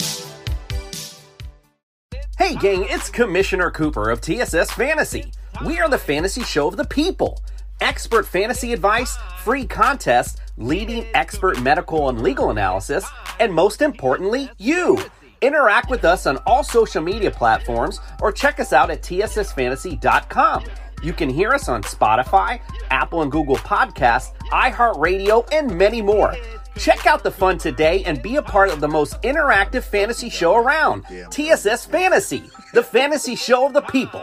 Hey 2.38 2.56
gang, 2.56 2.86
it's 2.88 3.08
Commissioner 3.08 3.70
Cooper 3.70 4.10
of 4.10 4.20
TSS 4.20 4.72
Fantasy. 4.72 5.32
We 5.64 5.78
are 5.78 5.88
the 5.88 5.98
fantasy 5.98 6.42
show 6.42 6.66
of 6.66 6.76
the 6.76 6.84
people. 6.84 7.40
Expert 7.80 8.26
fantasy 8.26 8.72
advice, 8.72 9.16
free 9.44 9.64
contests, 9.66 10.40
leading 10.56 11.06
expert 11.14 11.60
medical 11.62 12.08
and 12.08 12.20
legal 12.22 12.50
analysis, 12.50 13.04
and 13.38 13.52
most 13.52 13.82
importantly, 13.82 14.50
you. 14.58 14.98
Interact 15.40 15.90
with 15.90 16.04
us 16.04 16.26
on 16.26 16.36
all 16.46 16.62
social 16.62 17.02
media 17.02 17.30
platforms 17.30 18.00
or 18.20 18.32
check 18.32 18.60
us 18.60 18.72
out 18.72 18.90
at 18.90 19.02
tssfantasy.com. 19.02 20.64
You 21.02 21.12
can 21.12 21.28
hear 21.28 21.52
us 21.52 21.68
on 21.68 21.82
Spotify, 21.82 22.60
Apple 22.90 23.22
and 23.22 23.32
Google 23.32 23.56
Podcasts, 23.56 24.32
iHeartRadio, 24.52 25.48
and 25.52 25.76
many 25.76 26.00
more. 26.00 26.34
Check 26.78 27.06
out 27.06 27.24
the 27.24 27.30
fun 27.30 27.58
today 27.58 28.04
and 28.04 28.22
be 28.22 28.36
a 28.36 28.42
part 28.42 28.70
of 28.70 28.80
the 28.80 28.88
most 28.88 29.20
interactive 29.22 29.82
fantasy 29.82 30.30
show 30.30 30.54
around 30.54 31.04
TSS 31.30 31.86
Fantasy, 31.86 32.44
the 32.72 32.82
fantasy 32.84 33.34
show 33.34 33.66
of 33.66 33.72
the 33.72 33.80
people. 33.82 34.22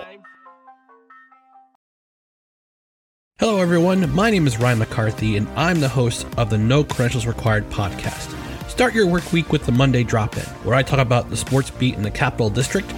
Hello, 3.40 3.60
everyone. 3.60 4.14
My 4.16 4.32
name 4.32 4.48
is 4.48 4.58
Ryan 4.58 4.80
McCarthy, 4.80 5.38
and 5.38 5.48
I'm 5.58 5.80
the 5.80 5.90
host 5.90 6.28
of 6.38 6.50
the 6.50 6.58
No 6.58 6.84
Credentials 6.84 7.26
Required 7.26 7.70
podcast. 7.70 8.36
Start 8.70 8.94
your 8.94 9.08
work 9.08 9.32
week 9.34 9.52
with 9.52 9.66
the 9.66 9.72
Monday 9.72 10.04
Drop 10.04 10.38
In, 10.38 10.44
where 10.64 10.76
I 10.76 10.84
talk 10.84 11.00
about 11.00 11.30
the 11.30 11.38
sports 11.38 11.70
beat 11.70 11.96
in 11.96 12.04
the 12.04 12.12
Capital 12.12 12.50
District 12.50 12.90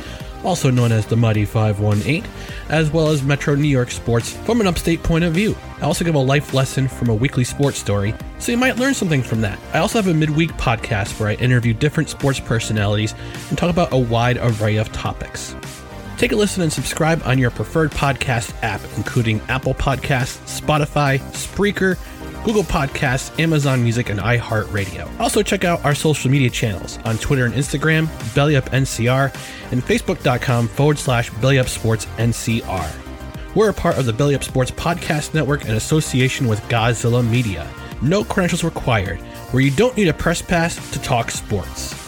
also 0.43 0.69
known 0.69 0.91
as 0.91 1.05
the 1.05 1.15
Mighty 1.15 1.45
518, 1.45 2.23
as 2.69 2.91
well 2.91 3.09
as 3.09 3.23
Metro 3.23 3.55
New 3.55 3.67
York 3.67 3.91
sports 3.91 4.33
from 4.37 4.61
an 4.61 4.67
upstate 4.67 5.03
point 5.03 5.23
of 5.23 5.33
view. 5.33 5.55
I 5.77 5.81
also 5.81 6.05
give 6.05 6.15
a 6.15 6.19
life 6.19 6.53
lesson 6.53 6.87
from 6.87 7.09
a 7.09 7.15
weekly 7.15 7.43
sports 7.43 7.77
story, 7.77 8.13
so 8.39 8.51
you 8.51 8.57
might 8.57 8.77
learn 8.77 8.93
something 8.93 9.21
from 9.21 9.41
that. 9.41 9.59
I 9.73 9.79
also 9.79 10.01
have 10.01 10.07
a 10.07 10.13
midweek 10.13 10.51
podcast 10.53 11.19
where 11.19 11.29
I 11.29 11.33
interview 11.35 11.73
different 11.73 12.09
sports 12.09 12.39
personalities 12.39 13.13
and 13.49 13.57
talk 13.57 13.69
about 13.69 13.93
a 13.93 13.97
wide 13.97 14.37
array 14.37 14.77
of 14.77 14.91
topics. 14.91 15.55
Take 16.17 16.33
a 16.33 16.35
listen 16.35 16.61
and 16.61 16.71
subscribe 16.71 17.21
on 17.25 17.39
your 17.39 17.49
preferred 17.49 17.89
podcast 17.91 18.53
app, 18.61 18.81
including 18.95 19.41
Apple 19.49 19.73
Podcasts, 19.73 20.61
Spotify, 20.61 21.17
Spreaker, 21.31 21.97
Google 22.43 22.63
Podcasts, 22.63 23.37
Amazon 23.39 23.83
Music, 23.83 24.09
and 24.09 24.19
iHeartRadio. 24.19 25.09
Also, 25.19 25.43
check 25.43 25.63
out 25.63 25.83
our 25.85 25.93
social 25.93 26.31
media 26.31 26.49
channels 26.49 26.97
on 27.05 27.17
Twitter 27.17 27.45
and 27.45 27.53
Instagram, 27.53 28.07
BellyUpNCR, 28.33 29.71
and 29.71 29.83
Facebook.com 29.83 30.67
forward 30.67 30.97
slash 30.97 31.29
BellyUpSportsNCR. 31.31 33.55
We're 33.55 33.69
a 33.69 33.73
part 33.73 33.97
of 33.97 34.05
the 34.05 34.13
Belly 34.13 34.33
Up 34.33 34.43
Sports 34.43 34.71
Podcast 34.71 35.33
Network 35.33 35.65
in 35.65 35.75
association 35.75 36.47
with 36.47 36.61
Godzilla 36.63 37.27
Media. 37.27 37.69
No 38.01 38.23
credentials 38.23 38.63
required, 38.63 39.19
where 39.51 39.61
you 39.61 39.71
don't 39.71 39.95
need 39.95 40.07
a 40.07 40.13
press 40.13 40.41
pass 40.41 40.91
to 40.91 41.01
talk 41.01 41.29
sports. 41.29 42.00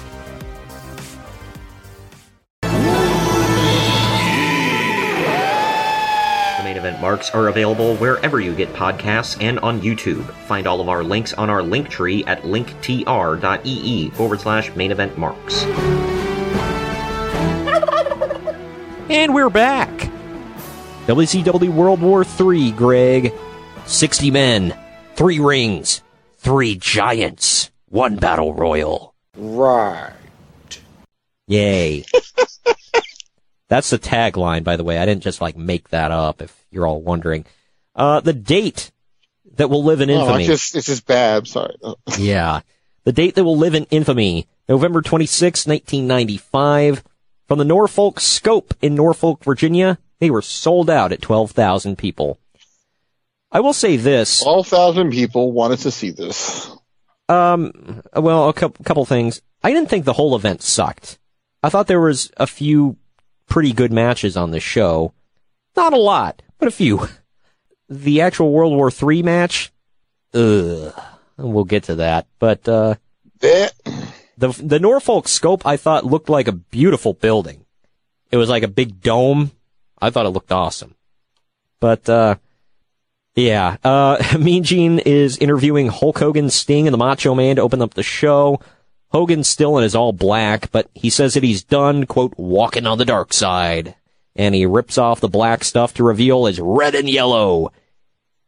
Event 7.03 7.19
marks 7.19 7.29
are 7.31 7.49
available 7.49 7.95
wherever 7.97 8.39
you 8.39 8.55
get 8.55 8.71
podcasts 8.73 9.37
and 9.41 9.59
on 9.59 9.81
YouTube. 9.81 10.23
Find 10.47 10.65
all 10.65 10.79
of 10.79 10.87
our 10.87 11.03
links 11.03 11.33
on 11.33 11.49
our 11.49 11.61
link 11.61 11.89
tree 11.89 12.23
at 12.25 12.43
linktr.ee 12.43 14.09
forward 14.11 14.39
slash 14.39 14.73
main 14.75 14.91
event 14.91 15.17
marks. 15.17 15.65
And 19.09 19.33
we're 19.33 19.49
back. 19.49 19.89
WCW 21.07 21.69
World 21.69 22.01
War 22.01 22.25
III, 22.39 22.71
Greg. 22.71 23.33
60 23.85 24.31
men, 24.31 24.75
three 25.15 25.39
rings, 25.39 26.01
three 26.37 26.75
giants, 26.77 27.69
one 27.89 28.15
battle 28.15 28.53
royal. 28.53 29.13
Right. 29.37 30.13
Yay. 31.47 32.05
That's 33.73 33.89
the 33.89 33.97
tagline, 33.97 34.63
by 34.63 34.77
the 34.77 34.83
way. 34.83 34.99
I 34.99 35.05
didn't 35.07 35.23
just 35.23 35.41
like 35.41 35.57
make 35.57 35.89
that 35.89 36.11
up. 36.11 36.43
If 36.43 36.55
you're 36.69 36.85
all 36.85 37.01
wondering, 37.01 37.43
uh, 37.95 38.19
the 38.19 38.31
date 38.31 38.91
that 39.55 39.67
will 39.67 39.83
live 39.83 39.99
in 39.99 40.11
infamy. 40.11 40.31
No, 40.31 40.37
it's 40.37 40.45
just 40.45 40.75
it's 40.75 40.85
just 40.85 41.07
bad. 41.07 41.47
Sorry. 41.47 41.73
yeah, 42.19 42.61
the 43.03 43.11
date 43.11 43.33
that 43.33 43.43
will 43.43 43.57
live 43.57 43.73
in 43.73 43.85
infamy, 43.85 44.47
November 44.69 45.01
26, 45.01 45.65
1995, 45.65 47.03
from 47.47 47.57
the 47.57 47.65
Norfolk 47.65 48.19
Scope 48.19 48.75
in 48.79 48.93
Norfolk, 48.93 49.43
Virginia. 49.43 49.97
They 50.19 50.29
were 50.29 50.43
sold 50.43 50.87
out 50.87 51.11
at 51.11 51.23
12,000 51.23 51.97
people. 51.97 52.37
I 53.51 53.61
will 53.61 53.73
say 53.73 53.97
this: 53.97 54.43
12,000 54.43 55.09
people 55.09 55.51
wanted 55.51 55.79
to 55.79 55.89
see 55.89 56.11
this. 56.11 56.69
Um, 57.27 58.03
well, 58.15 58.49
a 58.49 58.53
couple, 58.53 58.85
couple 58.85 59.05
things. 59.05 59.41
I 59.63 59.71
didn't 59.71 59.89
think 59.89 60.05
the 60.05 60.13
whole 60.13 60.35
event 60.35 60.61
sucked. 60.61 61.17
I 61.63 61.69
thought 61.69 61.87
there 61.87 61.99
was 61.99 62.29
a 62.37 62.45
few 62.45 62.97
pretty 63.53 63.71
good 63.71 63.93
matches 63.93 64.35
on 64.35 64.49
the 64.49 64.59
show. 64.59 65.13
Not 65.75 65.93
a 65.93 65.97
lot, 65.97 66.41
but 66.57 66.67
a 66.67 66.71
few. 66.71 67.07
The 67.87 68.21
actual 68.21 68.51
World 68.51 68.73
War 68.73 68.89
III 68.89 69.21
match, 69.21 69.71
ugh, 70.33 70.91
we'll 71.37 71.63
get 71.63 71.83
to 71.83 71.95
that. 71.97 72.25
But 72.39 72.67
uh, 72.67 72.95
the 73.39 73.71
the 74.39 74.79
Norfolk 74.79 75.27
Scope 75.27 75.67
I 75.67 75.77
thought 75.77 76.03
looked 76.03 76.29
like 76.29 76.47
a 76.47 76.51
beautiful 76.51 77.13
building. 77.13 77.63
It 78.31 78.37
was 78.37 78.49
like 78.49 78.63
a 78.63 78.67
big 78.67 79.01
dome. 79.01 79.51
I 80.01 80.09
thought 80.09 80.25
it 80.25 80.29
looked 80.29 80.51
awesome. 80.51 80.95
But 81.79 82.09
uh, 82.09 82.37
yeah, 83.35 83.77
uh, 83.83 84.17
Mean 84.39 84.63
Gene 84.63 84.97
is 84.97 85.37
interviewing 85.37 85.89
Hulk 85.89 86.17
Hogan, 86.17 86.49
Sting, 86.49 86.87
and 86.87 86.93
the 86.93 86.97
Macho 86.97 87.35
Man 87.35 87.57
to 87.57 87.61
open 87.61 87.83
up 87.83 87.93
the 87.93 88.01
show. 88.01 88.59
Hogan's 89.13 89.47
still 89.47 89.77
in 89.77 89.83
his 89.83 89.95
all 89.95 90.11
black, 90.11 90.71
but 90.71 90.89
he 90.95 91.09
says 91.09 91.35
that 91.35 91.43
he's 91.43 91.63
done, 91.63 92.05
quote, 92.05 92.33
walking 92.35 92.87
on 92.87 92.97
the 92.97 93.05
dark 93.05 93.31
side. 93.31 93.95
And 94.35 94.55
he 94.55 94.65
rips 94.65 94.97
off 94.97 95.19
the 95.19 95.27
black 95.29 95.63
stuff 95.63 95.93
to 95.93 96.03
reveal 96.03 96.45
his 96.45 96.59
red 96.59 96.95
and 96.95 97.07
yellow. 97.07 97.71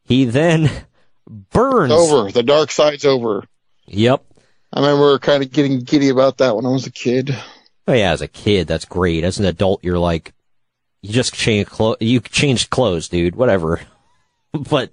He 0.06 0.26
then 0.26 0.72
burns. 1.52 1.94
Over. 1.94 2.32
The 2.32 2.42
dark 2.42 2.72
side's 2.72 3.06
over. 3.06 3.44
Yep. 3.86 4.26
I 4.74 4.80
remember 4.80 5.20
kind 5.20 5.44
of 5.44 5.52
getting 5.52 5.82
giddy 5.82 6.10
about 6.10 6.40
that 6.40 6.56
when 6.56 6.66
I 6.66 6.70
was 6.70 6.88
a 6.88 6.92
kid. 6.92 7.36
Oh 7.88 7.94
yeah, 7.94 8.12
as 8.12 8.22
a 8.22 8.28
kid, 8.28 8.68
that's 8.68 8.86
great. 8.86 9.24
As 9.24 9.38
an 9.38 9.46
adult, 9.46 9.84
you're 9.84 10.00
like, 10.00 10.34
you 11.04 11.14
just 11.14 11.36
change 11.36 11.68
clothes. 11.68 11.98
You 12.02 12.20
changed 12.20 12.72
clothes, 12.72 13.08
dude. 13.08 13.36
Whatever. 13.36 13.82
but 14.52 14.90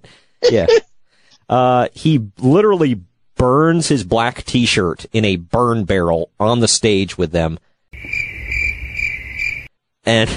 yeah, 0.51 0.67
uh, 1.49 1.87
he 1.93 2.21
literally 2.37 3.01
burns 3.43 3.89
his 3.89 4.05
black 4.05 4.45
T-shirt 4.45 5.05
in 5.11 5.25
a 5.25 5.35
burn 5.35 5.83
barrel 5.83 6.29
on 6.39 6.61
the 6.61 6.67
stage 6.69 7.17
with 7.17 7.33
them, 7.33 7.59
and 10.05 10.29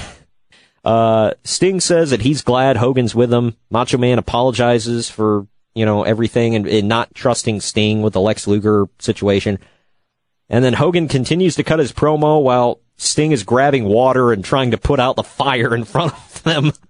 uh, 0.83 1.31
Sting 1.45 1.79
says 1.79 2.09
that 2.09 2.23
he's 2.23 2.41
glad 2.41 2.75
Hogan's 2.75 3.15
with 3.15 3.33
him. 3.33 3.55
Macho 3.69 3.97
Man 3.97 4.19
apologizes 4.19 5.09
for 5.09 5.47
you 5.73 5.85
know 5.85 6.03
everything 6.03 6.53
and, 6.53 6.67
and 6.67 6.89
not 6.89 7.15
trusting 7.15 7.61
Sting 7.61 8.01
with 8.01 8.11
the 8.11 8.19
Lex 8.19 8.45
Luger 8.45 8.87
situation. 8.99 9.57
And 10.49 10.65
then 10.65 10.73
Hogan 10.73 11.07
continues 11.07 11.55
to 11.55 11.63
cut 11.63 11.79
his 11.79 11.93
promo 11.93 12.43
while 12.43 12.81
Sting 12.97 13.31
is 13.31 13.43
grabbing 13.43 13.85
water 13.85 14.33
and 14.33 14.43
trying 14.43 14.71
to 14.71 14.77
put 14.77 14.99
out 14.99 15.15
the 15.15 15.23
fire 15.23 15.73
in 15.73 15.85
front 15.85 16.11
of 16.11 16.43
them. 16.43 16.73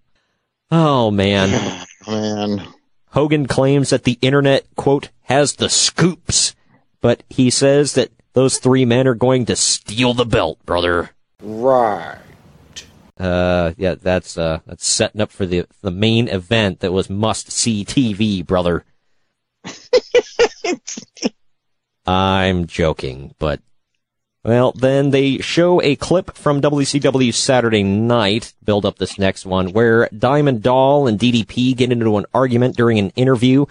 Oh 0.69 1.11
man. 1.11 1.85
Man. 2.05 2.67
Hogan 3.11 3.47
claims 3.47 3.89
that 3.89 4.03
the 4.03 4.19
internet, 4.21 4.65
quote, 4.75 5.09
has 5.23 5.55
the 5.55 5.69
scoops, 5.69 6.55
but 7.01 7.23
he 7.29 7.49
says 7.49 7.93
that 7.93 8.11
those 8.33 8.57
three 8.57 8.85
men 8.85 9.07
are 9.07 9.15
going 9.15 9.45
to 9.45 9.55
steal 9.55 10.13
the 10.13 10.25
belt, 10.25 10.63
brother. 10.65 11.11
Right. 11.41 12.19
Uh, 13.19 13.73
yeah, 13.77 13.95
that's, 13.95 14.37
uh, 14.37 14.59
that's 14.65 14.85
setting 14.85 15.21
up 15.21 15.31
for 15.31 15.45
the, 15.45 15.65
the 15.81 15.91
main 15.91 16.27
event 16.27 16.81
that 16.81 16.93
was 16.93 17.09
must 17.09 17.51
see 17.51 17.83
TV, 17.83 18.45
brother. 18.45 18.85
I'm 22.05 22.67
joking, 22.67 23.33
but 23.39 23.59
well, 24.47 24.71
then 24.71 25.09
they 25.09 25.39
show 25.39 25.81
a 25.81 25.97
clip 25.97 26.33
from 26.37 26.61
WCW 26.61 27.33
Saturday 27.33 27.83
Night, 27.83 28.53
build 28.63 28.85
up 28.85 28.97
this 28.97 29.19
next 29.19 29.45
one, 29.45 29.73
where 29.73 30.07
Diamond 30.17 30.63
Doll 30.63 31.05
and 31.05 31.19
DDP 31.19 31.75
get 31.75 31.91
into 31.91 32.15
an 32.15 32.25
argument 32.33 32.77
during 32.77 32.97
an 32.97 33.09
interview, 33.17 33.65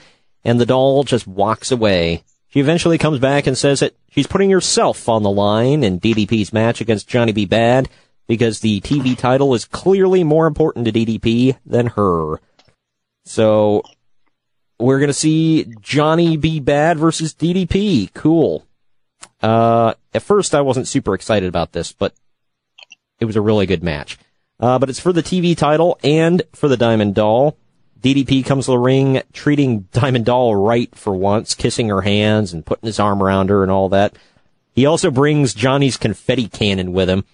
and 0.45 0.61
the 0.61 0.67
doll 0.67 1.03
just 1.03 1.27
walks 1.27 1.73
away. 1.73 2.25
She 2.49 2.61
eventually 2.61 2.99
comes 2.99 3.19
back 3.19 3.47
and 3.47 3.57
says 3.57 3.81
that 3.81 3.97
she's 4.11 4.27
putting 4.27 4.51
herself 4.51 5.09
on 5.09 5.23
the 5.23 5.31
line 5.31 5.83
in 5.83 5.99
DDP's 5.99 6.53
match 6.53 6.83
against 6.83 7.09
Johnny 7.09 7.33
B. 7.33 7.47
Badd, 7.47 7.87
because 8.27 8.61
the 8.61 8.83
TV 8.83 9.17
title 9.17 9.55
is 9.55 9.65
clearly 9.65 10.25
more 10.25 10.47
important 10.47 10.85
to 10.85 10.93
DDP 10.93 11.57
than 11.65 11.87
her. 11.87 12.39
So, 13.25 13.83
we're 14.79 15.01
gonna 15.01 15.15
see 15.15 15.73
Johnny 15.81 16.37
B. 16.37 16.61
Badd 16.61 16.99
versus 16.99 17.33
DDP. 17.33 18.13
Cool. 18.13 18.66
Uh, 19.47 19.95
at 20.13 20.23
first 20.23 20.57
I 20.57 20.61
wasn't 20.61 20.89
super 20.89 21.15
excited 21.15 21.49
about 21.49 21.71
this, 21.71 21.93
but 21.93 22.13
it 23.21 23.27
was 23.27 23.37
a 23.37 23.41
really 23.41 23.65
good 23.65 23.81
match. 23.81 24.19
Uh, 24.59 24.77
but 24.81 24.91
it's 24.91 24.99
for 24.99 25.13
the 25.13 25.23
TV 25.23 25.57
title 25.57 26.01
and 26.03 26.43
for 26.53 26.67
the 26.67 26.77
Diamond 26.77 27.15
Doll. 27.15 27.57
DDP 28.01 28.45
comes 28.45 28.65
to 28.65 28.73
the 28.73 28.79
ring 28.79 29.23
treating 29.33 29.83
Diamond 29.93 30.25
Doll 30.25 30.57
right 30.57 30.93
for 30.97 31.15
once, 31.15 31.55
kissing 31.55 31.91
her 31.91 32.01
hands 32.01 32.53
and 32.53 32.67
putting 32.67 32.89
his 32.89 32.99
arm 32.99 33.23
around 33.23 33.51
her 33.51 33.63
and 33.63 33.71
all 33.71 33.89
that. 33.91 34.17
He 34.73 34.85
also 34.85 35.13
brings 35.13 35.55
Johnny's 35.55 35.97
confetti 35.97 36.49
cannon 36.49 36.93
with 36.93 37.09
him. 37.09 37.25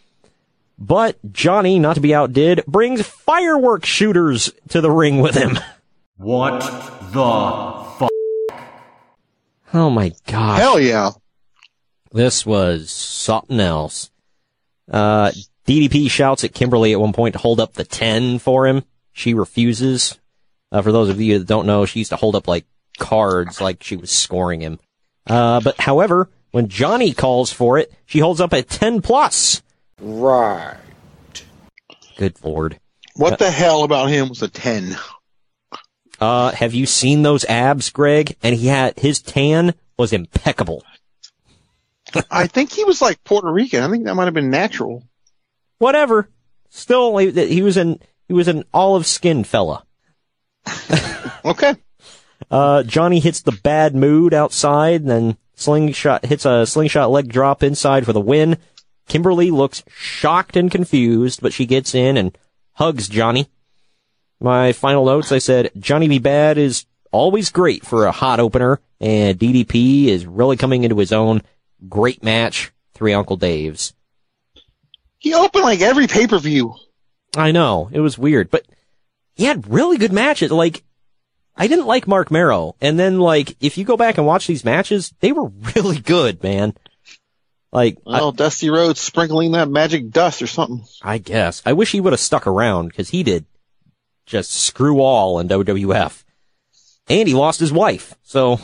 But 0.79 1.17
Johnny, 1.33 1.79
not 1.79 1.95
to 1.95 2.01
be 2.01 2.15
outdid, 2.15 2.63
brings 2.67 3.07
firework 3.07 3.87
shooters 3.87 4.53
to 4.69 4.83
the 4.83 4.91
ring 4.91 5.21
with 5.21 5.35
him. 5.35 5.59
What 6.19 6.61
the 6.61 7.87
fuck? 7.99 8.11
Oh 9.73 9.89
my 9.89 10.13
god. 10.27 10.59
Hell 10.61 10.79
yeah. 10.79 11.13
This 12.13 12.45
was 12.45 12.91
something 12.91 13.61
else. 13.61 14.11
Uh, 14.91 15.33
DDP 15.67 16.11
shouts 16.11 16.45
at 16.45 16.55
Kimberly 16.55 16.93
at 16.93 17.01
one 17.01 17.13
point 17.13 17.35
to 17.35 17.39
hold 17.39 17.61
up 17.61 17.75
the 17.75 17.85
10 17.85 18.39
for 18.39 18.67
him. 18.67 18.85
She 19.13 19.35
refuses. 19.35 20.19
Uh, 20.71 20.83
for 20.83 20.93
those 20.93 21.09
of 21.09 21.21
you 21.21 21.39
that 21.39 21.47
don't 21.47 21.67
know, 21.67 21.87
she 21.87 22.01
used 22.01 22.11
to 22.11 22.17
hold 22.17 22.35
up 22.35 22.49
like 22.49 22.67
cards 22.99 23.61
like 23.61 23.83
she 23.83 23.97
was 23.97 24.11
scoring 24.11 24.61
him. 24.61 24.79
Uh, 25.27 25.61
but 25.61 25.81
however, 25.81 26.29
when 26.51 26.69
Johnny 26.69 27.13
calls 27.13 27.53
for 27.53 27.79
it, 27.79 27.93
she 28.07 28.19
holds 28.19 28.41
up 28.41 28.53
a 28.53 28.63
10 28.63 29.03
plus. 29.03 29.63
Right. 30.01 30.77
Good 32.17 32.37
lord. 32.45 32.79
What 33.15 33.39
the 33.39 33.51
hell 33.51 33.85
about 33.85 34.11
him 34.11 34.29
was 34.29 34.43
a 34.43 34.49
10? 34.49 34.97
Uh, 36.21 36.51
have 36.53 36.75
you 36.75 36.87
seen 36.87 37.23
those 37.23 37.45
abs, 37.45 37.91
Greg? 37.91 38.37
And 38.43 38.55
he 38.55 38.69
had, 38.69 38.99
his 38.99 39.21
tan 39.21 39.75
was 39.99 40.13
impeccable. 40.13 40.85
I 42.31 42.47
think 42.47 42.73
he 42.73 42.85
was 42.85 43.01
like 43.01 43.23
Puerto 43.25 43.51
Rican. 43.51 43.83
I 43.83 43.91
think 43.91 44.05
that 44.05 44.15
might 44.15 44.25
have 44.27 44.35
been 44.35 44.51
natural. 44.51 45.05
Whatever. 45.79 46.29
Still, 46.71 47.17
he, 47.19 47.31
he 47.47 47.63
was 47.63 47.77
an, 47.77 48.01
he 48.29 48.35
was 48.35 48.49
an 48.49 48.65
olive 48.73 49.07
skinned 49.07 49.47
fella. 49.47 49.85
okay. 51.45 51.75
Uh, 52.51 52.83
Johnny 52.83 53.21
hits 53.21 53.41
the 53.41 53.53
bad 53.53 53.95
mood 53.95 54.35
outside, 54.35 55.03
and 55.03 55.11
then 55.11 55.37
slingshot 55.55 56.27
hits 56.27 56.45
a 56.45 56.67
slingshot 56.67 57.11
leg 57.11 57.29
drop 57.29 57.63
inside 57.63 58.05
for 58.05 58.13
the 58.13 58.21
win. 58.21 58.59
Kimberly 59.09 59.51
looks 59.51 59.83
shocked 59.95 60.57
and 60.57 60.71
confused, 60.71 61.41
but 61.43 61.53
she 61.53 61.67
gets 61.67 61.95
in 61.95 62.17
and 62.17 62.37
hugs 62.73 63.09
Johnny. 63.09 63.49
My 64.41 64.73
final 64.73 65.05
notes, 65.05 65.31
I 65.31 65.39
said, 65.39 65.71
Johnny 65.79 66.09
B. 66.09 66.19
Badd 66.19 66.57
is 66.57 66.87
always 67.13 67.51
great 67.51 67.85
for 67.87 68.07
a 68.07 68.13
hot 68.13 68.41
opener, 68.41 68.81
and 69.01 69.39
DDP 69.39 70.07
is 70.07 70.27
really 70.27 70.57
coming 70.57 70.85
into 70.85 70.99
his 70.99 71.13
own. 71.13 71.43
Great 71.89 72.23
match, 72.23 72.73
three 72.95 73.13
Uncle 73.13 73.37
Dave's. 73.37 73.95
He 75.19 75.35
opened 75.35 75.65
like 75.65 75.81
every 75.81 76.07
pay-per-view. 76.07 76.75
I 77.37 77.53
know, 77.53 77.89
it 77.93 78.01
was 78.01 78.19
weird, 78.19 78.51
but 78.51 78.67
he 79.35 79.45
had 79.45 79.69
really 79.69 79.97
good 79.97 80.13
matches. 80.13 80.51
Like, 80.51 80.83
I 81.57 81.67
didn't 81.67 81.87
like 81.87 82.09
Marc 82.09 82.31
Mero, 82.31 82.75
and 82.81 82.99
then 82.99 83.19
like, 83.19 83.57
if 83.61 83.79
you 83.79 83.85
go 83.85 83.97
back 83.97 84.19
and 84.19 84.27
watch 84.27 84.47
these 84.47 84.65
matches, 84.65 85.15
they 85.21 85.33
were 85.33 85.49
really 85.77 85.99
good, 85.99 86.43
man. 86.43 86.75
Like, 87.73 87.99
well, 88.05 88.29
I, 88.29 88.33
Dusty 88.33 88.69
Rhodes 88.69 89.01
sprinkling 89.01 89.53
that 89.53 89.69
magic 89.69 90.11
dust 90.11 90.43
or 90.43 90.47
something. 90.47 90.85
I 91.03 91.19
guess. 91.19 91.63
I 91.65 91.73
wish 91.73 91.93
he 91.93 92.01
would 92.01 92.13
have 92.13 92.21
stuck 92.21 92.47
around 92.47 92.89
because 92.89 93.09
he 93.09 93.23
did 93.23 93.47
just 94.27 94.53
screw 94.53 95.01
all 95.01 95.39
in 95.39 95.49
WWF, 95.49 96.23
and 97.09 97.27
he 97.27 97.35
lost 97.35 97.61
his 97.61 97.73
wife. 97.73 98.15
So, 98.23 98.61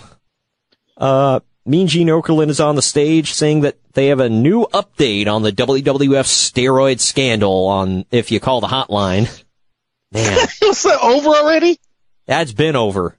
uh, 0.99 1.41
Mean 1.69 1.87
Gene 1.87 2.07
Okerlund 2.07 2.49
is 2.49 2.61
on 2.61 2.77
the 2.77 2.83
stage 2.83 3.35
saying 3.35 3.61
that 3.61 3.77
they 3.93 4.07
have 4.07 4.21
a 4.21 4.31
new 4.31 4.65
update 4.73 5.27
on 5.27 5.43
the 5.43 5.53
WWF 5.53 6.25
steroid 6.25 6.99
scandal 6.99 7.67
on 7.67 8.07
if 8.11 8.33
you 8.33 8.41
call 8.41 8.63
the 8.63 8.67
hotline. 8.67 9.29
Man. 10.11 10.49
was 10.63 10.83
that 10.85 10.99
over 11.03 11.29
already? 11.29 11.79
That's 12.27 12.53
been 12.53 12.75
over. 12.75 13.19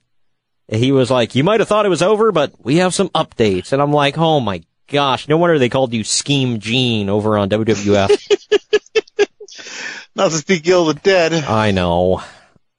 He 0.68 0.92
was 0.92 1.12
like, 1.12 1.36
you 1.36 1.44
might 1.44 1.60
have 1.60 1.70
thought 1.70 1.86
it 1.86 1.90
was 1.90 2.02
over, 2.02 2.32
but 2.32 2.54
we 2.58 2.78
have 2.78 2.96
some 2.96 3.10
updates. 3.10 3.72
And 3.72 3.84
I'm 3.84 3.94
like, 3.94 4.18
oh 4.18 4.40
my 4.40 4.64
gosh, 4.88 5.28
no 5.28 5.38
wonder 5.38 5.60
they 5.60 5.70
called 5.70 5.94
you 5.94 6.04
Scheme 6.04 6.60
Gene 6.60 7.08
over 7.08 7.38
on 7.38 7.50
WWF. 7.50 8.10
Not 10.16 10.32
to 10.32 10.38
speak 10.38 10.68
ill 10.68 10.90
of 10.90 10.96
the 10.96 11.02
dead. 11.02 11.34
I 11.34 11.70
know. 11.70 12.24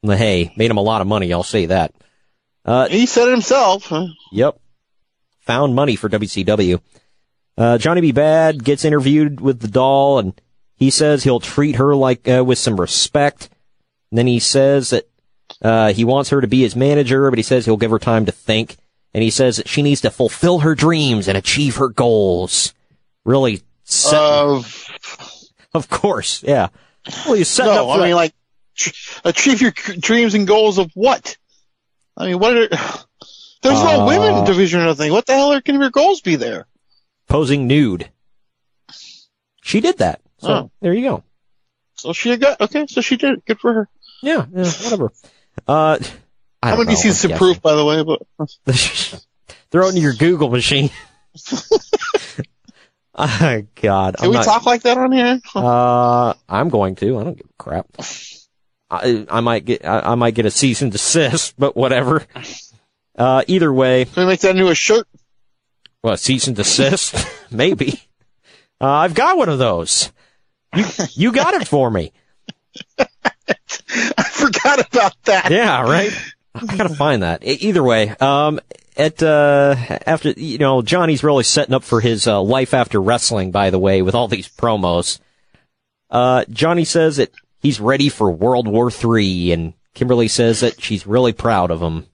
Hey, 0.03 0.53
made 0.57 0.71
him 0.71 0.79
a 0.79 0.83
lot 0.83 1.01
of 1.01 1.07
money, 1.07 1.33
I'll 1.33 1.45
say 1.45 1.67
that. 1.67 1.95
Uh, 2.65 2.89
he 2.89 3.07
said 3.07 3.29
it 3.29 3.33
himself. 3.33 3.85
Huh? 3.85 4.09
Yep 4.33 4.61
found 5.51 5.75
money 5.75 5.97
for 5.97 6.09
WCW. 6.09 6.81
Uh, 7.59 7.77
Johnny 7.77 8.01
B. 8.01 8.13
Badd 8.13 8.63
gets 8.63 8.85
interviewed 8.85 9.41
with 9.41 9.59
the 9.59 9.67
doll 9.67 10.21
and 10.21 10.41
he 10.77 10.91
says 10.91 11.25
he'll 11.25 11.41
treat 11.41 11.75
her 11.75 11.97
like, 11.97 12.29
uh, 12.29 12.45
with 12.45 12.57
some 12.57 12.81
respect. 12.81 13.49
And 14.13 14.19
then 14.19 14.29
he 14.29 14.39
says 14.39 14.91
that, 14.91 15.09
uh, 15.61 15.93
he 15.93 16.05
wants 16.05 16.31
her 16.31 16.41
to 16.41 16.47
be 16.47 16.61
his 16.61 16.77
manager, 16.77 17.29
but 17.31 17.39
he 17.39 17.43
says 17.43 17.65
he'll 17.65 17.77
give 17.77 17.91
her 17.91 17.99
time 17.99 18.27
to 18.27 18.33
think. 18.33 18.77
And 19.13 19.25
he 19.25 19.31
says 19.31 19.57
that 19.57 19.67
she 19.69 19.83
needs 19.83 20.03
to 20.03 20.11
fulfill 20.13 20.61
her 20.61 20.77
dreams 20.77 21.27
and 21.27 21.37
achieve 21.37 21.77
her 21.77 21.89
goals. 21.89 22.73
Really 23.25 23.61
set, 23.83 24.15
of, 24.15 24.87
of 25.75 25.91
course, 25.91 26.45
yeah. 26.45 26.69
Well, 27.27 27.35
you 27.35 27.45
set 27.45 27.65
no, 27.65 27.91
up 27.91 27.99
I 27.99 28.07
mean, 28.07 28.15
like, 28.15 28.35
achieve 29.25 29.61
your 29.61 29.73
dreams 29.73 30.35
and 30.35 30.47
goals 30.47 30.79
of 30.79 30.93
what? 30.95 31.37
I 32.17 32.29
mean, 32.29 32.39
what 32.39 32.57
are, 32.57 32.69
there's 33.63 33.79
uh, 33.79 33.97
no 33.97 34.07
women 34.07 34.45
division 34.45 34.81
or 34.81 34.87
nothing. 34.87 35.13
What 35.13 35.27
the 35.27 35.35
hell 35.35 35.53
are, 35.53 35.61
can 35.61 35.81
your 35.81 35.91
goals 35.91 36.21
be 36.21 36.37
there? 36.37 36.67
Posing 37.29 37.67
nude. 37.67 38.11
She 39.63 39.81
did 39.81 39.99
that. 39.99 40.21
So 40.39 40.53
oh. 40.53 40.71
there 40.81 40.95
you 40.95 41.09
go. 41.09 41.23
So 41.95 42.13
she 42.13 42.37
got 42.37 42.61
okay. 42.61 42.87
So 42.87 43.01
she 43.01 43.17
did. 43.17 43.45
Good 43.45 43.61
for 43.61 43.73
her. 43.73 43.89
Yeah. 44.23 44.47
yeah 44.53 44.65
whatever. 44.65 45.13
Uh, 45.69 45.99
I 46.63 46.73
am 46.73 46.79
gonna 46.79 46.97
see 46.97 47.13
some 47.13 47.33
proof, 47.33 47.61
by 47.61 47.75
the 47.75 47.85
way, 47.85 48.03
but 48.03 48.23
throw 49.71 49.89
it 49.89 49.95
in 49.95 50.03
your 50.03 50.15
Google 50.15 50.51
machine. 50.51 50.91
Oh, 53.23 53.63
God. 53.75 54.17
Can 54.17 54.25
I'm 54.25 54.31
we 54.31 54.37
not- 54.37 54.45
talk 54.45 54.65
like 54.65 54.83
that 54.83 54.97
on 54.97 55.13
here? 55.13 55.41
Uh, 55.55 56.33
I'm 56.49 56.71
going 56.71 56.95
to. 56.97 57.19
I 57.19 57.25
don't 57.25 57.37
give 57.37 57.47
a 57.47 57.63
crap. 57.63 57.87
I, 58.91 59.27
I 59.31 59.41
might 59.41 59.65
get 59.65 59.85
I, 59.85 60.01
I 60.01 60.15
might 60.15 60.35
get 60.35 60.47
a 60.47 60.51
cease 60.51 60.83
and 60.83 60.91
desist, 60.91 61.55
but 61.59 61.77
whatever. 61.77 62.25
Uh, 63.21 63.43
either 63.47 63.71
way, 63.73 64.07
Can 64.07 64.23
we 64.23 64.27
make 64.27 64.41
that 64.41 64.57
into 64.57 64.69
a 64.71 64.75
shirt? 64.75 65.07
well, 66.03 66.17
cease 66.17 66.47
and 66.47 66.57
desist, 66.57 67.15
maybe. 67.51 68.01
Uh, 68.81 68.89
I've 68.89 69.15
got 69.15 69.37
one 69.37 69.51
of 69.51 69.59
those. 69.59 70.11
You 70.75 70.85
you 71.13 71.33
got 71.33 71.53
it 71.55 71.69
for 71.69 71.91
me. 71.91 72.13
I 72.99 74.23
forgot 74.23 74.87
about 74.89 75.23
that. 75.25 75.51
Yeah, 75.51 75.83
right. 75.83 76.11
I 76.55 76.65
gotta 76.77 76.95
find 76.95 77.23
that. 77.23 77.41
Either 77.45 77.83
way, 77.83 78.09
um, 78.21 78.59
at 78.97 79.23
uh, 79.23 79.75
after 80.07 80.31
you 80.31 80.57
know, 80.59 80.81
Johnny's 80.81 81.23
really 81.23 81.45
setting 81.45 81.75
up 81.75 81.85
for 81.85 82.01
his 82.01 82.27
uh, 82.27 82.41
life 82.41 82.73
after 82.73 83.01
wrestling. 83.03 83.51
By 83.51 83.69
the 83.71 83.79
way, 83.79 84.01
with 84.01 84.15
all 84.15 84.29
these 84.29 84.49
promos, 84.49 85.19
uh, 86.09 86.45
Johnny 86.49 86.85
says 86.85 87.17
that 87.19 87.33
he's 87.61 87.81
ready 87.81 88.09
for 88.09 88.31
World 88.31 88.67
War 88.67 88.91
Three, 88.91 89.53
and 89.53 89.75
Kimberly 89.95 90.29
says 90.29 90.61
that 90.61 90.81
she's 90.81 91.07
really 91.07 91.33
proud 91.35 91.71
of 91.71 91.83
him. 91.83 92.07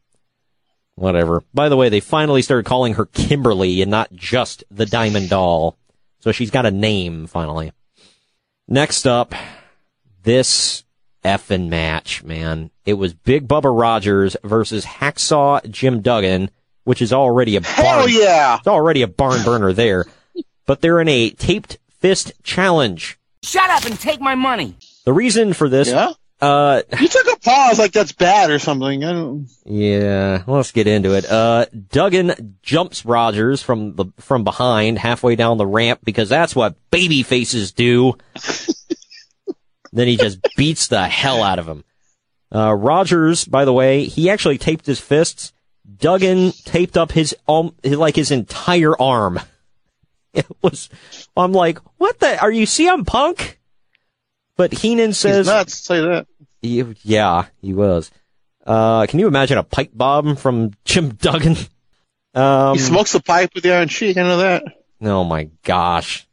Whatever. 0.96 1.44
By 1.54 1.68
the 1.68 1.76
way, 1.76 1.88
they 1.88 2.00
finally 2.00 2.42
started 2.42 2.64
calling 2.66 2.94
her 2.94 3.06
Kimberly 3.06 3.82
and 3.82 3.90
not 3.90 4.12
just 4.12 4.64
the 4.70 4.86
Diamond 4.86 5.28
Doll, 5.28 5.76
so 6.20 6.32
she's 6.32 6.50
got 6.50 6.66
a 6.66 6.70
name 6.70 7.26
finally. 7.26 7.72
Next 8.66 9.06
up, 9.06 9.34
this 10.22 10.84
effing 11.24 11.68
match, 11.68 12.24
man. 12.24 12.70
It 12.84 12.94
was 12.94 13.12
Big 13.14 13.46
Bubba 13.46 13.78
Rogers 13.78 14.36
versus 14.42 14.84
Hacksaw 14.84 15.68
Jim 15.70 16.00
Duggan, 16.00 16.50
which 16.84 17.02
is 17.02 17.12
already 17.12 17.56
a 17.56 17.60
barn. 17.60 17.74
Hell 17.76 18.08
yeah! 18.08 18.56
It's 18.58 18.66
already 18.66 19.02
a 19.02 19.08
barn 19.08 19.42
burner 19.44 19.72
there. 19.72 20.06
But 20.66 20.80
they're 20.80 21.00
in 21.00 21.08
a 21.08 21.30
taped 21.30 21.78
fist 22.00 22.32
challenge. 22.42 23.18
Shut 23.42 23.70
up 23.70 23.84
and 23.84 23.98
take 23.98 24.20
my 24.20 24.34
money. 24.34 24.76
The 25.04 25.12
reason 25.12 25.52
for 25.52 25.68
this, 25.68 25.88
Yeah? 25.88 26.12
Uh, 26.40 26.82
You 27.00 27.08
took 27.08 27.26
a 27.32 27.38
pause 27.40 27.78
like 27.78 27.92
that's 27.92 28.12
bad 28.12 28.50
or 28.50 28.58
something. 28.58 29.04
I 29.04 29.12
don't. 29.12 29.48
yeah, 29.64 30.42
let's 30.46 30.72
get 30.72 30.86
into 30.86 31.14
it. 31.14 31.24
Uh, 31.30 31.66
Duggan 31.90 32.56
jumps 32.62 33.04
Rogers 33.04 33.62
from 33.62 33.94
the 33.96 34.06
from 34.18 34.44
behind 34.44 34.98
halfway 34.98 35.36
down 35.36 35.58
the 35.58 35.66
ramp 35.66 36.00
because 36.04 36.28
that's 36.28 36.54
what 36.54 36.76
baby 36.90 37.22
faces 37.22 37.72
do. 37.72 38.14
then 39.92 40.08
he 40.08 40.16
just 40.16 40.38
beats 40.56 40.88
the 40.88 41.06
hell 41.06 41.42
out 41.42 41.58
of 41.58 41.66
him. 41.66 41.84
Uh, 42.54 42.72
Rogers, 42.74 43.44
by 43.44 43.64
the 43.64 43.72
way, 43.72 44.04
he 44.04 44.30
actually 44.30 44.58
taped 44.58 44.86
his 44.86 45.00
fists. 45.00 45.52
Duggan 45.98 46.52
taped 46.64 46.96
up 46.96 47.12
his 47.12 47.34
um, 47.48 47.74
his- 47.82 47.96
like 47.96 48.16
his 48.16 48.30
entire 48.30 49.00
arm. 49.00 49.40
It 50.34 50.44
was, 50.60 50.90
I'm 51.34 51.52
like, 51.52 51.78
what 51.96 52.18
the? 52.20 52.38
Are 52.38 52.50
you 52.52 52.66
CM 52.66 53.06
Punk? 53.06 53.55
But 54.56 54.72
Heenan 54.72 55.12
says, 55.12 55.38
He's 55.38 55.46
nuts. 55.46 55.74
Say 55.74 56.00
that. 56.00 56.26
he, 56.62 56.84
yeah, 57.02 57.46
he 57.60 57.72
was. 57.74 58.10
Uh, 58.66 59.06
can 59.06 59.20
you 59.20 59.26
imagine 59.28 59.58
a 59.58 59.62
pipe 59.62 59.90
bomb 59.94 60.34
from 60.36 60.72
Jim 60.84 61.10
Duggan? 61.10 61.56
Um, 62.34 62.74
he 62.76 62.80
smokes 62.82 63.14
a 63.14 63.22
pipe 63.22 63.50
with 63.54 63.62
the 63.64 63.72
Iron 63.74 63.88
Sheik. 63.88 64.16
I 64.16 64.22
know 64.22 64.38
that. 64.38 64.62
oh 65.02 65.24
my 65.24 65.48
gosh. 65.64 66.26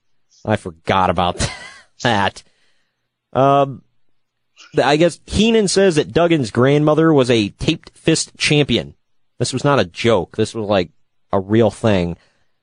I 0.45 0.55
forgot 0.57 1.09
about 1.09 1.47
that. 2.03 2.43
Um, 3.32 3.84
I 4.84 4.97
guess 4.97 5.19
Heenan 5.28 5.67
says 5.67 5.95
that 5.95 6.11
Duggan's 6.11 6.51
grandmother 6.51 7.13
was 7.13 7.30
a 7.30 7.49
taped 7.49 7.91
fist 7.97 8.32
champion. 8.38 8.95
This 9.39 9.53
was 9.53 9.63
not 9.63 9.80
a 9.80 9.86
joke. 9.86 10.36
This 10.36 10.53
was 10.53 10.67
like 10.67 10.89
a 11.32 11.39
real 11.39 11.71
thing. 11.71 12.17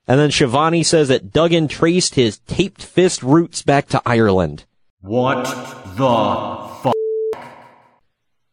And 0.07 0.19
then 0.19 0.31
Schiavone 0.31 0.83
says 0.83 1.07
that 1.07 1.31
Duggan 1.31 1.67
traced 1.67 2.15
his 2.15 2.39
taped 2.39 2.83
fist 2.83 3.23
roots 3.23 3.61
back 3.61 3.87
to 3.89 4.01
Ireland. 4.05 4.65
What 5.01 5.45
the 5.95 6.69
fuck? 6.83 6.93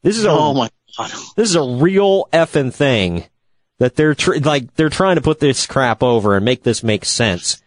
This 0.03 0.17
is 0.17 0.25
a 0.25 0.31
Oh 0.31 0.55
my 0.55 0.71
god. 0.97 1.11
this 1.37 1.51
is 1.51 1.57
a 1.57 1.63
real 1.63 2.25
effing 2.33 2.73
thing 2.73 3.25
that 3.79 3.97
they're 3.97 4.15
tr- 4.15 4.37
like 4.37 4.75
they're 4.75 4.89
trying 4.89 5.17
to 5.17 5.23
put 5.23 5.41
this 5.41 5.67
crap 5.67 6.03
over 6.03 6.37
and 6.37 6.45
make 6.47 6.63
this 6.63 6.83
make 6.83 7.05
sense. 7.05 7.63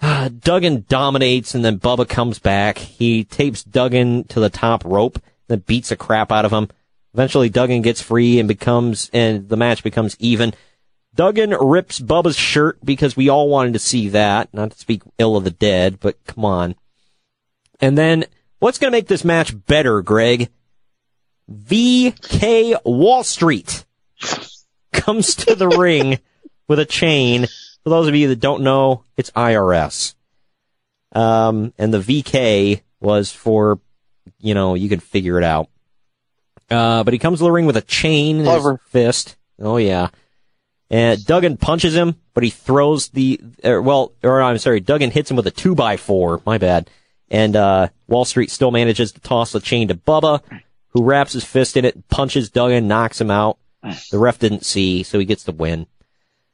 Duggan 0.00 0.84
dominates 0.88 1.54
and 1.56 1.64
then 1.64 1.80
Bubba 1.80 2.08
comes 2.08 2.38
back. 2.38 2.78
He 2.78 3.24
tapes 3.24 3.64
Duggan 3.64 4.24
to 4.28 4.38
the 4.38 4.50
top 4.50 4.84
rope, 4.84 5.20
then 5.48 5.64
beats 5.66 5.88
the 5.88 5.96
crap 5.96 6.30
out 6.30 6.44
of 6.44 6.52
him. 6.52 6.68
Eventually 7.12 7.48
Duggan 7.48 7.82
gets 7.82 8.00
free 8.00 8.38
and 8.38 8.46
becomes 8.46 9.10
and 9.12 9.48
the 9.48 9.56
match 9.56 9.82
becomes 9.82 10.16
even. 10.20 10.54
Duggan 11.12 11.50
rips 11.50 11.98
Bubba's 11.98 12.36
shirt 12.36 12.78
because 12.84 13.16
we 13.16 13.28
all 13.28 13.48
wanted 13.48 13.72
to 13.72 13.80
see 13.80 14.10
that. 14.10 14.54
Not 14.54 14.70
to 14.70 14.78
speak 14.78 15.02
ill 15.18 15.36
of 15.36 15.42
the 15.42 15.50
dead, 15.50 15.98
but 15.98 16.22
come 16.24 16.44
on. 16.44 16.76
And 17.80 17.96
then 17.96 18.24
what's 18.58 18.78
going 18.78 18.90
to 18.90 18.96
make 18.96 19.08
this 19.08 19.24
match 19.24 19.54
better, 19.66 20.02
Greg? 20.02 20.50
VK 21.50 22.76
Wall 22.84 23.24
Street 23.24 23.84
comes 24.92 25.34
to 25.36 25.54
the 25.54 25.68
ring 25.68 26.18
with 26.68 26.78
a 26.78 26.84
chain. 26.84 27.46
For 27.82 27.90
those 27.90 28.08
of 28.08 28.14
you 28.14 28.28
that 28.28 28.40
don't 28.40 28.62
know, 28.62 29.04
it's 29.16 29.30
IRS. 29.30 30.14
Um, 31.12 31.72
and 31.78 31.92
the 31.92 31.98
VK 31.98 32.82
was 33.00 33.32
for, 33.32 33.80
you 34.38 34.54
know, 34.54 34.74
you 34.74 34.88
can 34.88 35.00
figure 35.00 35.38
it 35.38 35.44
out. 35.44 35.68
Uh, 36.70 37.02
but 37.02 37.12
he 37.12 37.18
comes 37.18 37.38
to 37.38 37.44
the 37.44 37.50
ring 37.50 37.66
with 37.66 37.76
a 37.76 37.82
chain 37.82 38.38
in 38.38 38.44
Clever. 38.44 38.72
his 38.72 38.80
fist. 38.90 39.36
Oh 39.58 39.76
yeah. 39.76 40.08
And 40.88 41.24
Duggan 41.24 41.56
punches 41.56 41.94
him, 41.94 42.16
but 42.34 42.42
he 42.42 42.50
throws 42.50 43.08
the, 43.08 43.40
er, 43.64 43.80
well, 43.80 44.12
or 44.22 44.42
I'm 44.42 44.58
sorry, 44.58 44.80
Duggan 44.80 45.10
hits 45.10 45.30
him 45.30 45.36
with 45.36 45.46
a 45.46 45.52
two 45.52 45.74
by 45.74 45.96
four. 45.96 46.42
My 46.44 46.58
bad. 46.58 46.90
And, 47.30 47.54
uh, 47.56 47.88
Wall 48.08 48.24
Street 48.24 48.50
still 48.50 48.70
manages 48.70 49.12
to 49.12 49.20
toss 49.20 49.52
the 49.52 49.60
chain 49.60 49.88
to 49.88 49.94
Bubba, 49.94 50.40
who 50.88 51.04
wraps 51.04 51.32
his 51.32 51.44
fist 51.44 51.76
in 51.76 51.84
it, 51.84 52.08
punches 52.08 52.50
Duggan, 52.50 52.88
knocks 52.88 53.20
him 53.20 53.30
out. 53.30 53.58
The 54.10 54.18
ref 54.18 54.38
didn't 54.38 54.64
see, 54.64 55.02
so 55.02 55.18
he 55.18 55.24
gets 55.24 55.44
the 55.44 55.52
win. 55.52 55.86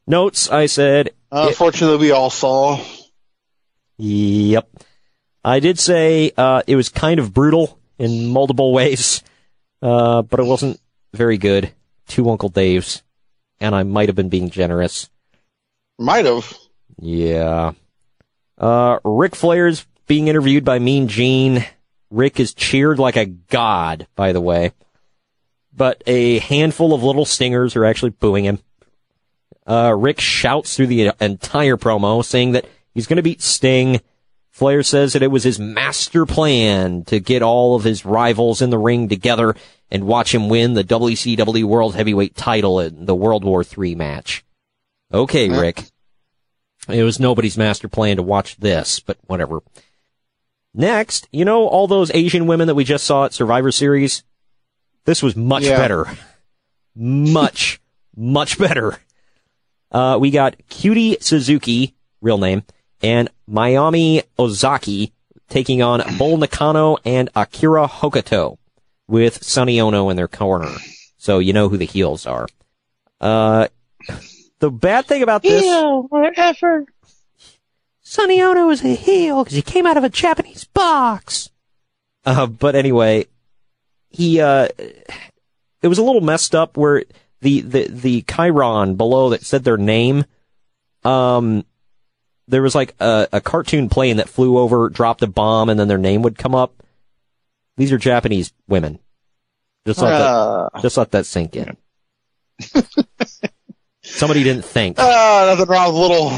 Notes, 0.07 0.51
I 0.51 0.67
said, 0.67 1.11
Unfortunately, 1.33 1.99
we 1.99 2.11
all 2.13 2.31
saw. 2.31 2.79
Yep. 3.97 4.69
I 5.45 5.61
did 5.61 5.79
say 5.79 6.33
uh, 6.37 6.63
it 6.67 6.77
was 6.77 6.89
kind 6.89 7.19
of 7.19 7.33
brutal 7.35 7.79
in 7.99 8.29
multiple 8.29 8.73
ways, 8.73 9.23
uh, 9.83 10.23
but 10.23 10.41
it 10.41 10.47
wasn't 10.47 10.81
very 11.15 11.39
good. 11.39 11.73
Two 12.07 12.31
Uncle 12.31 12.51
Daves, 12.51 13.03
and 13.61 13.75
I 13.75 13.83
might 13.83 14.09
have 14.09 14.15
been 14.17 14.29
being 14.29 14.51
generous. 14.51 15.11
Might 15.99 16.27
have. 16.27 16.57
Yeah. 17.01 17.73
Uh, 18.59 18.99
Ric 19.03 19.35
Flair's 19.35 19.85
being 20.07 20.29
interviewed 20.29 20.65
by 20.65 20.79
Mean 20.79 21.09
Gene. 21.09 21.67
Ric 22.11 22.39
is 22.39 22.55
cheered 22.55 22.99
like 22.99 23.17
a 23.17 23.27
god, 23.27 24.07
by 24.15 24.33
the 24.33 24.41
way. 24.41 24.73
But 25.75 26.03
a 26.07 26.39
handful 26.39 26.95
of 26.95 27.03
little 27.03 27.25
stingers 27.25 27.77
are 27.77 27.85
actually 27.85 28.11
booing 28.11 28.45
him. 28.45 28.59
Uh, 29.67 29.95
Ric 29.97 30.21
shouts 30.21 30.77
through 30.77 30.87
the 30.87 31.13
entire 31.21 31.77
promo 31.77 32.25
saying 32.25 32.53
that 32.53 32.67
he's 32.95 33.07
going 33.07 33.17
to 33.17 33.23
beat 33.23 33.43
Sting. 33.43 34.01
Flair 34.51 34.83
says 34.83 35.13
that 35.13 35.23
it 35.23 35.31
was 35.31 35.45
his 35.45 35.59
master 35.59 36.25
plan 36.25 37.05
to 37.05 37.21
get 37.21 37.43
all 37.43 37.75
of 37.75 37.85
his 37.85 38.07
rivals 38.07 38.63
in 38.63 38.71
the 38.71 38.79
ring 38.79 39.09
together 39.09 39.55
and 39.91 40.07
watch 40.07 40.35
him 40.35 40.49
win 40.49 40.75
the 40.75 40.85
WCW 40.85 41.65
World 41.65 41.95
Heavyweight 41.95 42.37
title 42.37 42.81
in 42.81 43.05
the 43.05 43.15
World 43.15 43.45
War 43.45 43.63
III 43.63 43.97
match. 43.97 44.45
Okay, 45.13 45.51
Ric. 45.51 45.85
It 46.89 47.03
was 47.03 47.21
nobody's 47.21 47.59
master 47.59 47.89
plan 47.89 48.17
to 48.17 48.23
watch 48.23 48.57
this, 48.57 49.01
but 49.01 49.19
whatever. 49.27 49.61
Next, 50.79 51.27
you 51.33 51.45
know 51.47 51.67
all 51.67 51.87
those 51.89 52.11
Asian 52.15 52.47
women 52.47 52.67
that 52.67 52.75
we 52.75 52.85
just 52.85 53.05
saw 53.07 53.25
at 53.25 53.33
Survivor 53.33 53.73
Series? 53.73 54.23
This 55.07 55.23
was 55.23 55.35
much 55.35 55.65
Yeah. 55.65 55.79
better. 55.79 56.07
Much, 56.99 57.79
much 58.17 58.59
better. 58.59 58.99
Uh, 59.93 60.17
we 60.19 60.31
got 60.31 60.57
Cutie 60.71 61.19
Suzuki, 61.21 61.95
real 62.23 62.39
name, 62.39 62.63
and 63.03 63.29
Mayumi 63.47 64.23
Ozaki 64.39 65.13
taking 65.51 65.83
on 65.83 66.03
Bull 66.17 66.39
Nakano 66.39 66.97
and 67.05 67.29
Akira 67.37 67.87
Hokuto 67.87 68.57
with 69.07 69.45
Sonny 69.45 69.79
Ono 69.79 70.09
in 70.09 70.17
their 70.17 70.27
corner. 70.27 70.75
So 71.19 71.39
you 71.39 71.53
know 71.53 71.69
who 71.69 71.77
the 71.77 71.85
heels 71.85 72.25
are. 72.27 72.49
Uh, 73.21 73.69
the 74.61 74.71
bad 74.71 75.05
thing 75.05 75.23
about 75.23 75.43
this. 75.43 75.63
whatever. 76.09 76.87
Sonny 78.09 78.41
Ono 78.41 78.71
is 78.71 78.85
a 78.85 78.95
heel 78.95 79.43
because 79.43 79.57
he 79.57 79.63
came 79.63 79.85
out 79.85 79.97
of 79.97 80.05
a 80.05 80.09
Japanese 80.09 80.63
box. 80.63 81.51
Uh, 82.25 82.47
but 82.47 82.77
anyway, 82.77 83.27
he, 84.11 84.41
uh, 84.41 84.69
it 85.83 85.89
was 85.89 85.99
a 85.99 86.05
little 86.05 86.21
messed 86.21 86.55
up 86.55 86.77
where 86.77 87.03
the, 87.41 87.63
the, 87.63 87.89
the 87.89 88.23
Chiron 88.23 88.95
below 88.95 89.31
that 89.31 89.45
said 89.45 89.65
their 89.65 89.77
name, 89.77 90.25
um, 91.03 91.65
there 92.47 92.63
was 92.63 92.77
like 92.77 92.95
a, 93.01 93.27
a 93.33 93.41
cartoon 93.41 93.89
plane 93.89 94.19
that 94.19 94.29
flew 94.29 94.57
over, 94.57 94.89
dropped 94.89 95.23
a 95.23 95.27
bomb, 95.27 95.69
and 95.69 95.79
then 95.79 95.89
their 95.89 95.99
name 95.99 96.23
would 96.23 96.39
come 96.39 96.55
up. 96.55 96.81
These 97.77 97.91
are 97.91 97.99
Japanese 97.99 98.53
women. 98.69 99.01
Just 99.85 100.01
let 100.01 100.13
Uh. 100.13 100.69
that, 100.73 100.83
just 100.83 100.97
let 100.97 101.11
that 101.11 101.27
sink 101.27 101.57
in. 101.57 101.77
Somebody 104.03 104.45
didn't 104.45 104.65
think. 104.65 104.97
Ah, 105.01 105.47
nothing 105.51 105.67
wrong 105.69 105.89
with 105.89 105.97
a 105.97 105.99
little 105.99 106.31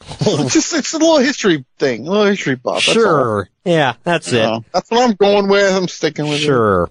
it's 0.20 0.54
just 0.54 0.74
it's 0.74 0.92
a 0.92 0.98
little 0.98 1.18
history 1.18 1.64
thing, 1.78 2.06
a 2.06 2.10
little 2.10 2.26
history 2.26 2.56
buff. 2.56 2.84
that's 2.84 2.96
all. 2.96 3.02
Sure. 3.02 3.48
Yeah, 3.64 3.94
that's 4.02 4.32
it. 4.32 4.42
Uh, 4.42 4.60
that's 4.72 4.90
what 4.90 5.08
I'm 5.08 5.14
going 5.16 5.48
with. 5.48 5.74
I'm 5.74 5.88
sticking 5.88 6.26
with 6.26 6.40
it. 6.40 6.44
Sure. 6.44 6.90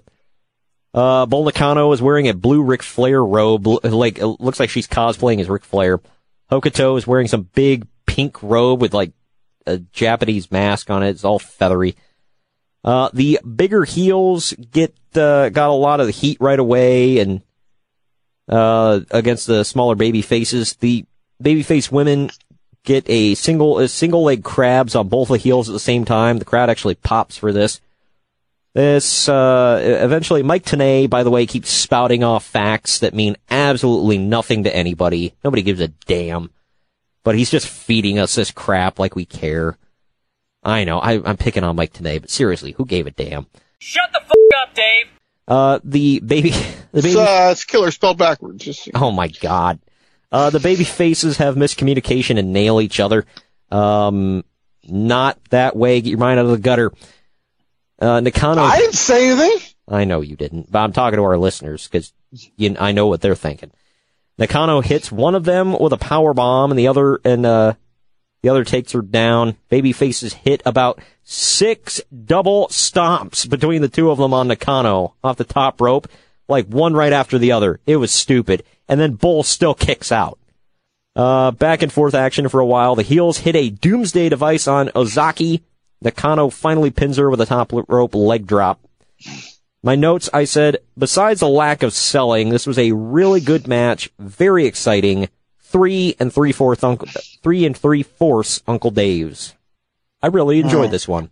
Uh, 0.92 1.26
Bull 1.26 1.48
is 1.48 2.02
wearing 2.02 2.28
a 2.28 2.34
blue 2.34 2.62
Ric 2.62 2.82
Flair 2.82 3.22
robe, 3.22 3.66
like 3.66 4.18
it 4.18 4.26
looks 4.26 4.60
like 4.60 4.70
she's 4.70 4.86
cosplaying 4.86 5.40
as 5.40 5.48
Ric 5.48 5.64
Flair. 5.64 6.00
Hokuto 6.52 6.96
is 6.96 7.06
wearing 7.06 7.26
some 7.26 7.48
big 7.54 7.86
pink 8.06 8.40
robe 8.42 8.80
with 8.80 8.94
like 8.94 9.12
a 9.66 9.78
Japanese 9.78 10.52
mask 10.52 10.90
on 10.90 11.02
it. 11.02 11.10
It's 11.10 11.24
all 11.24 11.40
feathery. 11.40 11.96
Uh, 12.84 13.10
the 13.12 13.40
bigger 13.42 13.84
heels 13.84 14.52
get 14.52 14.94
uh, 15.16 15.48
got 15.48 15.70
a 15.70 15.72
lot 15.72 16.00
of 16.00 16.06
the 16.06 16.12
heat 16.12 16.38
right 16.40 16.58
away, 16.58 17.18
and 17.18 17.42
uh, 18.48 19.00
against 19.10 19.46
the 19.46 19.64
smaller 19.64 19.96
baby 19.96 20.22
faces, 20.22 20.74
the 20.76 21.06
baby 21.40 21.62
face 21.62 21.90
women 21.90 22.30
get 22.84 23.04
a 23.08 23.34
single 23.34 23.78
a 23.78 23.88
single 23.88 24.22
leg 24.22 24.44
crabs 24.44 24.94
on 24.94 25.08
both 25.08 25.28
the 25.28 25.38
heels 25.38 25.68
at 25.68 25.72
the 25.72 25.80
same 25.80 26.04
time. 26.04 26.38
The 26.38 26.44
crowd 26.44 26.70
actually 26.70 26.94
pops 26.94 27.36
for 27.36 27.52
this. 27.52 27.80
This 28.74 29.28
uh, 29.28 29.80
eventually, 29.82 30.42
Mike 30.42 30.64
Tenay, 30.64 31.08
by 31.08 31.22
the 31.22 31.30
way, 31.30 31.46
keeps 31.46 31.70
spouting 31.70 32.24
off 32.24 32.44
facts 32.44 32.98
that 33.00 33.14
mean 33.14 33.36
absolutely 33.48 34.18
nothing 34.18 34.64
to 34.64 34.74
anybody. 34.74 35.34
Nobody 35.44 35.62
gives 35.62 35.80
a 35.80 35.88
damn, 35.88 36.50
but 37.22 37.36
he's 37.36 37.50
just 37.50 37.68
feeding 37.68 38.18
us 38.18 38.34
this 38.34 38.50
crap 38.50 38.98
like 38.98 39.14
we 39.14 39.24
care. 39.24 39.78
I 40.64 40.84
know 40.84 40.98
I, 40.98 41.22
I'm 41.24 41.36
picking 41.36 41.62
on 41.62 41.76
Mike 41.76 41.92
Tenay, 41.92 42.20
but 42.20 42.30
seriously, 42.30 42.72
who 42.72 42.84
gave 42.84 43.06
a 43.06 43.12
damn? 43.12 43.46
Shut 43.78 44.10
the 44.12 44.20
f 44.20 44.30
up, 44.60 44.74
Dave. 44.74 45.06
Uh, 45.46 45.78
the 45.84 46.20
baby, 46.20 46.50
the 46.92 47.02
baby. 47.02 47.08
It's, 47.10 47.16
uh, 47.16 47.48
it's 47.52 47.64
killer 47.64 47.92
spelled 47.92 48.18
backwards. 48.18 48.64
Just 48.64 48.90
Oh 48.94 49.12
my 49.12 49.28
god. 49.28 49.78
Uh, 50.34 50.50
the 50.50 50.58
baby 50.58 50.82
faces 50.82 51.36
have 51.36 51.54
miscommunication 51.54 52.40
and 52.40 52.52
nail 52.52 52.80
each 52.80 52.98
other. 52.98 53.24
Um, 53.70 54.42
not 54.82 55.38
that 55.50 55.76
way. 55.76 56.00
Get 56.00 56.10
your 56.10 56.18
mind 56.18 56.40
out 56.40 56.46
of 56.46 56.50
the 56.50 56.58
gutter. 56.58 56.92
Uh, 58.00 58.18
Nakano. 58.18 58.62
I 58.62 58.78
didn't 58.78 58.96
say 58.96 59.30
anything. 59.30 59.58
I 59.86 60.02
know 60.02 60.22
you 60.22 60.34
didn't, 60.34 60.72
but 60.72 60.80
I'm 60.80 60.92
talking 60.92 61.18
to 61.18 61.22
our 61.22 61.38
listeners 61.38 61.86
because 61.86 62.12
I 62.80 62.90
know 62.90 63.06
what 63.06 63.20
they're 63.20 63.36
thinking. 63.36 63.70
Nakano 64.36 64.80
hits 64.80 65.12
one 65.12 65.36
of 65.36 65.44
them 65.44 65.78
with 65.78 65.92
a 65.92 65.98
power 65.98 66.34
bomb, 66.34 66.72
and 66.72 66.78
the 66.80 66.88
other 66.88 67.20
and 67.24 67.46
uh, 67.46 67.74
the 68.42 68.48
other 68.48 68.64
takes 68.64 68.90
her 68.90 69.02
down. 69.02 69.56
Baby 69.68 69.92
faces 69.92 70.34
hit 70.34 70.62
about 70.66 71.00
six 71.22 72.00
double 72.24 72.66
stomps 72.70 73.48
between 73.48 73.82
the 73.82 73.88
two 73.88 74.10
of 74.10 74.18
them 74.18 74.34
on 74.34 74.48
Nakano 74.48 75.14
off 75.22 75.36
the 75.36 75.44
top 75.44 75.80
rope, 75.80 76.08
like 76.48 76.66
one 76.66 76.94
right 76.94 77.12
after 77.12 77.38
the 77.38 77.52
other. 77.52 77.78
It 77.86 77.98
was 77.98 78.10
stupid, 78.10 78.64
and 78.88 79.00
then 79.00 79.14
Bull 79.14 79.42
still 79.42 79.74
kicks 79.74 80.12
out. 80.12 80.38
Uh, 81.16 81.52
back 81.52 81.82
and 81.82 81.92
forth 81.92 82.14
action 82.14 82.48
for 82.48 82.58
a 82.60 82.66
while. 82.66 82.96
The 82.96 83.02
heels 83.02 83.38
hit 83.38 83.54
a 83.54 83.70
doomsday 83.70 84.28
device 84.28 84.66
on 84.66 84.90
Ozaki. 84.96 85.62
Nakano 86.02 86.50
finally 86.50 86.90
pins 86.90 87.16
her 87.18 87.30
with 87.30 87.40
a 87.40 87.46
top 87.46 87.72
rope 87.88 88.14
leg 88.14 88.46
drop. 88.46 88.80
My 89.82 89.94
notes, 89.94 90.28
I 90.32 90.44
said, 90.44 90.78
besides 90.98 91.40
a 91.42 91.46
lack 91.46 91.82
of 91.82 91.92
selling, 91.92 92.48
this 92.48 92.66
was 92.66 92.78
a 92.78 92.92
really 92.92 93.40
good 93.40 93.68
match, 93.68 94.10
very 94.18 94.66
exciting. 94.66 95.28
Three 95.60 96.16
and 96.20 96.32
three 96.32 96.52
fourth 96.52 96.82
Uncle, 96.84 97.08
three 97.42 97.64
and 97.66 97.76
three 97.76 98.02
fourths 98.02 98.62
Uncle 98.66 98.90
Dave's. 98.90 99.54
I 100.22 100.28
really 100.28 100.60
enjoyed 100.60 100.88
Oh. 100.88 100.90
this 100.90 101.06
one. 101.08 101.30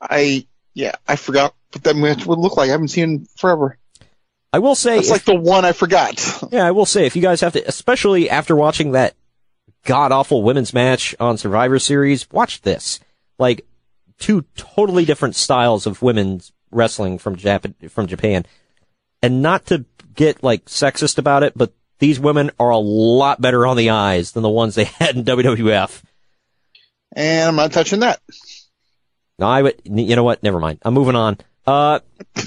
I 0.00 0.46
yeah, 0.74 0.92
I 1.08 1.16
forgot 1.16 1.54
what 1.72 1.82
that 1.84 1.96
match 1.96 2.26
would 2.26 2.38
look 2.38 2.56
like. 2.56 2.68
I 2.68 2.72
haven't 2.72 2.88
seen 2.88 3.04
it 3.04 3.06
in 3.06 3.26
forever. 3.36 3.78
I 4.52 4.58
will 4.58 4.74
say, 4.74 4.98
It's 4.98 5.10
like 5.10 5.24
the 5.24 5.34
one 5.34 5.64
I 5.64 5.72
forgot. 5.72 6.42
yeah, 6.50 6.66
I 6.66 6.70
will 6.70 6.86
say, 6.86 7.06
if 7.06 7.16
you 7.16 7.22
guys 7.22 7.40
have 7.40 7.52
to, 7.54 7.68
especially 7.68 8.30
after 8.30 8.56
watching 8.56 8.92
that 8.92 9.14
god 9.84 10.12
awful 10.12 10.42
women's 10.42 10.74
match 10.74 11.14
on 11.20 11.38
Survivor 11.38 11.78
Series, 11.78 12.30
watch 12.30 12.62
this. 12.62 13.00
Like 13.38 13.66
two 14.18 14.44
totally 14.56 15.04
different 15.04 15.36
styles 15.36 15.86
of 15.86 16.02
women's 16.02 16.52
wrestling 16.70 17.18
from 17.18 17.36
Jap- 17.36 17.90
from 17.90 18.06
Japan, 18.06 18.46
and 19.22 19.42
not 19.42 19.66
to 19.66 19.84
get 20.14 20.42
like 20.42 20.64
sexist 20.66 21.18
about 21.18 21.42
it, 21.42 21.52
but 21.56 21.72
these 21.98 22.20
women 22.20 22.50
are 22.58 22.70
a 22.70 22.78
lot 22.78 23.40
better 23.40 23.66
on 23.66 23.76
the 23.76 23.90
eyes 23.90 24.32
than 24.32 24.42
the 24.42 24.48
ones 24.48 24.74
they 24.74 24.84
had 24.98 25.16
in 25.16 25.24
WWF. 25.24 26.02
And 27.14 27.48
I'm 27.48 27.56
not 27.56 27.72
touching 27.72 28.00
that. 28.00 28.20
No, 29.38 29.46
I 29.46 29.62
would. 29.62 29.80
You 29.84 30.16
know 30.16 30.24
what? 30.24 30.42
Never 30.42 30.60
mind. 30.60 30.78
I'm 30.82 30.94
moving 30.94 31.16
on. 31.16 31.38
Uh, 31.66 32.00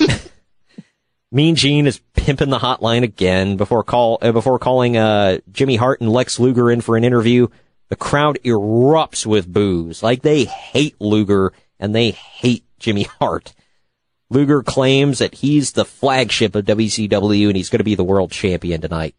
Mean 1.32 1.56
Gene 1.56 1.86
is 1.86 2.00
pimping 2.16 2.50
the 2.50 2.58
hotline 2.58 3.04
again 3.04 3.56
before 3.56 3.84
call 3.84 4.18
uh, 4.22 4.32
before 4.32 4.58
calling 4.58 4.98
uh, 4.98 5.40
Jimmy 5.52 5.76
Hart 5.76 6.02
and 6.02 6.12
Lex 6.12 6.40
Luger 6.40 6.72
in 6.72 6.82
for 6.82 6.98
an 6.98 7.04
interview. 7.04 7.48
The 7.90 7.96
crowd 7.96 8.40
erupts 8.44 9.26
with 9.26 9.52
boos, 9.52 10.02
like 10.02 10.22
they 10.22 10.46
hate 10.46 11.00
Luger 11.00 11.54
and 11.80 11.94
they 11.94 12.12
hate 12.12 12.64
Jimmy 12.80 13.04
Hart. 13.04 13.54
Luger 14.32 14.62
claims 14.62 15.20
that 15.20 15.36
he's 15.36 15.72
the 15.72 15.86
flagship 15.86 16.56
of 16.56 16.66
WCW 16.66 17.48
and 17.48 17.56
he's 17.56 17.70
going 17.70 17.80
to 17.80 17.84
be 17.84 17.96
the 17.96 18.04
world 18.04 18.32
champion 18.32 18.82
tonight. 18.82 19.16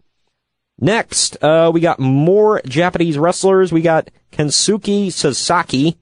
Next, 0.79 1.37
uh, 1.43 1.71
we 1.73 1.81
got 1.81 1.99
more 1.99 2.63
Japanese 2.65 3.19
wrestlers. 3.19 3.73
We 3.73 3.83
got 3.83 4.11
Kensuke 4.33 5.13
Sasaki 5.13 5.99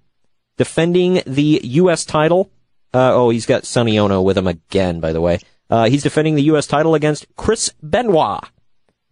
defending 0.57 1.23
the 1.27 1.61
U.S. 1.65 2.05
title. 2.05 2.51
Uh, 2.95 3.13
oh, 3.15 3.31
he's 3.31 3.47
got 3.47 3.65
Sonny 3.65 3.99
Ono 3.99 4.23
with 4.23 4.39
him 4.39 4.47
again, 4.47 5.01
by 5.01 5.13
the 5.13 5.21
way. 5.21 5.41
Uh, 5.71 5.89
he's 5.89 6.03
defending 6.03 6.35
the 6.35 6.45
U.S. 6.45 6.67
title 6.67 6.95
against 6.95 7.27
Chris 7.37 7.71
Benoit, 7.83 8.41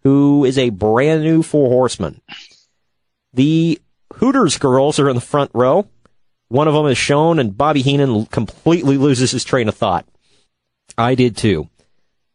who 0.03 0.45
is 0.45 0.59
a 0.59 0.71
brand 0.71 1.23
new 1.23 1.43
Four 1.43 1.69
Horseman. 1.69 2.21
The 3.33 3.81
Hooters 4.15 4.57
girls 4.59 4.99
are 4.99 5.09
in 5.09 5.15
the 5.15 5.21
front 5.21 5.51
row. 5.53 5.87
One 6.49 6.69
of 6.69 6.75
them 6.75 6.87
is 6.87 6.97
shown, 6.97 7.39
and 7.39 7.57
Bobby 7.57 7.83
Heenan 7.83 8.27
completely 8.27 8.97
loses 8.97 9.33
his 9.33 9.45
train 9.45 9.69
of 9.69 9.75
thought. 9.75 10.07
I 10.97 11.15
did 11.15 11.37
too. 11.37 11.69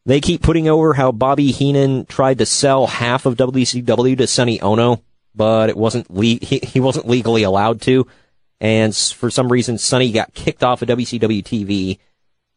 They 0.05 0.19
keep 0.19 0.41
putting 0.41 0.67
over 0.67 0.93
how 0.93 1.11
Bobby 1.11 1.51
Heenan 1.51 2.05
tried 2.05 2.39
to 2.39 2.45
sell 2.45 2.87
half 2.87 3.25
of 3.25 3.37
WCW 3.37 4.17
to 4.17 4.27
Sonny 4.27 4.59
Ono, 4.61 5.01
but 5.33 5.69
it 5.69 5.77
wasn't 5.77 6.11
le- 6.11 6.39
he, 6.41 6.59
he 6.63 6.79
wasn't 6.79 7.07
legally 7.07 7.43
allowed 7.43 7.81
to, 7.81 8.07
and 8.59 8.95
for 8.95 9.29
some 9.29 9.51
reason 9.51 9.77
Sonny 9.77 10.11
got 10.11 10.33
kicked 10.33 10.63
off 10.63 10.81
of 10.81 10.89
WCW 10.89 11.43
TV. 11.43 11.99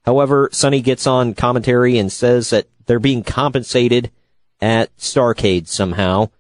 However, 0.05 0.49
Sonny 0.53 0.81
gets 0.81 1.07
on 1.07 1.35
commentary 1.35 1.99
and 1.99 2.13
says 2.13 2.51
that 2.51 2.69
they're 2.87 2.99
being 2.99 3.23
compensated 3.23 4.11
at 4.61 4.95
Starcade 4.97 5.67
somehow. 5.67 6.31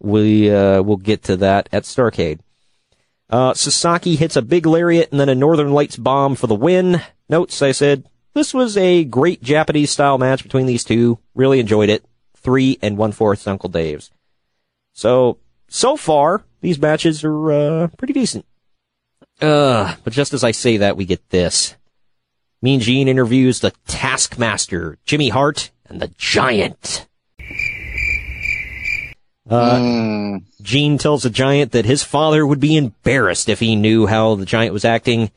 We 0.00 0.50
uh, 0.50 0.82
will 0.82 0.96
get 0.96 1.22
to 1.24 1.36
that 1.38 1.68
at 1.72 1.84
Starcade. 1.84 2.40
Uh, 3.28 3.54
Sasaki 3.54 4.16
hits 4.16 4.36
a 4.36 4.42
big 4.42 4.66
lariat 4.66 5.10
and 5.10 5.18
then 5.20 5.28
a 5.28 5.34
Northern 5.34 5.72
Lights 5.72 5.96
bomb 5.96 6.36
for 6.36 6.46
the 6.46 6.54
win. 6.54 7.02
Notes, 7.28 7.60
I 7.60 7.72
said, 7.72 8.08
this 8.34 8.54
was 8.54 8.76
a 8.76 9.04
great 9.04 9.42
Japanese 9.42 9.90
style 9.90 10.18
match 10.18 10.42
between 10.42 10.66
these 10.66 10.84
two. 10.84 11.18
Really 11.34 11.58
enjoyed 11.58 11.88
it. 11.88 12.04
Three 12.36 12.78
and 12.80 12.96
one 12.96 13.12
fourth 13.12 13.48
Uncle 13.48 13.68
Dave's. 13.68 14.10
So, 14.92 15.38
so 15.68 15.96
far, 15.96 16.44
these 16.60 16.78
matches 16.78 17.24
are, 17.24 17.52
uh, 17.52 17.88
pretty 17.98 18.12
decent. 18.12 18.46
Uh, 19.40 19.96
but 20.04 20.12
just 20.12 20.32
as 20.32 20.44
I 20.44 20.52
say 20.52 20.76
that, 20.78 20.96
we 20.96 21.04
get 21.04 21.28
this. 21.30 21.74
Mean 22.62 22.80
Gene 22.80 23.08
interviews 23.08 23.60
the 23.60 23.72
Taskmaster, 23.86 24.98
Jimmy 25.04 25.28
Hart, 25.28 25.70
and 25.88 26.00
the 26.00 26.08
Giant. 26.16 27.06
Uh, 29.48 30.38
Gene 30.60 30.98
tells 30.98 31.22
the 31.22 31.30
Giant 31.30 31.72
that 31.72 31.84
his 31.84 32.02
father 32.02 32.46
would 32.46 32.58
be 32.58 32.76
embarrassed 32.76 33.48
if 33.48 33.60
he 33.60 33.76
knew 33.76 34.06
how 34.06 34.34
the 34.34 34.44
Giant 34.44 34.72
was 34.72 34.84
acting. 34.84 35.30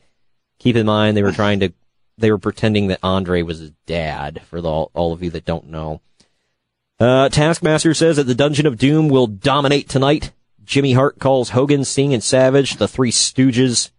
Keep 0.58 0.76
in 0.76 0.86
mind, 0.86 1.16
they 1.16 1.22
were 1.22 1.32
trying 1.32 1.60
to, 1.60 1.72
they 2.18 2.30
were 2.30 2.38
pretending 2.38 2.88
that 2.88 2.98
Andre 3.02 3.42
was 3.42 3.58
his 3.60 3.72
dad, 3.86 4.42
for 4.46 4.60
the, 4.60 4.68
all 4.68 5.12
of 5.12 5.22
you 5.22 5.30
that 5.30 5.44
don't 5.44 5.68
know. 5.68 6.00
Uh, 6.98 7.28
Taskmaster 7.28 7.94
says 7.94 8.16
that 8.16 8.24
the 8.24 8.34
Dungeon 8.34 8.66
of 8.66 8.76
Doom 8.76 9.08
will 9.08 9.26
dominate 9.26 9.88
tonight. 9.88 10.32
Jimmy 10.64 10.92
Hart 10.92 11.18
calls 11.18 11.50
Hogan, 11.50 11.84
Sting, 11.84 12.12
and 12.12 12.22
Savage 12.22 12.76
the 12.76 12.88
Three 12.88 13.10
Stooges. 13.10 13.90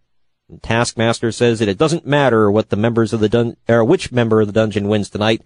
And 0.52 0.62
Taskmaster 0.62 1.32
says 1.32 1.60
that 1.60 1.68
it 1.70 1.78
doesn't 1.78 2.06
matter 2.06 2.50
what 2.50 2.68
the 2.68 2.76
members 2.76 3.14
of 3.14 3.20
the 3.20 3.28
dun- 3.30 3.56
or 3.70 3.82
which 3.82 4.12
member 4.12 4.42
of 4.42 4.46
the 4.48 4.52
dungeon 4.52 4.86
wins 4.86 5.08
tonight. 5.08 5.40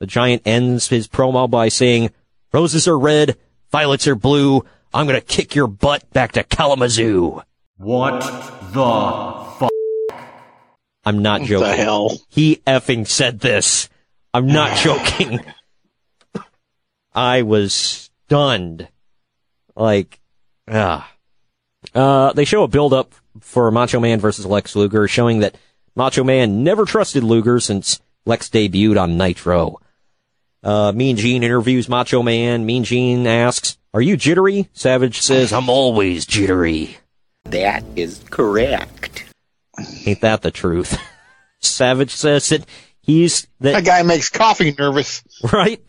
The 0.00 0.06
Giant 0.06 0.40
ends 0.46 0.88
his 0.88 1.06
promo 1.06 1.48
by 1.48 1.68
saying, 1.68 2.10
"Roses 2.54 2.88
are 2.88 2.98
red, 2.98 3.36
violets 3.70 4.06
are 4.06 4.14
blue. 4.14 4.64
I'm 4.94 5.06
gonna 5.06 5.20
kick 5.20 5.54
your 5.54 5.66
butt 5.66 6.10
back 6.14 6.32
to 6.32 6.42
Kalamazoo." 6.42 7.42
What 7.76 8.20
the 8.72 9.46
fuck? 9.58 9.70
I'm 11.04 11.20
not 11.20 11.42
joking. 11.42 11.58
What 11.58 11.66
joking. 11.66 11.76
the 11.76 11.84
hell? 11.84 12.20
He 12.30 12.56
effing 12.66 13.06
said 13.06 13.40
this. 13.40 13.90
I'm 14.32 14.46
not 14.46 14.78
joking. 14.82 15.40
I 17.14 17.42
was 17.42 17.74
stunned. 17.74 18.88
Like, 19.74 20.18
ah. 20.66 21.12
Uh, 21.94 22.32
they 22.32 22.44
show 22.44 22.62
a 22.62 22.68
build 22.68 22.92
up 22.92 23.12
for 23.40 23.70
Macho 23.70 24.00
Man 24.00 24.20
versus 24.20 24.46
Lex 24.46 24.76
Luger, 24.76 25.08
showing 25.08 25.40
that 25.40 25.56
Macho 25.94 26.24
Man 26.24 26.62
never 26.62 26.84
trusted 26.84 27.24
Luger 27.24 27.60
since 27.60 28.00
Lex 28.24 28.48
debuted 28.48 29.00
on 29.00 29.16
Nitro. 29.16 29.80
Uh, 30.62 30.92
mean 30.92 31.16
Gene 31.16 31.42
interviews 31.42 31.88
Macho 31.88 32.22
Man. 32.22 32.66
Mean 32.66 32.84
Gene 32.84 33.26
asks, 33.26 33.78
Are 33.94 34.00
you 34.02 34.16
jittery? 34.16 34.68
Savage 34.72 35.20
says, 35.20 35.52
I'm 35.52 35.68
always 35.68 36.26
jittery. 36.26 36.98
That 37.44 37.84
is 37.94 38.22
correct. 38.30 39.24
Ain't 40.04 40.22
that 40.22 40.42
the 40.42 40.50
truth? 40.50 40.98
Savage 41.60 42.10
says 42.10 42.48
that 42.48 42.66
he's 43.00 43.46
that, 43.60 43.72
That 43.72 43.84
guy 43.84 44.02
makes 44.02 44.28
coffee 44.28 44.74
nervous. 44.76 45.22
right. 45.52 45.80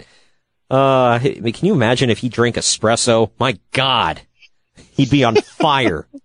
Uh, 0.69 1.19
can 1.19 1.65
you 1.65 1.73
imagine 1.73 2.09
if 2.09 2.19
he 2.19 2.29
drank 2.29 2.55
espresso? 2.55 3.31
My 3.39 3.57
God, 3.71 4.21
he'd 4.97 5.09
be 5.09 5.23
on 5.23 5.35
fire. 5.35 6.07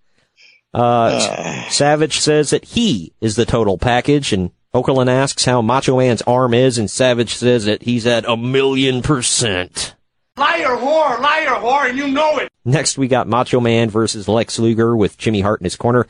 Uh, 0.75 1.69
Savage 1.69 2.19
says 2.19 2.49
that 2.49 2.65
he 2.65 3.13
is 3.21 3.37
the 3.37 3.45
total 3.45 3.77
package, 3.77 4.33
and 4.33 4.51
Okerlund 4.75 5.11
asks 5.11 5.45
how 5.45 5.61
Macho 5.61 5.99
Man's 5.99 6.23
arm 6.23 6.55
is, 6.55 6.79
and 6.79 6.91
Savage 6.91 7.35
says 7.35 7.67
that 7.67 7.83
he's 7.83 8.07
at 8.07 8.25
a 8.27 8.39
million 8.39 9.03
percent. 9.03 9.95
Liar, 10.39 10.79
whore, 10.79 11.21
liar, 11.21 11.61
whore, 11.61 11.91
and 11.91 11.99
you 11.99 12.09
know 12.09 12.39
it. 12.39 12.51
Next, 12.65 12.97
we 12.97 13.07
got 13.07 13.29
Macho 13.29 13.61
Man 13.61 13.91
versus 13.91 14.29
Lex 14.29 14.59
Luger 14.59 14.97
with 14.97 15.19
Jimmy 15.19 15.43
Hart 15.43 15.61
in 15.61 15.65
his 15.65 15.77
corner. 15.77 16.07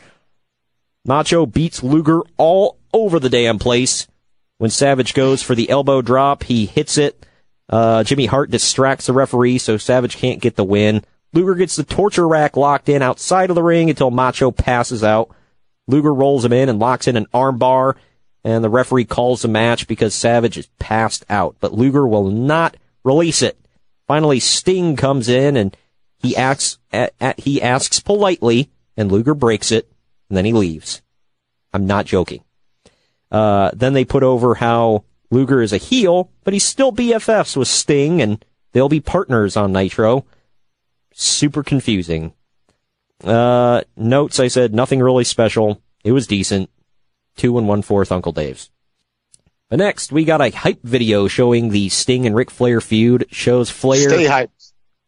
Macho 1.04 1.44
beats 1.44 1.82
Luger 1.82 2.20
all 2.36 2.78
over 2.92 3.18
the 3.18 3.30
damn 3.30 3.58
place. 3.58 4.06
When 4.58 4.70
Savage 4.70 5.14
goes 5.14 5.42
for 5.42 5.56
the 5.56 5.70
elbow 5.70 6.02
drop, 6.02 6.44
he 6.44 6.66
hits 6.66 6.98
it. 6.98 7.26
Uh, 7.68 8.04
Jimmy 8.04 8.26
Hart 8.26 8.50
distracts 8.50 9.06
the 9.06 9.12
referee, 9.12 9.58
so 9.58 9.76
Savage 9.76 10.16
can't 10.18 10.40
get 10.40 10.54
the 10.54 10.62
win. 10.62 11.02
Luger 11.32 11.54
gets 11.54 11.76
the 11.76 11.84
torture 11.84 12.28
rack 12.28 12.56
locked 12.56 12.88
in 12.88 13.02
outside 13.02 13.50
of 13.50 13.56
the 13.56 13.62
ring 13.62 13.88
until 13.88 14.10
Macho 14.10 14.50
passes 14.50 15.02
out. 15.02 15.30
Luger 15.86 16.12
rolls 16.12 16.44
him 16.44 16.52
in 16.52 16.68
and 16.68 16.78
locks 16.78 17.08
in 17.08 17.16
an 17.16 17.26
armbar, 17.32 17.96
and 18.44 18.62
the 18.62 18.70
referee 18.70 19.04
calls 19.04 19.42
the 19.42 19.48
match 19.48 19.86
because 19.86 20.14
Savage 20.14 20.58
is 20.58 20.68
passed 20.78 21.24
out. 21.28 21.56
But 21.60 21.72
Luger 21.72 22.06
will 22.06 22.30
not 22.30 22.76
release 23.04 23.42
it. 23.42 23.58
Finally, 24.06 24.40
Sting 24.40 24.96
comes 24.96 25.28
in 25.28 25.56
and 25.56 25.76
he 26.18 26.36
asks, 26.36 26.78
he 27.38 27.62
asks 27.62 28.00
politely, 28.00 28.70
and 28.96 29.10
Luger 29.10 29.34
breaks 29.34 29.72
it, 29.72 29.90
and 30.28 30.36
then 30.36 30.44
he 30.44 30.52
leaves. 30.52 31.02
I'm 31.72 31.86
not 31.86 32.06
joking. 32.06 32.44
Uh, 33.30 33.70
then 33.72 33.94
they 33.94 34.04
put 34.04 34.22
over 34.22 34.56
how 34.56 35.04
Luger 35.30 35.62
is 35.62 35.72
a 35.72 35.78
heel, 35.78 36.30
but 36.44 36.52
he's 36.52 36.64
still 36.64 36.92
BFFs 36.92 37.56
with 37.56 37.68
Sting, 37.68 38.20
and 38.20 38.44
they'll 38.72 38.90
be 38.90 39.00
partners 39.00 39.56
on 39.56 39.72
Nitro. 39.72 40.26
Super 41.14 41.62
confusing. 41.62 42.32
Uh, 43.22 43.82
notes, 43.96 44.40
I 44.40 44.48
said 44.48 44.74
nothing 44.74 45.00
really 45.00 45.24
special. 45.24 45.80
It 46.04 46.12
was 46.12 46.26
decent. 46.26 46.70
Two 47.36 47.56
and 47.58 47.68
one 47.68 47.82
fourth 47.82 48.12
Uncle 48.12 48.32
Dave's. 48.32 48.70
But 49.68 49.78
next, 49.78 50.12
we 50.12 50.24
got 50.24 50.42
a 50.42 50.50
hype 50.50 50.82
video 50.82 51.28
showing 51.28 51.70
the 51.70 51.88
Sting 51.88 52.26
and 52.26 52.36
Ric 52.36 52.50
Flair 52.50 52.80
feud. 52.80 53.26
Shows 53.30 53.70
Flair. 53.70 54.10
Stay 54.10 54.26
hype. 54.26 54.50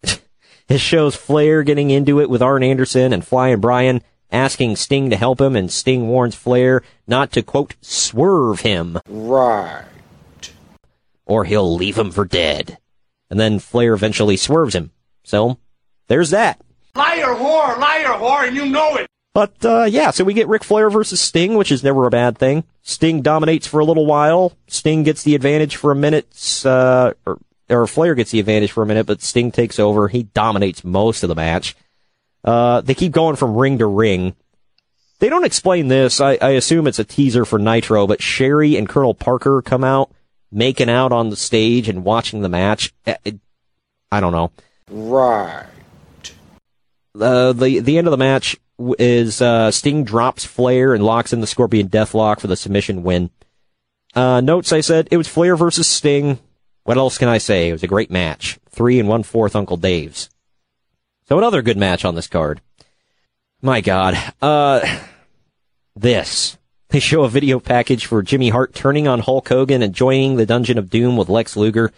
It 0.67 0.79
shows 0.79 1.15
Flair 1.15 1.63
getting 1.63 1.91
into 1.91 2.21
it 2.21 2.31
with 2.31 2.41
Arn 2.41 2.63
Anderson 2.63 3.13
and 3.13 3.23
Flying 3.23 3.61
Brian, 3.61 4.01
asking 4.33 4.77
Sting 4.77 5.11
to 5.11 5.17
help 5.17 5.39
him, 5.39 5.55
and 5.55 5.71
Sting 5.71 6.09
warns 6.09 6.35
Flair 6.35 6.83
not 7.07 7.33
to, 7.33 7.43
quote, 7.43 7.75
swerve 7.83 8.61
him. 8.61 8.99
Right. 9.07 9.85
Or 11.27 11.45
he'll 11.45 11.75
leave 11.75 11.99
him 11.99 12.11
for 12.11 12.25
dead. 12.25 12.79
And 13.29 13.39
then 13.39 13.59
Flair 13.59 13.93
eventually 13.93 14.39
swerves 14.39 14.75
him. 14.75 14.91
So, 15.23 15.59
there's 16.09 16.31
that. 16.31 16.61
Liar, 16.95 17.35
whore, 17.35 17.79
liar, 17.79 18.05
whore, 18.19 18.47
and 18.47 18.57
you 18.57 18.67
know 18.67 18.97
it. 18.97 19.07
But, 19.33 19.65
uh, 19.65 19.85
yeah, 19.85 20.11
so 20.13 20.23
we 20.23 20.33
get 20.33 20.47
Ric 20.47 20.63
Flair 20.63 20.91
versus 20.91 21.21
Sting, 21.21 21.55
which 21.57 21.73
is 21.73 21.83
never 21.83 22.07
a 22.07 22.11
bad 22.11 22.39
thing. 22.39 22.63
Sting 22.83 23.21
dominates 23.21 23.67
for 23.67 23.81
a 23.81 23.85
little 23.85 24.07
while. 24.07 24.53
Sting 24.69 25.03
gets 25.03 25.25
the 25.25 25.35
advantage 25.35 25.75
for 25.75 25.91
a 25.91 25.97
minute, 25.97 26.63
uh, 26.65 27.15
or, 27.27 27.39
or 27.69 27.87
Flair 27.89 28.15
gets 28.15 28.31
the 28.31 28.39
advantage 28.39 28.71
for 28.71 28.85
a 28.85 28.87
minute, 28.87 29.07
but 29.07 29.23
Sting 29.23 29.51
takes 29.51 29.81
over. 29.81 30.07
He 30.07 30.23
dominates 30.23 30.85
most 30.85 31.25
of 31.25 31.29
the 31.29 31.35
match. 31.35 31.75
Uh, 32.45 32.81
they 32.83 32.95
keep 32.95 33.11
going 33.11 33.35
from 33.35 33.57
ring 33.57 33.79
to 33.79 33.87
ring. 33.87 34.37
They 35.19 35.29
don't 35.29 35.45
explain 35.45 35.89
this. 35.89 36.21
I, 36.21 36.39
I 36.41 36.51
assume 36.51 36.87
it's 36.87 36.99
a 37.01 37.05
teaser 37.05 37.45
for 37.45 37.59
Nitro, 37.59 38.07
but 38.07 38.23
Sherri 38.23 38.77
and 38.77 38.89
Colonel 38.89 39.15
Parker 39.15 39.63
come 39.63 39.83
out, 39.83 40.13
making 40.53 40.91
out 40.91 41.11
on 41.11 41.31
the 41.31 41.37
stage 41.37 41.89
and 41.89 42.05
watching 42.05 42.43
the 42.43 42.49
match. 42.49 42.93
It- 43.05 43.19
it- 43.25 43.41
I 44.13 44.21
don't 44.21 44.33
know. 44.33 44.53
Right. 44.91 45.65
Uh, 47.19 47.53
the 47.53 47.81
the 47.81 47.99
end 47.99 48.07
of 48.07 48.11
the 48.11 48.17
match 48.17 48.57
is 48.99 49.41
uh, 49.41 49.71
Sting 49.71 50.05
drops 50.05 50.45
Flair 50.45 50.95
and 50.95 51.05
locks 51.05 51.33
in 51.33 51.41
the 51.41 51.47
Scorpion 51.47 51.89
Deathlock 51.89 52.41
for 52.41 52.49
the 52.49 52.57
submission 52.57 53.03
win. 53.03 53.31
Uh, 54.15 54.41
notes 54.41 54.73
I 54.73 54.81
said 54.81 55.09
it 55.11 55.17
was 55.17 55.29
Flair 55.29 55.57
versus 55.57 55.87
Sting. 55.87 56.39
What 56.85 56.99
else 56.99 57.19
can 57.19 57.29
I 57.29 57.39
say? 57.39 57.69
It 57.69 57.73
was 57.73 57.83
a 57.83 57.89
great 57.89 58.11
match. 58.11 58.59
Three 58.69 58.99
and 58.99 59.09
one 59.09 59.23
fourth 59.23 59.57
Uncle 59.57 59.77
Dave's. 59.77 60.29
So 61.29 61.39
another 61.39 61.63
good 61.63 61.79
match 61.79 62.05
on 62.05 62.15
this 62.15 62.27
card. 62.27 62.61
My 63.63 63.81
God. 63.81 64.17
Uh, 64.43 64.81
this. 65.97 66.59
They 66.89 67.01
show 67.01 67.23
a 67.25 67.29
video 67.29 67.59
package 67.59 68.07
for 68.07 68.23
Jimmy 68.23 68.51
Hart 68.51 68.75
turning 68.75 69.09
on 69.09 69.21
Hulk 69.21 69.49
Hogan 69.49 69.83
and 69.83 69.95
joining 69.95 70.37
the 70.37 70.47
Dungeon 70.47 70.79
of 70.79 70.91
Doom 70.91 71.17
with 71.17 71.29
Lex 71.29 71.57
Luger. 71.57 71.91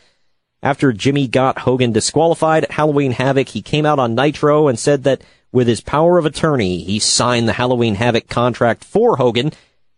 After 0.63 0.93
Jimmy 0.93 1.29
got 1.29 1.61
Hogan 1.61 1.93
disqualified 1.93 2.65
at 2.65 2.73
Halloween 2.73 3.13
Havoc, 3.13 3.49
he 3.49 3.63
came 3.63 3.87
out 3.87 3.99
on 3.99 4.15
Nitro 4.15 4.69
and 4.69 4.79
said 4.79 5.05
that 5.05 5.23
with 5.53 5.69
his 5.69 5.81
power 5.81 6.19
of 6.19 6.27
attorney, 6.27 6.83
he 6.83 6.99
signed 6.99 7.49
the 7.49 7.55
Halloween 7.55 7.95
Havoc 7.95 8.29
contract 8.29 8.85
for 8.85 9.17
Hogan, 9.17 9.53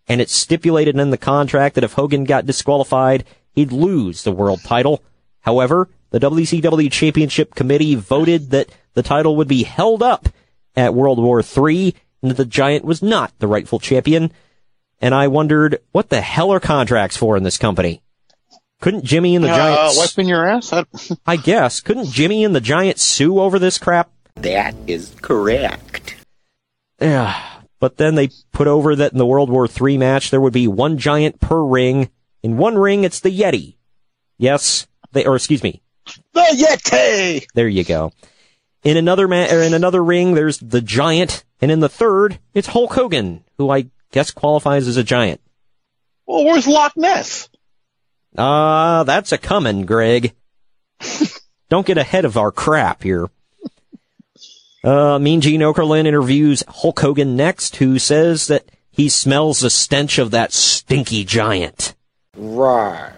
and 0.06 0.20
it 0.20 0.30
stipulated 0.30 0.96
in 0.96 1.10
the 1.10 1.16
contract 1.16 1.74
that 1.74 1.84
if 1.84 1.94
Hogan 1.94 2.24
got 2.24 2.46
disqualified, 2.46 3.24
he'd 3.52 3.72
lose 3.72 4.24
the 4.24 4.32
world 4.32 4.60
title. 4.62 5.02
However, 5.40 5.88
the 6.10 6.20
WCW 6.20 6.90
Championship 6.90 7.54
Committee 7.54 7.94
voted 7.94 8.50
that 8.50 8.68
the 8.94 9.02
title 9.02 9.36
would 9.36 9.48
be 9.48 9.62
held 9.62 10.02
up 10.02 10.28
at 10.74 10.94
World 10.94 11.18
War 11.18 11.40
III, 11.40 11.94
and 12.22 12.30
that 12.30 12.36
the 12.36 12.44
Giant 12.44 12.84
was 12.84 13.02
not 13.02 13.32
the 13.38 13.46
rightful 13.46 13.78
champion. 13.78 14.32
And 15.00 15.14
I 15.14 15.28
wondered, 15.28 15.80
what 15.92 16.08
the 16.08 16.20
hell 16.20 16.50
are 16.50 16.60
contracts 16.60 17.16
for 17.16 17.36
in 17.36 17.42
this 17.42 17.58
company? 17.58 18.02
Couldn't 18.80 19.04
Jimmy 19.04 19.34
and 19.34 19.44
the 19.44 19.50
Uh, 19.50 19.56
Giants... 19.56 19.98
wiping 19.98 20.28
your 20.28 20.46
ass? 20.48 20.72
I, 20.72 20.84
I 21.26 21.36
guess. 21.36 21.80
Couldn't 21.80 22.10
Jimmy 22.10 22.44
and 22.44 22.54
the 22.54 22.60
Giant 22.60 22.98
sue 22.98 23.40
over 23.40 23.58
this 23.58 23.78
crap? 23.78 24.10
That 24.36 24.74
is 24.86 25.14
correct. 25.20 26.14
Yeah. 27.00 27.36
But 27.80 27.96
then 27.96 28.14
they 28.14 28.28
put 28.52 28.66
over 28.68 28.94
that 28.96 29.12
in 29.12 29.18
the 29.18 29.26
World 29.26 29.50
War 29.50 29.66
III 29.68 29.98
match, 29.98 30.30
there 30.30 30.40
would 30.40 30.52
be 30.52 30.68
one 30.68 30.98
giant 30.98 31.40
per 31.40 31.62
ring. 31.62 32.10
In 32.42 32.56
one 32.56 32.76
ring, 32.78 33.04
it's 33.04 33.20
the 33.20 33.36
Yeti. 33.36 33.76
Yes. 34.36 34.86
They, 35.12 35.24
or 35.24 35.36
excuse 35.36 35.62
me. 35.62 35.82
the 36.32 36.40
Yeti! 36.40 37.46
There 37.54 37.68
you 37.68 37.84
go. 37.84 38.12
In 38.84 38.96
another 38.96 39.26
ma- 39.26 39.46
or 39.50 39.62
in 39.62 39.74
another 39.74 40.02
ring, 40.04 40.34
there's 40.34 40.58
the 40.58 40.80
Giant. 40.80 41.44
And 41.60 41.70
in 41.72 41.80
the 41.80 41.88
third, 41.88 42.38
it's 42.54 42.68
Hulk 42.68 42.92
Hogan, 42.94 43.42
who 43.58 43.70
I 43.70 43.86
guess 44.12 44.30
qualifies 44.30 44.86
as 44.86 44.96
a 44.96 45.02
giant. 45.02 45.40
Well, 46.26 46.44
where's 46.44 46.66
Loch 46.68 46.96
Ness? 46.96 47.48
Ah, 48.36 49.04
that's 49.04 49.32
a 49.32 49.38
coming, 49.38 49.86
Greg. 49.86 50.34
Don't 51.68 51.86
get 51.86 51.98
ahead 51.98 52.24
of 52.24 52.36
our 52.36 52.50
crap 52.50 53.02
here. 53.02 53.28
Uh, 54.84 55.18
Mean 55.18 55.40
Gene 55.40 55.60
Okerlund 55.60 56.06
interviews 56.06 56.62
Hulk 56.68 57.00
Hogan 57.00 57.36
next, 57.36 57.76
who 57.76 57.98
says 57.98 58.46
that 58.46 58.70
he 58.90 59.08
smells 59.08 59.60
the 59.60 59.70
stench 59.70 60.18
of 60.18 60.30
that 60.30 60.52
stinky 60.52 61.24
giant. 61.24 61.94
Right. 62.36 63.12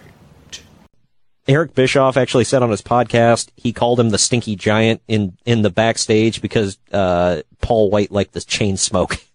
Eric 1.46 1.74
Bischoff 1.74 2.16
actually 2.16 2.44
said 2.44 2.62
on 2.62 2.70
his 2.70 2.82
podcast 2.82 3.50
he 3.56 3.72
called 3.72 3.98
him 4.00 4.10
the 4.10 4.18
stinky 4.18 4.56
giant 4.56 5.02
in, 5.08 5.36
in 5.44 5.62
the 5.62 5.70
backstage 5.70 6.40
because, 6.40 6.78
uh, 6.92 7.42
Paul 7.60 7.90
White 7.90 8.10
liked 8.12 8.32
the 8.32 8.40
chain 8.40 8.76
smoke. 8.76 9.16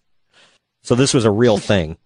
So 0.82 0.94
this 0.94 1.12
was 1.12 1.24
a 1.24 1.32
real 1.32 1.58
thing. 1.58 1.96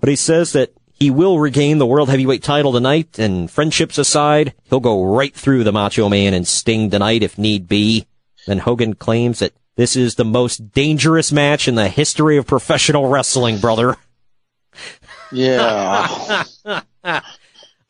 But 0.00 0.08
he 0.08 0.16
says 0.16 0.54
that 0.54 0.72
he 1.00 1.10
will 1.10 1.40
regain 1.40 1.78
the 1.78 1.86
World 1.86 2.10
Heavyweight 2.10 2.42
title 2.42 2.72
tonight, 2.72 3.18
and 3.18 3.50
friendships 3.50 3.96
aside, 3.96 4.52
he'll 4.68 4.80
go 4.80 5.02
right 5.02 5.34
through 5.34 5.64
the 5.64 5.72
Macho 5.72 6.10
Man 6.10 6.34
and 6.34 6.46
Sting 6.46 6.90
tonight 6.90 7.22
if 7.22 7.38
need 7.38 7.66
be. 7.66 8.06
Then 8.46 8.58
Hogan 8.58 8.94
claims 8.94 9.38
that 9.38 9.54
this 9.76 9.96
is 9.96 10.14
the 10.14 10.24
most 10.26 10.72
dangerous 10.72 11.32
match 11.32 11.66
in 11.66 11.74
the 11.74 11.88
history 11.88 12.36
of 12.36 12.46
professional 12.46 13.08
wrestling, 13.08 13.58
brother. 13.58 13.96
Yeah. 15.32 16.44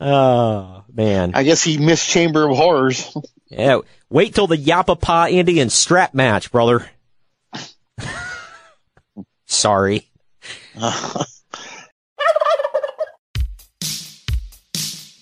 Oh, 0.03 0.85
man. 0.91 1.33
I 1.35 1.43
guess 1.43 1.63
he 1.63 1.77
missed 1.77 2.09
Chamber 2.09 2.49
of 2.49 2.57
Horrors. 2.57 3.15
Yeah, 3.51 3.81
wait 4.09 4.35
till 4.35 4.47
the 4.47 4.57
Yapapa 4.57 5.31
Indian 5.31 5.69
strap 5.69 6.15
match, 6.15 6.51
brother. 6.51 6.89
Sorry. 9.45 10.09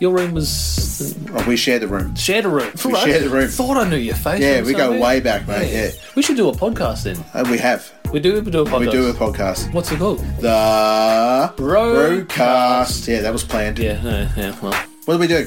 Your 0.00 0.12
room 0.12 0.32
was 0.32 1.14
Oh, 1.34 1.44
we 1.48 1.56
shared 1.56 1.82
the 1.82 1.88
room. 1.88 2.14
shared 2.16 2.44
a 2.44 2.48
room. 2.48 2.70
We 2.84 2.92
Right. 2.92 3.04
shared 3.04 3.22
the 3.24 3.28
room. 3.30 3.48
Thought 3.48 3.76
I 3.78 3.88
knew 3.88 3.96
your 3.96 4.14
face. 4.14 4.40
Yeah, 4.40 4.62
we 4.62 4.72
go 4.74 4.98
way 5.00 5.20
back, 5.20 5.46
mate. 5.48 5.72
Yeah. 5.72 5.90
We 6.14 6.22
should 6.22 6.36
do 6.36 6.48
a 6.48 6.52
podcast 6.52 7.04
then. 7.04 7.16
Uh, 7.34 7.44
we 7.50 7.58
have. 7.58 7.90
We 8.12 8.20
do. 8.20 8.40
We 8.42 8.50
do 8.50 8.62
a 8.62 8.64
podcast. 8.64 8.80
We 8.80 8.90
do 8.90 9.06
a 9.10 9.12
podcast. 9.14 9.72
What's 9.72 9.90
it 9.92 9.98
called? 9.98 10.18
The 10.40 11.52
Brokast. 11.56 12.26
Brokast. 12.26 13.08
Yeah, 13.08 13.20
that 13.22 13.32
was 13.32 13.42
planned. 13.44 13.78
Yeah. 13.78 14.00
Yeah. 14.02 14.28
yeah 14.36 14.56
well. 14.62 14.74
What 15.06 15.14
do 15.14 15.20
we 15.20 15.26
do? 15.26 15.46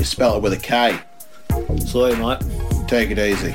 We 0.00 0.04
spell 0.04 0.36
it 0.36 0.42
with 0.42 0.54
a 0.54 0.56
K. 0.56 0.98
Sorry, 1.84 2.16
mate. 2.16 2.40
Take 2.88 3.10
it 3.10 3.18
easy. 3.18 3.54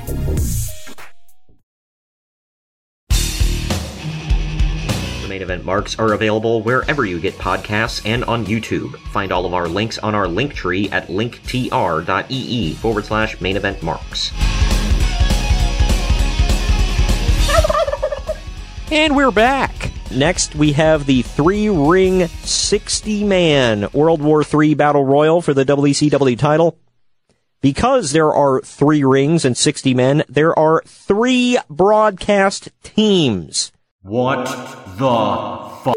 The 5.24 5.28
main 5.28 5.42
event 5.42 5.66
marks 5.66 5.98
are 5.98 6.14
available 6.14 6.62
wherever 6.62 7.04
you 7.04 7.20
get 7.20 7.34
podcasts 7.34 8.06
and 8.06 8.24
on 8.26 8.46
YouTube. 8.46 8.96
Find 9.08 9.32
all 9.32 9.48
of 9.48 9.56
our 9.56 9.68
links 9.68 9.98
on 9.98 10.14
our 10.14 10.28
link 10.28 10.54
tree 10.54 10.88
at 10.92 11.08
linktr.ee 11.08 12.74
forward 12.76 13.06
slash 13.06 13.42
main 13.42 13.58
event 13.58 13.82
marks. 13.82 14.32
And 18.92 19.16
we're 19.16 19.32
back. 19.32 19.92
Next, 20.12 20.54
we 20.54 20.74
have 20.74 21.08
the 21.08 21.24
three 21.24 21.70
ring 21.70 22.28
60 22.28 23.24
man 23.24 23.88
World 23.94 24.22
War 24.22 24.44
III 24.44 24.76
Battle 24.76 25.04
Royal 25.04 25.42
for 25.42 25.56
the 25.56 25.66
WCW 25.66 26.38
title. 26.38 26.78
Because 27.62 28.12
there 28.12 28.32
are 28.32 28.62
three 28.62 29.04
rings 29.04 29.44
and 29.44 29.58
60 29.58 29.96
men, 29.96 30.24
there 30.30 30.58
are 30.58 30.84
three 30.86 31.58
broadcast 31.68 32.70
teams. 32.84 33.72
What 34.04 34.46
the 34.46 35.84
fuck? 35.84 35.96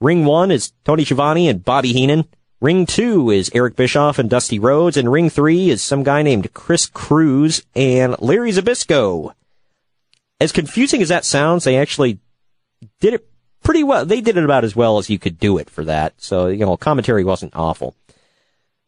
Ring 0.00 0.24
one 0.24 0.52
is 0.52 0.72
Tony 0.84 1.04
Schiavone 1.04 1.48
and 1.48 1.64
Bobby 1.64 1.92
Heenan. 1.92 2.26
Ring 2.60 2.86
two 2.86 3.28
is 3.30 3.50
Eric 3.52 3.74
Bischoff 3.74 4.20
and 4.20 4.30
Dusty 4.30 4.60
Rhodes. 4.60 4.96
And 4.96 5.10
ring 5.10 5.28
three 5.28 5.68
is 5.68 5.82
some 5.82 6.04
guy 6.04 6.22
named 6.22 6.54
Chris 6.54 6.86
Cruz 6.86 7.64
and 7.74 8.14
Larry 8.20 8.52
Zbyszko. 8.52 9.32
As 10.40 10.52
confusing 10.52 11.02
as 11.02 11.08
that 11.10 11.24
sounds, 11.24 11.64
they 11.64 11.76
actually 11.76 12.18
did 13.00 13.14
it 13.14 13.28
pretty 13.62 13.84
well. 13.84 14.06
They 14.06 14.20
did 14.20 14.36
it 14.36 14.44
about 14.44 14.64
as 14.64 14.74
well 14.74 14.98
as 14.98 15.10
you 15.10 15.18
could 15.18 15.38
do 15.38 15.58
it 15.58 15.68
for 15.68 15.84
that. 15.84 16.14
So, 16.18 16.46
you 16.46 16.64
know, 16.64 16.76
commentary 16.76 17.24
wasn't 17.24 17.54
awful. 17.54 17.94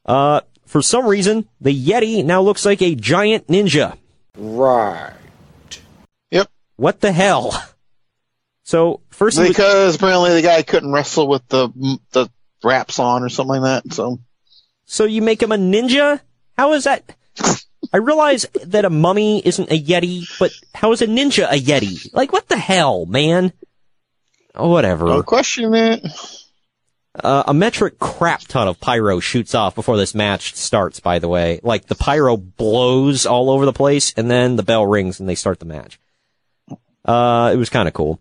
Uh, 0.07 0.41
for 0.67 0.81
some 0.81 1.07
reason, 1.07 1.47
the 1.61 1.71
Yeti 1.79 2.25
now 2.25 2.41
looks 2.41 2.65
like 2.65 2.81
a 2.81 2.95
giant 2.95 3.49
ninja. 3.49 3.99
Right. 4.37 5.13
Yep. 6.31 6.49
What 6.77 7.01
the 7.01 7.13
hell? 7.13 7.53
So, 8.65 9.01
first 9.11 9.37
he 9.37 9.43
was- 9.43 9.51
Because 9.51 9.95
apparently 9.97 10.33
the 10.33 10.43
guy 10.43 10.63
couldn't 10.63 10.93
wrestle 10.93 11.29
with 11.29 11.47
the 11.49 11.69
the 12.13 12.31
wraps 12.65 12.99
on 12.99 13.23
or 13.23 13.29
something 13.29 13.61
like 13.61 13.85
that. 13.85 13.93
So 13.93 14.21
So 14.87 15.05
you 15.05 15.21
make 15.21 15.43
him 15.43 15.53
a 15.53 15.57
ninja? 15.59 16.21
How 16.57 16.73
is 16.73 16.85
that? 16.85 17.05
I 17.93 17.99
realize 17.99 18.47
that 18.65 18.85
a 18.85 18.91
mummy 18.91 19.41
isn't 19.45 19.71
a 19.71 19.81
yeti, 19.81 20.27
but 20.39 20.53
how 20.75 20.93
is 20.93 21.03
a 21.03 21.07
ninja 21.07 21.47
a 21.51 21.61
yeti? 21.61 22.13
Like, 22.15 22.33
what 22.33 22.49
the 22.49 22.57
hell, 22.57 23.05
man? 23.07 23.53
Oh, 24.55 24.69
whatever. 24.69 25.07
no 25.07 25.23
question 25.23 25.75
it. 25.75 26.05
Uh, 27.15 27.43
a 27.47 27.53
metric 27.53 27.99
crap 27.99 28.41
ton 28.41 28.69
of 28.69 28.81
pyro 28.81 29.21
shoots 29.21 29.55
off 29.55 29.75
before 29.75 29.99
this 29.99 30.15
match 30.15 30.55
starts, 30.55 31.01
by 31.01 31.19
the 31.19 31.29
way. 31.29 31.61
Like, 31.63 31.87
the 31.87 31.95
pyro 31.95 32.39
blows 32.39 33.27
all 33.27 33.51
over 33.51 33.67
the 33.67 33.73
place, 33.73 34.15
and 34.17 34.31
then 34.31 34.57
the 34.57 34.63
bell 34.63 34.87
rings 34.87 35.21
and 35.21 35.29
they 35.29 35.35
start 35.35 35.59
the 35.59 35.67
match. 35.67 36.01
Uh, 37.05 37.51
it 37.53 37.57
was 37.57 37.69
kind 37.69 37.89
of 37.89 37.95
cool. 37.95 38.19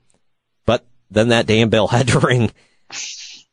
But 0.66 0.86
then 1.10 1.30
that 1.30 1.46
damn 1.46 1.70
bell 1.70 1.88
had 1.90 2.10
to 2.10 2.20
ring. 2.20 2.52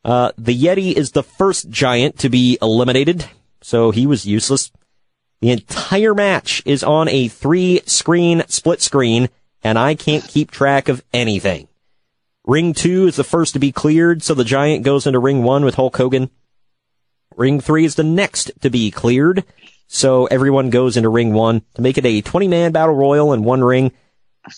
Uh, 0.03 0.31
the 0.37 0.57
Yeti 0.57 0.93
is 0.93 1.11
the 1.11 1.23
first 1.23 1.69
giant 1.69 2.19
to 2.19 2.29
be 2.29 2.57
eliminated, 2.61 3.25
so 3.61 3.91
he 3.91 4.05
was 4.05 4.25
useless. 4.25 4.71
The 5.41 5.51
entire 5.51 6.13
match 6.13 6.61
is 6.65 6.83
on 6.83 7.07
a 7.07 7.29
three 7.29 7.81
screen 7.85 8.43
split 8.47 8.81
screen, 8.81 9.29
and 9.63 9.79
I 9.79 9.95
can't 9.95 10.27
keep 10.27 10.51
track 10.51 10.89
of 10.89 11.03
anything. 11.13 11.67
Ring 12.45 12.73
two 12.73 13.07
is 13.07 13.15
the 13.15 13.23
first 13.23 13.53
to 13.53 13.59
be 13.59 13.71
cleared, 13.71 14.21
so 14.21 14.33
the 14.33 14.43
giant 14.43 14.83
goes 14.83 15.07
into 15.07 15.19
ring 15.19 15.43
one 15.43 15.63
with 15.63 15.75
Hulk 15.75 15.95
Hogan. 15.95 16.29
Ring 17.35 17.61
three 17.61 17.85
is 17.85 17.95
the 17.95 18.03
next 18.03 18.51
to 18.61 18.69
be 18.69 18.91
cleared, 18.91 19.45
so 19.87 20.25
everyone 20.25 20.69
goes 20.71 20.97
into 20.97 21.09
ring 21.09 21.33
one 21.33 21.61
to 21.75 21.81
make 21.81 21.97
it 21.97 22.05
a 22.05 22.21
20 22.21 22.47
man 22.47 22.71
battle 22.71 22.95
royal 22.95 23.31
in 23.31 23.43
one 23.43 23.63
ring. 23.63 23.93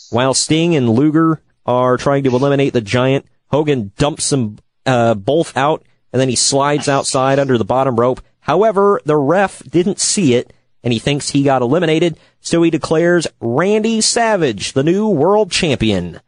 While 0.10 0.34
Sting 0.34 0.76
and 0.76 0.90
Luger 0.90 1.42
are 1.66 1.98
trying 1.98 2.24
to 2.24 2.30
eliminate 2.30 2.74
the 2.74 2.82
giant, 2.82 3.26
Hogan 3.48 3.92
dumps 3.98 4.30
them 4.30 4.58
uh, 4.86 5.14
both 5.14 5.56
out, 5.56 5.84
and 6.12 6.20
then 6.20 6.30
he 6.30 6.36
slides 6.36 6.88
outside 6.88 7.38
under 7.38 7.58
the 7.58 7.66
bottom 7.66 8.00
rope. 8.00 8.22
However, 8.40 9.00
the 9.06 9.18
ref 9.18 9.62
didn't 9.70 10.00
see 10.00 10.34
it, 10.34 10.54
and 10.84 10.92
he 10.94 11.00
thinks 11.00 11.30
he 11.30 11.44
got 11.44 11.62
eliminated, 11.62 12.18
so 12.40 12.62
he 12.64 12.70
declares 12.70 13.28
Randy 13.40 14.02
Savage 14.02 14.74
the 14.74 14.84
new 14.84 15.08
world 15.08 15.52
champion. 15.52 16.20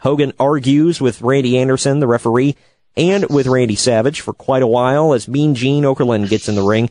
Hogan 0.00 0.32
argues 0.38 1.00
with 1.00 1.22
Randy 1.22 1.58
Anderson, 1.58 2.00
the 2.00 2.06
referee, 2.06 2.56
and 2.96 3.28
with 3.28 3.46
Randy 3.46 3.76
Savage 3.76 4.20
for 4.20 4.32
quite 4.32 4.62
a 4.62 4.66
while 4.66 5.12
as 5.12 5.28
Mean 5.28 5.54
Gene 5.54 5.84
Okerlund 5.84 6.28
gets 6.28 6.48
in 6.48 6.54
the 6.54 6.62
ring. 6.62 6.90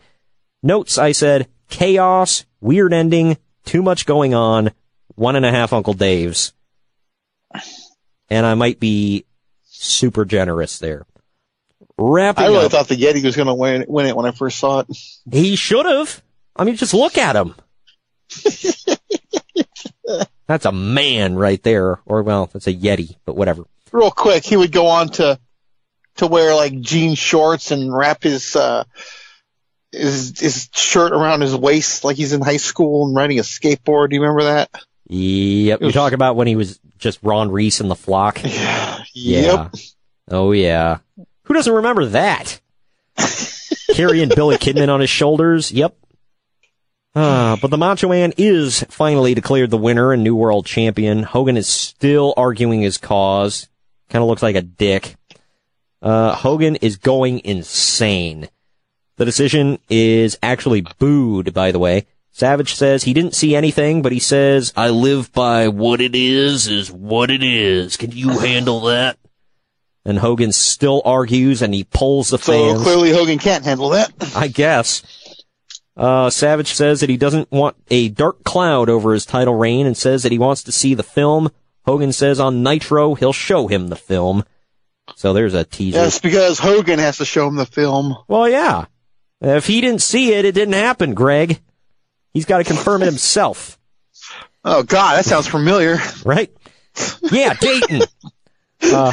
Notes 0.61 0.97
I 0.97 1.11
said, 1.11 1.47
chaos, 1.69 2.45
weird 2.61 2.93
ending, 2.93 3.37
too 3.65 3.81
much 3.81 4.05
going 4.05 4.33
on, 4.33 4.71
one 5.15 5.35
and 5.35 5.45
a 5.45 5.51
half 5.51 5.73
Uncle 5.73 5.93
Dave's. 5.93 6.53
And 8.29 8.45
I 8.45 8.53
might 8.53 8.79
be 8.79 9.25
super 9.63 10.23
generous 10.23 10.79
there. 10.79 11.05
Wrapping 11.97 12.45
I 12.45 12.47
really 12.47 12.65
up. 12.65 12.71
thought 12.71 12.87
the 12.87 12.95
Yeti 12.95 13.23
was 13.23 13.35
going 13.35 13.47
to 13.47 13.53
win, 13.53 13.85
win 13.87 14.05
it 14.05 14.15
when 14.15 14.25
I 14.25 14.31
first 14.31 14.59
saw 14.59 14.79
it. 14.79 14.87
He 15.29 15.55
should 15.55 15.85
have. 15.85 16.21
I 16.59 16.63
mean, 16.65 16.75
just 16.75 16.93
look 16.93 17.17
at 17.17 17.35
him. 17.35 17.55
That's 20.47 20.65
a 20.65 20.71
man 20.71 21.35
right 21.35 21.61
there. 21.63 21.99
Or, 22.05 22.23
well, 22.23 22.49
that's 22.51 22.65
a 22.65 22.73
Yeti, 22.73 23.15
but 23.23 23.35
whatever. 23.35 23.65
Real 23.91 24.09
quick, 24.09 24.43
he 24.43 24.57
would 24.57 24.71
go 24.71 24.87
on 24.87 25.09
to 25.09 25.39
to 26.17 26.25
wear 26.27 26.55
like 26.55 26.81
jean 26.81 27.13
shorts 27.13 27.69
and 27.69 27.95
wrap 27.95 28.23
his 28.23 28.55
uh, 28.55 28.83
his 29.91 30.39
his 30.39 30.67
shirt 30.73 31.11
around 31.11 31.41
his 31.41 31.55
waist 31.55 32.03
like 32.03 32.17
he's 32.17 32.33
in 32.33 32.41
high 32.41 32.57
school 32.57 33.05
and 33.05 33.15
riding 33.15 33.37
a 33.37 33.43
skateboard. 33.43 34.09
Do 34.09 34.15
you 34.15 34.21
remember 34.23 34.43
that? 34.45 34.71
Yep. 35.07 35.81
You 35.81 35.91
talk 35.91 36.13
about 36.13 36.35
when 36.35 36.47
he 36.47 36.55
was 36.55 36.79
just 36.97 37.19
Ron 37.21 37.51
Reis 37.51 37.79
in 37.79 37.87
the 37.87 37.95
flock. 37.95 38.41
Yeah. 39.13 39.69
Yep. 39.71 39.75
Oh, 40.29 40.51
yeah. 40.51 40.99
Who 41.43 41.53
doesn't 41.53 41.73
remember 41.73 42.05
that? 42.07 42.59
Carrying 43.93 44.29
Billy 44.29 44.55
Kidman 44.57 44.89
on 44.89 45.01
his 45.01 45.09
shoulders. 45.09 45.71
Yep. 45.71 45.95
Ah, 47.15 47.57
but 47.61 47.71
the 47.71 47.77
Macho 47.77 48.07
Man 48.09 48.33
is 48.37 48.83
finally 48.89 49.33
declared 49.33 49.71
the 49.71 49.77
winner 49.77 50.11
and 50.13 50.23
new 50.23 50.35
world 50.35 50.65
champion. 50.65 51.23
Hogan 51.23 51.57
is 51.57 51.67
still 51.67 52.33
arguing 52.37 52.81
his 52.81 52.97
cause. 52.97 53.67
Kind 54.09 54.21
of 54.23 54.29
looks 54.29 54.43
like 54.43 54.55
a 54.55 54.61
dick. 54.61 55.15
Uh, 56.01 56.33
Hogan 56.35 56.75
is 56.77 56.97
going 56.97 57.39
insane. 57.43 58.47
The 59.17 59.25
decision 59.25 59.79
is 59.89 60.37
actually 60.41 60.85
booed, 60.99 61.53
by 61.53 61.71
the 61.71 61.79
way. 61.79 62.05
Savage 62.31 62.75
says 62.75 63.03
he 63.03 63.13
didn't 63.13 63.35
see 63.35 63.55
anything, 63.55 64.01
but 64.01 64.11
he 64.13 64.19
says, 64.19 64.71
I 64.77 64.89
live 64.89 65.33
by 65.33 65.67
what 65.67 65.99
it 65.99 66.15
is 66.15 66.67
is 66.67 66.89
what 66.91 67.29
it 67.31 67.43
is. 67.43 67.97
Can 67.97 68.11
you 68.11 68.39
handle 68.39 68.81
that? 68.81 69.17
And 70.05 70.19
Hogan 70.19 70.53
still 70.53 71.01
argues 71.03 71.61
and 71.61 71.73
he 71.73 71.83
pulls 71.83 72.29
the 72.29 72.37
So 72.37 72.53
fans. 72.75 72.83
clearly 72.83 73.11
Hogan 73.11 73.39
can't 73.39 73.65
handle 73.65 73.89
that. 73.89 74.11
I 74.35 74.47
guess. 74.47 75.03
Uh, 75.99 76.29
Savage 76.29 76.73
says 76.73 77.01
that 77.01 77.09
he 77.09 77.17
doesn't 77.17 77.51
want 77.51 77.75
a 77.89 78.07
dark 78.07 78.45
cloud 78.45 78.87
over 78.89 79.11
his 79.13 79.25
title 79.25 79.55
reign 79.55 79.85
and 79.85 79.97
says 79.97 80.23
that 80.23 80.31
he 80.31 80.37
wants 80.37 80.63
to 80.63 80.71
see 80.71 80.93
the 80.93 81.03
film. 81.03 81.49
Hogan 81.85 82.13
says 82.13 82.39
on 82.39 82.63
Nitro 82.63 83.15
he'll 83.15 83.33
show 83.33 83.67
him 83.67 83.89
the 83.89 83.97
film. 83.97 84.45
So 85.17 85.33
there's 85.33 85.53
a 85.53 85.65
teaser. 85.65 85.99
That's 85.99 86.19
because 86.19 86.57
Hogan 86.57 86.99
has 86.99 87.17
to 87.17 87.25
show 87.25 87.49
him 87.49 87.57
the 87.57 87.65
film. 87.65 88.15
Well, 88.29 88.47
yeah. 88.47 88.85
If 89.41 89.67
he 89.67 89.81
didn't 89.81 90.01
see 90.01 90.31
it, 90.33 90.45
it 90.45 90.53
didn't 90.53 90.75
happen, 90.75 91.13
Greg. 91.13 91.59
He's 92.33 92.45
got 92.45 92.59
to 92.59 92.63
confirm 92.63 93.01
it 93.01 93.07
himself. 93.07 93.77
Oh 94.63 94.83
God, 94.83 95.17
that 95.17 95.25
sounds 95.25 95.47
familiar. 95.47 95.97
Right? 96.23 96.49
Yeah, 97.31 97.53
Dayton. 97.55 98.01
Uh, 98.81 99.11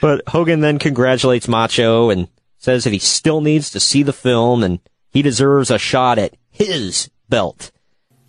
but 0.00 0.22
Hogan 0.26 0.58
then 0.58 0.80
congratulates 0.80 1.46
Macho 1.46 2.10
and 2.10 2.26
says 2.62 2.84
that 2.84 2.92
he 2.92 2.98
still 3.00 3.40
needs 3.40 3.70
to 3.70 3.80
see 3.80 4.04
the 4.04 4.12
film 4.12 4.62
and 4.62 4.78
he 5.10 5.20
deserves 5.20 5.68
a 5.70 5.78
shot 5.78 6.16
at 6.16 6.34
his 6.50 7.10
belt. 7.28 7.72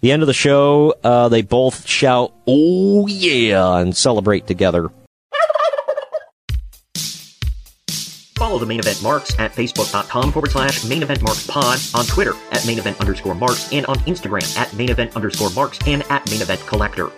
The 0.02 0.12
end 0.12 0.24
of 0.24 0.28
the 0.28 0.34
show, 0.34 0.96
uh, 1.04 1.30
they 1.30 1.44
both 1.44 1.88
shout, 1.88 2.34
"Oh 2.48 3.08
yeah!" 3.08 3.78
and 3.78 3.96
celebrate 3.96 4.48
together. 4.48 4.90
Follow 8.36 8.58
the 8.58 8.66
main 8.66 8.80
event 8.80 9.02
marks 9.02 9.40
at 9.40 9.54
facebook.com 9.54 10.34
forward 10.34 10.52
slash 10.52 10.84
main 10.84 11.04
event 11.04 11.22
marks 11.22 11.48
pod, 11.48 11.80
on 11.94 12.06
Twitter 12.06 12.34
at 12.52 12.66
main 12.66 12.80
event 12.80 13.00
underscore 13.00 13.36
marks, 13.36 13.72
and 13.72 13.86
on 13.86 13.96
Instagram 14.00 14.58
at 14.58 14.74
main 14.74 14.90
event 14.90 15.16
underscore 15.16 15.52
marks 15.52 15.80
and 15.88 16.04
at 16.10 16.30
main 16.30 16.42
event 16.42 16.60
collector. 16.66 17.10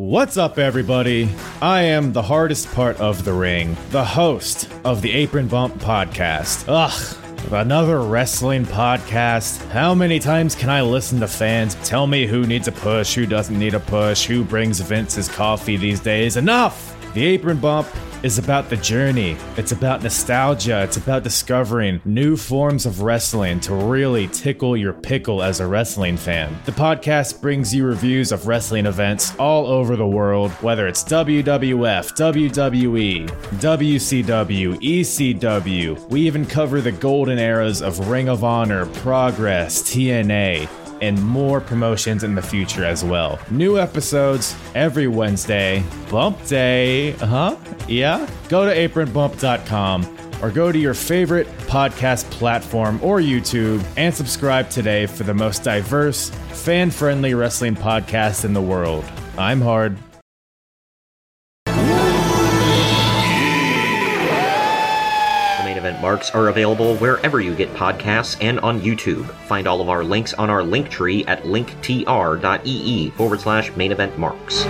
What's 0.00 0.38
up, 0.38 0.56
everybody? 0.56 1.28
I 1.60 1.82
am 1.82 2.14
the 2.14 2.22
hardest 2.22 2.72
part 2.72 2.98
of 3.00 3.22
the 3.22 3.34
ring, 3.34 3.76
the 3.90 4.02
host 4.02 4.66
of 4.82 5.02
the 5.02 5.12
Apron 5.12 5.46
Bump 5.46 5.74
podcast. 5.74 6.64
Ugh. 6.68 7.52
Another 7.52 8.00
wrestling 8.00 8.64
podcast. 8.64 9.62
How 9.68 9.94
many 9.94 10.18
times 10.18 10.54
can 10.54 10.70
I 10.70 10.80
listen 10.80 11.20
to 11.20 11.28
fans 11.28 11.74
tell 11.86 12.06
me 12.06 12.26
who 12.26 12.46
needs 12.46 12.66
a 12.66 12.72
push, 12.72 13.14
who 13.14 13.26
doesn't 13.26 13.58
need 13.58 13.74
a 13.74 13.80
push, 13.80 14.24
who 14.24 14.42
brings 14.42 14.80
Vince's 14.80 15.28
coffee 15.28 15.76
these 15.76 16.00
days? 16.00 16.38
Enough! 16.38 16.96
The 17.12 17.26
Apron 17.26 17.58
Bump 17.58 17.86
is 18.22 18.38
about 18.38 18.68
the 18.68 18.76
journey. 18.76 19.36
It's 19.56 19.72
about 19.72 20.02
nostalgia. 20.02 20.82
It's 20.82 20.96
about 20.96 21.22
discovering 21.22 22.00
new 22.04 22.36
forms 22.36 22.86
of 22.86 23.02
wrestling 23.02 23.60
to 23.60 23.74
really 23.74 24.28
tickle 24.28 24.76
your 24.76 24.92
pickle 24.92 25.42
as 25.42 25.60
a 25.60 25.66
wrestling 25.66 26.16
fan. 26.16 26.56
The 26.64 26.72
podcast 26.72 27.40
brings 27.40 27.74
you 27.74 27.86
reviews 27.86 28.32
of 28.32 28.46
wrestling 28.46 28.86
events 28.86 29.34
all 29.36 29.66
over 29.66 29.96
the 29.96 30.06
world, 30.06 30.50
whether 30.62 30.86
it's 30.86 31.04
WWF, 31.04 32.12
WWE, 32.16 33.28
WCW, 33.28 34.80
ECW. 34.80 36.08
We 36.10 36.20
even 36.22 36.46
cover 36.46 36.80
the 36.80 36.92
golden 36.92 37.38
eras 37.38 37.82
of 37.82 38.08
Ring 38.08 38.28
of 38.28 38.44
Honor, 38.44 38.86
Progress, 38.86 39.82
TNA 39.82 40.68
and 41.00 41.22
more 41.22 41.60
promotions 41.60 42.24
in 42.24 42.34
the 42.34 42.42
future 42.42 42.84
as 42.84 43.04
well. 43.04 43.38
New 43.50 43.78
episodes 43.78 44.54
every 44.74 45.08
Wednesday. 45.08 45.82
Bump 46.10 46.44
Day, 46.46 47.12
huh? 47.12 47.56
Yeah? 47.88 48.28
Go 48.48 48.64
to 48.66 48.74
apronbump.com 48.88 50.16
or 50.42 50.50
go 50.50 50.72
to 50.72 50.78
your 50.78 50.94
favorite 50.94 51.46
podcast 51.66 52.30
platform 52.30 52.98
or 53.02 53.20
YouTube 53.20 53.84
and 53.96 54.14
subscribe 54.14 54.70
today 54.70 55.06
for 55.06 55.24
the 55.24 55.34
most 55.34 55.62
diverse, 55.62 56.30
fan 56.50 56.90
friendly 56.90 57.34
wrestling 57.34 57.74
podcast 57.74 58.44
in 58.44 58.52
the 58.52 58.62
world. 58.62 59.04
I'm 59.36 59.60
Hard. 59.60 59.96
Marks 66.00 66.30
are 66.30 66.48
available 66.48 66.96
wherever 66.96 67.40
you 67.40 67.54
get 67.54 67.72
podcasts 67.74 68.36
and 68.40 68.58
on 68.60 68.80
YouTube. 68.80 69.30
Find 69.46 69.66
all 69.66 69.80
of 69.80 69.88
our 69.88 70.02
links 70.02 70.34
on 70.34 70.50
our 70.50 70.62
link 70.62 70.88
tree 70.88 71.24
at 71.26 71.42
linktr.ee 71.44 73.10
forward 73.10 73.40
slash 73.40 73.74
main 73.76 73.92
event 73.92 74.18
marks. 74.18 74.64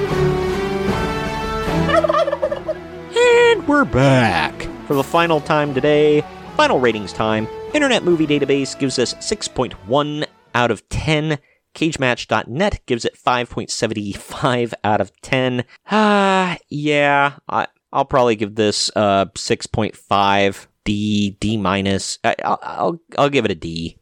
And 3.17 3.67
we're 3.69 3.85
back 3.85 4.69
for 4.87 4.95
the 4.95 5.05
final 5.05 5.41
time 5.41 5.75
today. 5.75 6.25
Final 6.57 6.81
ratings 6.81 7.13
time. 7.13 7.47
Internet 7.75 8.05
Movie 8.05 8.27
Database 8.27 8.79
gives 8.79 8.99
us 8.99 9.15
6.1 9.15 10.27
out 10.55 10.71
of 10.71 10.89
10. 10.89 11.39
CageMatch.net 11.75 12.81
gives 12.87 13.05
it 13.05 13.17
5.75 13.17 14.73
out 14.85 15.01
of 15.01 15.13
10. 15.23 15.65
Ah, 15.91 16.59
yeah, 16.69 17.35
I, 17.49 17.67
I'll 17.93 18.05
probably 18.05 18.37
give 18.37 18.55
this 18.55 18.91
uh 18.97 19.27
6.5 19.27 20.67
D 20.91 21.37
D 21.39 21.57
minus. 21.57 22.19
I, 22.25 22.35
I'll, 22.45 22.59
I'll 22.63 23.01
I'll 23.19 23.31
give 23.31 23.45
it 23.45 23.51
a 23.53 23.55
D. 23.55 23.97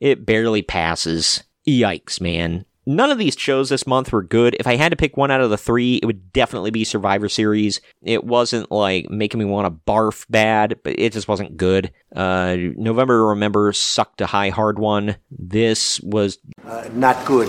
It 0.00 0.24
barely 0.24 0.62
passes. 0.62 1.44
Yikes, 1.68 2.20
man. 2.20 2.64
None 2.86 3.10
of 3.10 3.18
these 3.18 3.36
shows 3.36 3.68
this 3.68 3.86
month 3.86 4.10
were 4.10 4.22
good. 4.22 4.56
If 4.58 4.66
I 4.66 4.76
had 4.76 4.88
to 4.90 4.96
pick 4.96 5.16
one 5.18 5.30
out 5.30 5.42
of 5.42 5.50
the 5.50 5.58
three, 5.58 5.96
it 5.96 6.06
would 6.06 6.32
definitely 6.32 6.70
be 6.70 6.82
Survivor 6.84 7.28
Series. 7.28 7.82
It 8.02 8.24
wasn't 8.24 8.70
like 8.72 9.10
making 9.10 9.38
me 9.38 9.44
want 9.44 9.66
to 9.66 9.80
barf 9.92 10.24
bad, 10.30 10.80
but 10.82 10.98
it 10.98 11.12
just 11.12 11.28
wasn't 11.28 11.58
good. 11.58 11.92
Uh, 12.16 12.56
November 12.76 13.26
Remember 13.28 13.72
sucked 13.74 14.22
a 14.22 14.26
high 14.26 14.48
hard 14.48 14.78
one. 14.78 15.16
This 15.30 16.00
was 16.00 16.38
Uh, 16.64 16.88
not 16.94 17.22
good. 17.26 17.48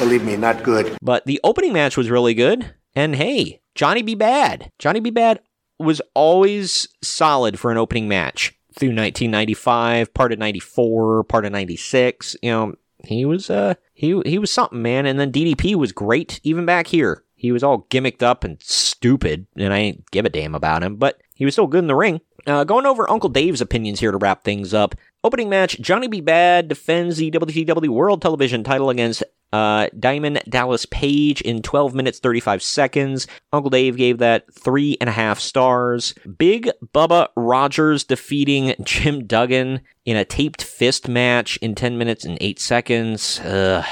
Believe 0.00 0.24
me, 0.24 0.36
not 0.36 0.64
good. 0.64 0.96
but 1.00 1.24
the 1.26 1.40
opening 1.44 1.72
match 1.72 1.96
was 1.96 2.10
really 2.10 2.34
good. 2.34 2.74
And 2.96 3.14
hey, 3.14 3.60
Johnny 3.76 4.02
B. 4.02 4.16
Badd. 4.16 4.70
Johnny 4.80 4.98
B. 5.00 5.12
Badd 5.12 5.38
was 5.78 6.00
always 6.14 6.88
solid 7.02 7.58
for 7.58 7.70
an 7.70 7.78
opening 7.78 8.08
match 8.08 8.54
through 8.78 8.88
1995, 8.88 10.12
part 10.14 10.32
of 10.32 10.38
94, 10.38 11.24
part 11.24 11.46
of 11.46 11.52
96. 11.52 12.36
You 12.42 12.50
know, 12.50 12.74
he 13.04 13.24
was 13.24 13.50
uh 13.50 13.74
he 13.94 14.20
he 14.24 14.38
was 14.38 14.50
something, 14.50 14.82
man. 14.82 15.06
And 15.06 15.18
then 15.18 15.32
DDP 15.32 15.74
was 15.74 15.92
great 15.92 16.40
even 16.42 16.66
back 16.66 16.88
here. 16.88 17.24
He 17.34 17.52
was 17.52 17.62
all 17.62 17.86
gimmicked 17.90 18.22
up 18.22 18.44
and 18.44 18.60
stupid, 18.62 19.46
and 19.56 19.72
I 19.72 19.78
ain't 19.78 20.10
give 20.10 20.24
a 20.24 20.30
damn 20.30 20.54
about 20.54 20.82
him, 20.82 20.96
but 20.96 21.20
he 21.34 21.44
was 21.44 21.54
still 21.54 21.66
good 21.66 21.84
in 21.84 21.86
the 21.86 21.94
ring. 21.94 22.20
Uh, 22.46 22.64
going 22.64 22.86
over 22.86 23.10
Uncle 23.10 23.28
Dave's 23.28 23.60
opinions 23.60 24.00
here 24.00 24.12
to 24.12 24.18
wrap 24.18 24.44
things 24.44 24.72
up. 24.72 24.94
Opening 25.24 25.48
match, 25.48 25.80
Johnny 25.80 26.06
B. 26.06 26.22
Badd 26.22 26.68
defends 26.68 27.16
the 27.16 27.30
WCW 27.32 27.88
World 27.88 28.22
Television 28.22 28.62
title 28.62 28.90
against 28.90 29.24
uh, 29.52 29.88
Diamond 29.98 30.42
Dallas 30.48 30.86
Page 30.86 31.40
in 31.40 31.62
12 31.62 31.94
minutes 31.94 32.18
35 32.18 32.62
seconds. 32.62 33.26
Uncle 33.52 33.70
Dave 33.70 33.96
gave 33.96 34.18
that 34.18 34.52
three 34.54 34.96
and 35.00 35.08
a 35.08 35.12
half 35.12 35.40
stars. 35.40 36.14
Big 36.38 36.70
Bubba 36.94 37.28
Rogers 37.36 38.04
defeating 38.04 38.74
Jim 38.84 39.26
Duggan 39.26 39.80
in 40.04 40.16
a 40.16 40.24
taped 40.24 40.62
fist 40.62 41.08
match 41.08 41.56
in 41.58 41.74
10 41.74 41.98
minutes 41.98 42.24
and 42.24 42.38
8 42.40 42.60
seconds. 42.60 43.40
Ugh, 43.40 43.84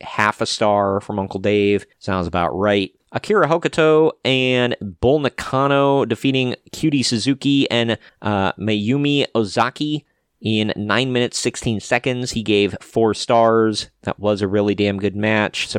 half 0.00 0.40
a 0.40 0.46
star 0.46 1.00
from 1.00 1.18
Uncle 1.18 1.40
Dave. 1.40 1.86
Sounds 1.98 2.26
about 2.26 2.50
right. 2.50 2.92
Akira 3.12 3.46
Hokuto 3.46 4.12
and 4.24 4.76
Bull 4.80 5.20
Nakano 5.20 6.04
defeating 6.04 6.56
Cutie 6.72 7.02
Suzuki 7.02 7.70
and 7.70 7.98
uh, 8.22 8.52
Mayumi 8.54 9.26
Ozaki 9.34 10.06
in 10.40 10.72
9 10.74 11.12
minutes 11.12 11.38
16 11.38 11.80
seconds. 11.80 12.32
He 12.32 12.42
gave 12.42 12.74
4 12.80 13.14
stars. 13.14 13.90
That 14.02 14.18
was 14.18 14.42
a 14.42 14.48
really 14.48 14.74
damn 14.74 14.98
good 14.98 15.14
match. 15.14 15.76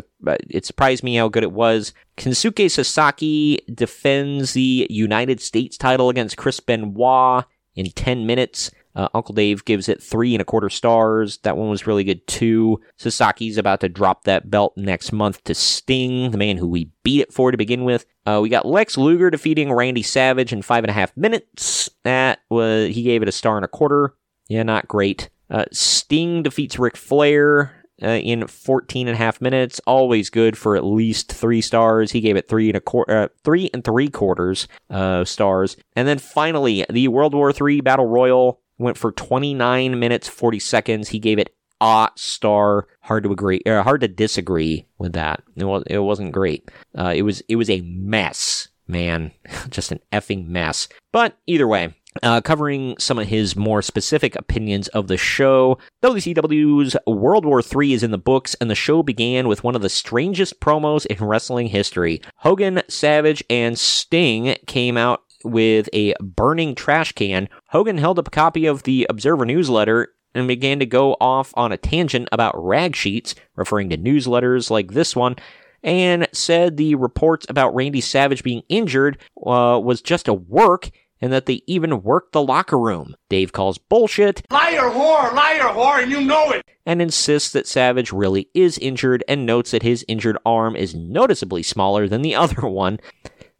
It 0.49 0.65
surprised 0.65 1.03
me 1.03 1.15
how 1.15 1.27
good 1.27 1.43
it 1.43 1.51
was. 1.51 1.93
Kensuke 2.17 2.69
Sasaki 2.69 3.59
defends 3.73 4.53
the 4.53 4.87
United 4.89 5.41
States 5.41 5.77
title 5.77 6.09
against 6.09 6.37
Chris 6.37 6.59
Benoit 6.59 7.45
in 7.75 7.89
10 7.89 8.25
minutes. 8.25 8.71
Uh, 8.95 9.07
Uncle 9.13 9.33
Dave 9.33 9.65
gives 9.65 9.89
it 9.89 10.01
three 10.01 10.35
and 10.35 10.41
a 10.41 10.45
quarter 10.45 10.69
stars. 10.69 11.37
That 11.39 11.57
one 11.57 11.69
was 11.69 11.87
really 11.87 12.03
good 12.03 12.25
too. 12.27 12.79
Sasaki's 12.99 13.57
about 13.57 13.79
to 13.81 13.89
drop 13.89 14.23
that 14.23 14.49
belt 14.49 14.73
next 14.77 15.11
month 15.11 15.43
to 15.45 15.55
Sting, 15.55 16.31
the 16.31 16.37
man 16.37 16.57
who 16.57 16.67
we 16.67 16.91
beat 17.03 17.21
it 17.21 17.33
for 17.33 17.51
to 17.51 17.57
begin 17.57 17.83
with. 17.83 18.05
Uh, 18.25 18.39
we 18.41 18.49
got 18.49 18.65
Lex 18.65 18.97
Luger 18.97 19.29
defeating 19.29 19.71
Randy 19.71 20.03
Savage 20.03 20.53
in 20.53 20.61
five 20.61 20.83
and 20.83 20.91
a 20.91 20.93
half 20.93 21.15
minutes. 21.17 21.89
That 22.03 22.39
was 22.49 22.93
he 22.93 23.03
gave 23.03 23.21
it 23.21 23.27
a 23.29 23.33
star 23.33 23.57
and 23.57 23.65
a 23.65 23.69
quarter. 23.69 24.15
Yeah, 24.47 24.63
not 24.63 24.87
great. 24.87 25.29
Uh, 25.49 25.65
Sting 25.71 26.43
defeats 26.43 26.79
Ric 26.79 26.97
Flair 26.97 27.83
uh, 28.01 28.07
in 28.07 28.47
14 28.47 29.07
and 29.07 29.15
a 29.15 29.17
half 29.17 29.41
minutes. 29.41 29.79
Always 29.85 30.29
good 30.29 30.57
for 30.57 30.75
at 30.75 30.83
least 30.83 31.31
three 31.31 31.61
stars. 31.61 32.11
He 32.11 32.21
gave 32.21 32.35
it 32.35 32.47
three 32.47 32.69
and 32.69 32.77
a 32.77 32.81
quarter, 32.81 33.23
uh, 33.23 33.27
three 33.43 33.69
and 33.73 33.83
three 33.83 34.09
quarters 34.09 34.67
uh, 34.89 35.25
stars. 35.25 35.77
And 35.95 36.07
then 36.07 36.19
finally, 36.19 36.85
the 36.89 37.07
World 37.07 37.33
War 37.33 37.51
III 37.51 37.81
Battle 37.81 38.07
Royal 38.07 38.59
went 38.83 38.97
for 38.97 39.11
29 39.11 39.99
minutes 39.99 40.27
40 40.27 40.59
seconds. 40.59 41.09
He 41.09 41.19
gave 41.19 41.39
it 41.39 41.55
a 41.81 42.09
star. 42.15 42.87
Hard 43.01 43.23
to 43.23 43.31
agree, 43.31 43.61
hard 43.65 44.01
to 44.01 44.07
disagree 44.07 44.87
with 44.97 45.13
that. 45.13 45.43
It 45.55 45.65
was 45.65 45.83
it 45.87 45.99
wasn't 45.99 46.31
great. 46.31 46.69
Uh, 46.97 47.13
it 47.15 47.23
was 47.23 47.41
it 47.49 47.57
was 47.57 47.69
a 47.69 47.81
mess, 47.81 48.69
man, 48.87 49.31
just 49.69 49.91
an 49.91 49.99
effing 50.11 50.47
mess. 50.47 50.87
But 51.11 51.37
either 51.47 51.67
way. 51.67 51.93
Uh, 52.21 52.39
covering 52.39 52.95
some 52.99 53.17
of 53.17 53.25
his 53.27 53.55
more 53.55 53.81
specific 53.81 54.35
opinions 54.35 54.87
of 54.89 55.07
the 55.07 55.17
show. 55.17 55.79
WCW's 56.03 56.95
World 57.07 57.43
War 57.43 57.59
III 57.59 57.93
is 57.93 58.03
in 58.03 58.11
the 58.11 58.19
books, 58.19 58.55
and 58.61 58.69
the 58.69 58.75
show 58.75 59.01
began 59.01 59.47
with 59.47 59.63
one 59.63 59.75
of 59.75 59.81
the 59.81 59.89
strangest 59.89 60.59
promos 60.59 61.07
in 61.07 61.17
wrestling 61.25 61.65
history. 61.69 62.21
Hogan, 62.35 62.83
Savage, 62.87 63.43
and 63.49 63.79
Sting 63.79 64.55
came 64.67 64.95
out 64.95 65.23
with 65.43 65.89
a 65.93 66.13
burning 66.21 66.75
trash 66.75 67.11
can. 67.13 67.49
Hogan 67.69 67.97
held 67.97 68.19
up 68.19 68.27
a 68.27 68.31
copy 68.31 68.65
of 68.65 68.83
the 68.83 69.05
Observer 69.09 69.45
newsletter 69.45 70.09
and 70.35 70.47
began 70.47 70.79
to 70.79 70.85
go 70.85 71.15
off 71.21 71.53
on 71.55 71.71
a 71.71 71.77
tangent 71.77 72.27
about 72.31 72.55
rag 72.57 72.95
sheets, 72.95 73.35
referring 73.55 73.89
to 73.89 73.97
newsletters 73.97 74.69
like 74.69 74.91
this 74.91 75.15
one, 75.15 75.35
and 75.83 76.27
said 76.31 76.77
the 76.77 76.95
reports 76.95 77.45
about 77.49 77.75
Randy 77.75 78.01
Savage 78.01 78.43
being 78.43 78.63
injured 78.69 79.17
uh, 79.45 79.79
was 79.83 80.01
just 80.01 80.27
a 80.27 80.33
work 80.33 80.89
and 81.23 81.31
that 81.31 81.45
they 81.45 81.61
even 81.67 82.03
worked 82.03 82.33
the 82.33 82.41
locker 82.41 82.77
room. 82.77 83.15
Dave 83.29 83.53
calls 83.53 83.77
bullshit. 83.77 84.45
Liar, 84.51 84.89
whore, 84.89 85.33
liar, 85.33 85.73
whore, 85.73 86.03
and 86.03 86.11
you 86.11 86.19
know 86.19 86.51
it. 86.51 86.65
And 86.85 87.01
insists 87.01 87.53
that 87.53 87.65
Savage 87.65 88.11
really 88.11 88.49
is 88.53 88.77
injured 88.77 89.23
and 89.25 89.45
notes 89.45 89.71
that 89.71 89.83
his 89.83 90.03
injured 90.09 90.37
arm 90.45 90.75
is 90.75 90.93
noticeably 90.93 91.63
smaller 91.63 92.09
than 92.09 92.23
the 92.23 92.35
other 92.43 92.67
one. 92.67 92.99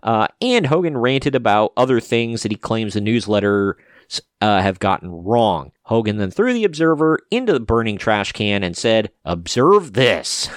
Uh, 0.04 0.28
and 0.42 0.68
Hogan 0.68 0.98
ranted 0.98 1.34
about 1.34 1.74
other 1.78 2.00
things 2.00 2.44
that 2.44 2.52
he 2.52 2.58
claims 2.58 2.94
the 2.94 3.02
newsletter 3.02 3.78
uh, 4.42 4.62
have 4.62 4.80
gotten 4.80 5.10
wrong. 5.10 5.72
Hogan 5.84 6.18
then 6.18 6.30
threw 6.30 6.54
the 6.54 6.66
Observer 6.66 7.20
into 7.32 7.54
the 7.54 7.60
burning 7.60 7.98
trash 7.98 8.34
can 8.34 8.64
and 8.64 8.76
said, 8.76 9.12
Observe 9.24 9.94
this. 9.94 10.50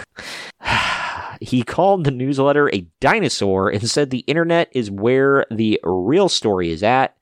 he 1.41 1.63
called 1.63 2.05
the 2.05 2.11
newsletter 2.11 2.69
a 2.75 2.87
dinosaur 3.01 3.71
and 3.71 3.89
said 3.89 4.11
the 4.11 4.21
internet 4.21 4.69
is 4.73 4.91
where 4.91 5.47
the 5.51 5.81
real 5.85 6.29
story 6.29 6.71
is 6.71 6.83
at. 6.83 7.17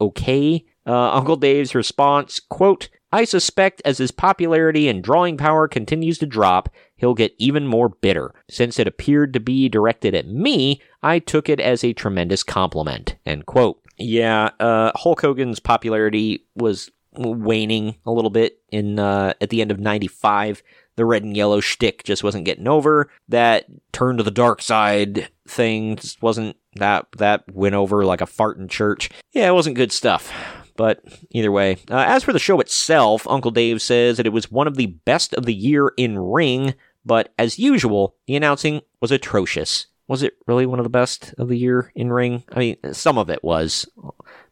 Okay. 0.00 0.64
Uh, 0.86 1.12
Uncle 1.12 1.36
Dave's 1.36 1.74
response, 1.74 2.40
quote, 2.40 2.88
I 3.12 3.24
suspect 3.24 3.82
as 3.84 3.98
his 3.98 4.12
popularity 4.12 4.88
and 4.88 5.02
drawing 5.02 5.36
power 5.36 5.66
continues 5.66 6.18
to 6.18 6.26
drop, 6.26 6.68
he'll 6.96 7.14
get 7.14 7.34
even 7.38 7.66
more 7.66 7.88
bitter. 7.88 8.32
Since 8.48 8.78
it 8.78 8.86
appeared 8.86 9.32
to 9.32 9.40
be 9.40 9.68
directed 9.68 10.14
at 10.14 10.28
me, 10.28 10.80
I 11.02 11.18
took 11.18 11.48
it 11.48 11.60
as 11.60 11.82
a 11.82 11.92
tremendous 11.92 12.42
compliment. 12.42 13.16
End 13.24 13.46
quote. 13.46 13.80
Yeah, 13.96 14.50
uh, 14.60 14.92
Hulk 14.94 15.20
Hogan's 15.20 15.60
popularity 15.60 16.46
was 16.54 16.90
waning 17.12 17.96
a 18.06 18.12
little 18.12 18.30
bit 18.30 18.60
in 18.70 18.98
uh, 18.98 19.34
at 19.40 19.50
the 19.50 19.60
end 19.60 19.70
of 19.70 19.80
'95. 19.80 20.62
The 20.96 21.04
red 21.06 21.22
and 21.22 21.36
yellow 21.36 21.60
shtick 21.60 22.04
just 22.04 22.22
wasn't 22.22 22.44
getting 22.44 22.68
over. 22.68 23.10
That 23.28 23.66
turn 23.92 24.16
to 24.18 24.22
the 24.22 24.30
dark 24.30 24.60
side 24.60 25.28
thing 25.48 25.96
just 25.96 26.20
wasn't 26.22 26.56
that 26.76 27.06
that 27.16 27.44
went 27.52 27.74
over 27.74 28.04
like 28.04 28.20
a 28.20 28.26
fart 28.26 28.58
in 28.58 28.68
church. 28.68 29.10
Yeah, 29.32 29.48
it 29.48 29.54
wasn't 29.54 29.76
good 29.76 29.92
stuff. 29.92 30.32
But 30.76 31.02
either 31.30 31.52
way, 31.52 31.76
uh, 31.90 32.04
as 32.06 32.24
for 32.24 32.32
the 32.32 32.38
show 32.38 32.60
itself, 32.60 33.26
Uncle 33.28 33.50
Dave 33.50 33.82
says 33.82 34.16
that 34.16 34.26
it 34.26 34.32
was 34.32 34.50
one 34.50 34.66
of 34.66 34.76
the 34.76 34.86
best 34.86 35.34
of 35.34 35.44
the 35.44 35.54
year 35.54 35.92
in 35.96 36.18
ring. 36.18 36.74
But 37.04 37.32
as 37.38 37.58
usual, 37.58 38.16
the 38.26 38.36
announcing 38.36 38.82
was 39.00 39.10
atrocious 39.10 39.86
was 40.10 40.24
it 40.24 40.34
really 40.48 40.66
one 40.66 40.80
of 40.80 40.84
the 40.84 40.90
best 40.90 41.32
of 41.38 41.46
the 41.46 41.56
year 41.56 41.92
in 41.94 42.12
ring? 42.12 42.42
I 42.50 42.58
mean, 42.58 42.76
some 42.92 43.16
of 43.16 43.30
it 43.30 43.44
was, 43.44 43.88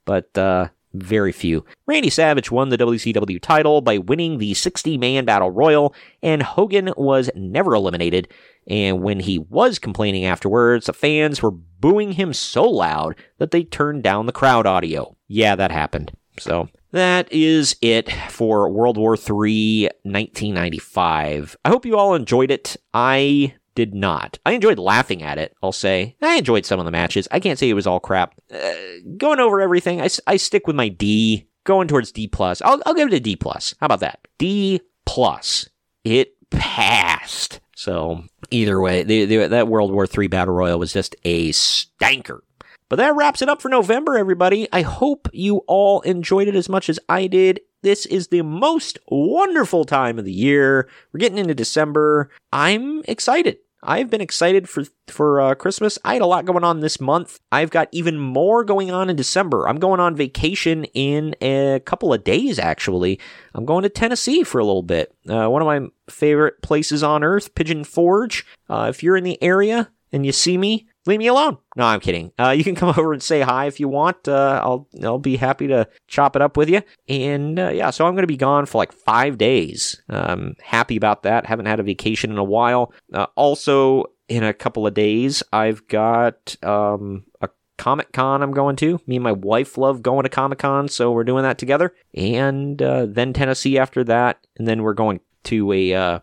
but 0.05 0.39
uh, 0.39 0.69
very 0.95 1.33
few. 1.33 1.65
Randy 1.85 2.11
Savage 2.11 2.53
won 2.53 2.69
the 2.69 2.79
WCW 2.79 3.43
title 3.43 3.81
by 3.81 3.99
winning 3.99 4.39
the 4.39 4.55
60 4.55 4.97
man 4.99 5.25
battle 5.25 5.51
royal, 5.51 5.97
and 6.23 6.45
Hogan 6.45 6.93
was 6.97 7.29
never 7.35 7.75
eliminated. 7.75 8.29
And 8.69 9.03
when 9.03 9.19
he 9.19 9.37
was 9.37 9.81
complaining 9.81 10.25
afterwards, 10.25 10.87
the 10.87 10.93
fans 10.93 11.43
were 11.43 11.51
booing 11.51 12.13
him 12.13 12.33
so 12.33 12.63
loud 12.63 13.17
that 13.39 13.51
they 13.51 13.65
turned 13.65 14.05
down 14.05 14.27
the 14.27 14.33
crowd 14.33 14.65
audio. 14.65 15.17
Yeah, 15.27 15.57
that 15.57 15.73
happened. 15.73 16.13
So 16.39 16.69
that 16.93 17.33
is 17.33 17.75
it 17.83 18.13
for 18.31 18.71
World 18.71 18.97
War 18.97 19.17
III 19.17 19.87
1995. 20.05 21.57
I 21.65 21.69
hope 21.69 21.85
you 21.85 21.99
all 21.99 22.15
enjoyed 22.15 22.53
it. 22.53 22.77
I 22.95 23.55
did 23.79 23.95
not. 23.95 24.41
I 24.45 24.55
enjoyed 24.55 24.81
laughing 24.81 25.23
at 25.23 25.39
it, 25.39 25.55
I'll 25.63 25.71
say. 25.71 26.17
I 26.21 26.35
enjoyed 26.35 26.67
some 26.67 26.81
of 26.81 26.85
the 26.85 26.91
matches. 26.91 27.29
I 27.31 27.39
can't 27.39 27.61
say 27.61 27.71
it 27.71 27.75
was 27.75 27.87
all 27.87 28.01
crap. 28.01 28.35
Uh, 28.53 28.73
going 29.17 29.39
over 29.39 29.61
everything, 29.61 30.01
I, 30.01 30.09
I 30.27 30.37
stick 30.37 30.67
with 30.67 30.75
my 30.75 30.89
D. 30.89 31.47
Going 31.63 31.87
towards 31.87 32.11
D 32.11 32.27
plus. 32.27 32.61
I'll, 32.61 32.83
I'll 32.85 32.95
give 32.95 33.07
it 33.07 33.15
a 33.15 33.21
D 33.21 33.37
plus. 33.37 33.77
How 33.79 33.87
about 33.87 34.01
that? 34.01 34.27
D 34.37 34.81
plus. 35.07 35.69
It 36.03 36.35
passed. 36.51 37.61
So 37.77 38.25
either 38.51 38.81
way, 38.81 39.05
the, 39.05 39.27
the, 39.27 39.47
that 39.47 39.69
World 39.69 39.93
War 39.93 40.09
III 40.13 40.27
Battle 40.27 40.55
Royal 40.55 40.81
was 40.81 40.93
just 40.93 41.15
a 41.25 41.51
stanker. 41.51 42.41
But 42.89 42.97
that 42.97 43.15
wraps 43.15 43.43
it 43.43 43.49
up 43.49 43.63
for 43.63 43.69
November, 43.69 44.19
everybody. 44.19 44.67
I 44.73 44.83
hope 44.83 45.29
you 45.33 45.59
all 45.69 46.01
enjoyed 46.01 46.49
it 46.49 46.57
as 46.57 46.69
much 46.69 46.89
as 46.89 46.99
I 47.09 47.29
did. 47.29 47.61
This 47.83 48.07
is 48.07 48.29
the 48.29 48.43
most 48.43 48.99
wonderful 49.07 49.85
time 49.85 50.19
of 50.19 50.25
the 50.25 50.33
year. 50.33 50.89
We're 51.13 51.21
getting 51.21 51.39
into 51.39 51.55
December. 51.55 52.29
I'm 52.53 53.03
excited. 53.07 53.59
I've 53.83 54.11
been 54.11 54.21
excited 54.21 54.69
for 54.69 54.85
for 55.07 55.41
uh, 55.41 55.55
Christmas. 55.55 55.99
I 56.05 56.15
had 56.15 56.23
a 56.23 56.27
lot 56.27 56.45
going 56.45 56.65
on 56.65 56.81
this 56.81 57.01
month. 57.01 57.39
I've 57.53 57.71
got 57.71 57.89
even 57.93 58.19
more 58.19 58.65
going 58.65 58.91
on 58.91 59.09
in 59.09 59.17
December. 59.17 59.69
I'm 59.69 59.79
going 59.79 60.01
on 60.01 60.17
vacation 60.17 60.85
in 60.95 61.37
a 61.41 61.81
couple 61.85 62.13
of 62.13 62.25
days. 62.25 62.59
Actually, 62.59 63.21
I'm 63.55 63.65
going 63.65 63.85
to 63.85 63.89
Tennessee 63.89 64.43
for 64.43 64.59
a 64.59 64.65
little 64.65 64.83
bit. 64.83 65.15
Uh, 65.29 65.49
one 65.49 65.63
of 65.63 65.67
my 65.67 65.89
favorite 66.11 66.61
places 66.63 67.03
on 67.03 67.23
earth, 67.23 67.55
Pigeon 67.55 67.85
Forge. 67.85 68.45
Uh, 68.69 68.89
if 68.91 69.03
you're 69.03 69.17
in 69.17 69.25
the 69.25 69.41
area 69.43 69.91
and 70.13 70.27
you 70.27 70.33
see 70.33 70.59
me, 70.59 70.88
leave 71.09 71.19
me 71.19 71.27
alone. 71.27 71.57
No, 71.75 71.87
I'm 71.87 72.01
kidding. 72.01 72.33
Uh, 72.39 72.51
you 72.51 72.63
can 72.63 72.75
come 72.75 72.91
over 72.97 73.13
and 73.13 73.23
say 73.23 73.41
hi 73.41 73.67
if 73.67 73.81
you 73.81 73.89
want. 73.89 74.29
Uh, 74.29 74.61
I'll 74.63 74.87
I'll 75.03 75.19
be 75.19 75.37
happy 75.37 75.67
to 75.69 75.89
chop 76.07 76.37
it 76.37 76.43
up 76.43 76.57
with 76.57 76.69
you. 76.69 76.83
And 77.09 77.59
uh, 77.59 77.71
yeah, 77.71 77.91
so 77.91 78.07
I'm 78.07 78.15
going 78.15 78.23
to 78.23 78.29
be 78.29 78.37
gone 78.37 78.67
for 78.67 78.79
like 78.79 78.93
five 78.93 79.39
days. 79.39 80.01
Um, 80.09 80.55
happy 80.63 80.97
about 80.97 81.25
that. 81.25 81.47
Haven't 81.47 81.67
had 81.67 81.81
a 81.81 81.85
vacation 81.85 82.31
in 82.31 82.39
a 82.39 82.45
while. 82.45 82.93
Uh, 83.13 83.27
also, 83.35 84.05
in 84.29 84.45
a 84.45 84.53
couple 84.53 84.87
of 84.87 84.95
days, 84.95 85.43
I've 85.53 85.89
got 85.89 86.55
um, 86.63 87.25
a 87.41 87.49
Comic 87.79 88.13
Con 88.13 88.43
I'm 88.43 88.53
going 88.53 88.77
to. 88.77 89.01
Me 89.07 89.17
and 89.17 89.23
my 89.23 89.33
wife 89.33 89.79
love 89.79 90.03
going 90.03 90.25
to 90.25 90.29
Comic 90.29 90.59
Con, 90.59 90.89
so 90.89 91.11
we're 91.11 91.25
doing 91.25 91.45
that 91.45 91.59
together. 91.59 91.95
And 92.15 92.81
uh, 92.83 93.07
then 93.07 93.33
Tennessee 93.33 93.79
after 93.79 94.05
that, 94.05 94.47
and 94.59 94.69
then 94.69 94.83
we're 94.83 94.95
going 94.95 95.21
to 95.45 95.73
a 95.73 95.95
uh, 95.95 96.19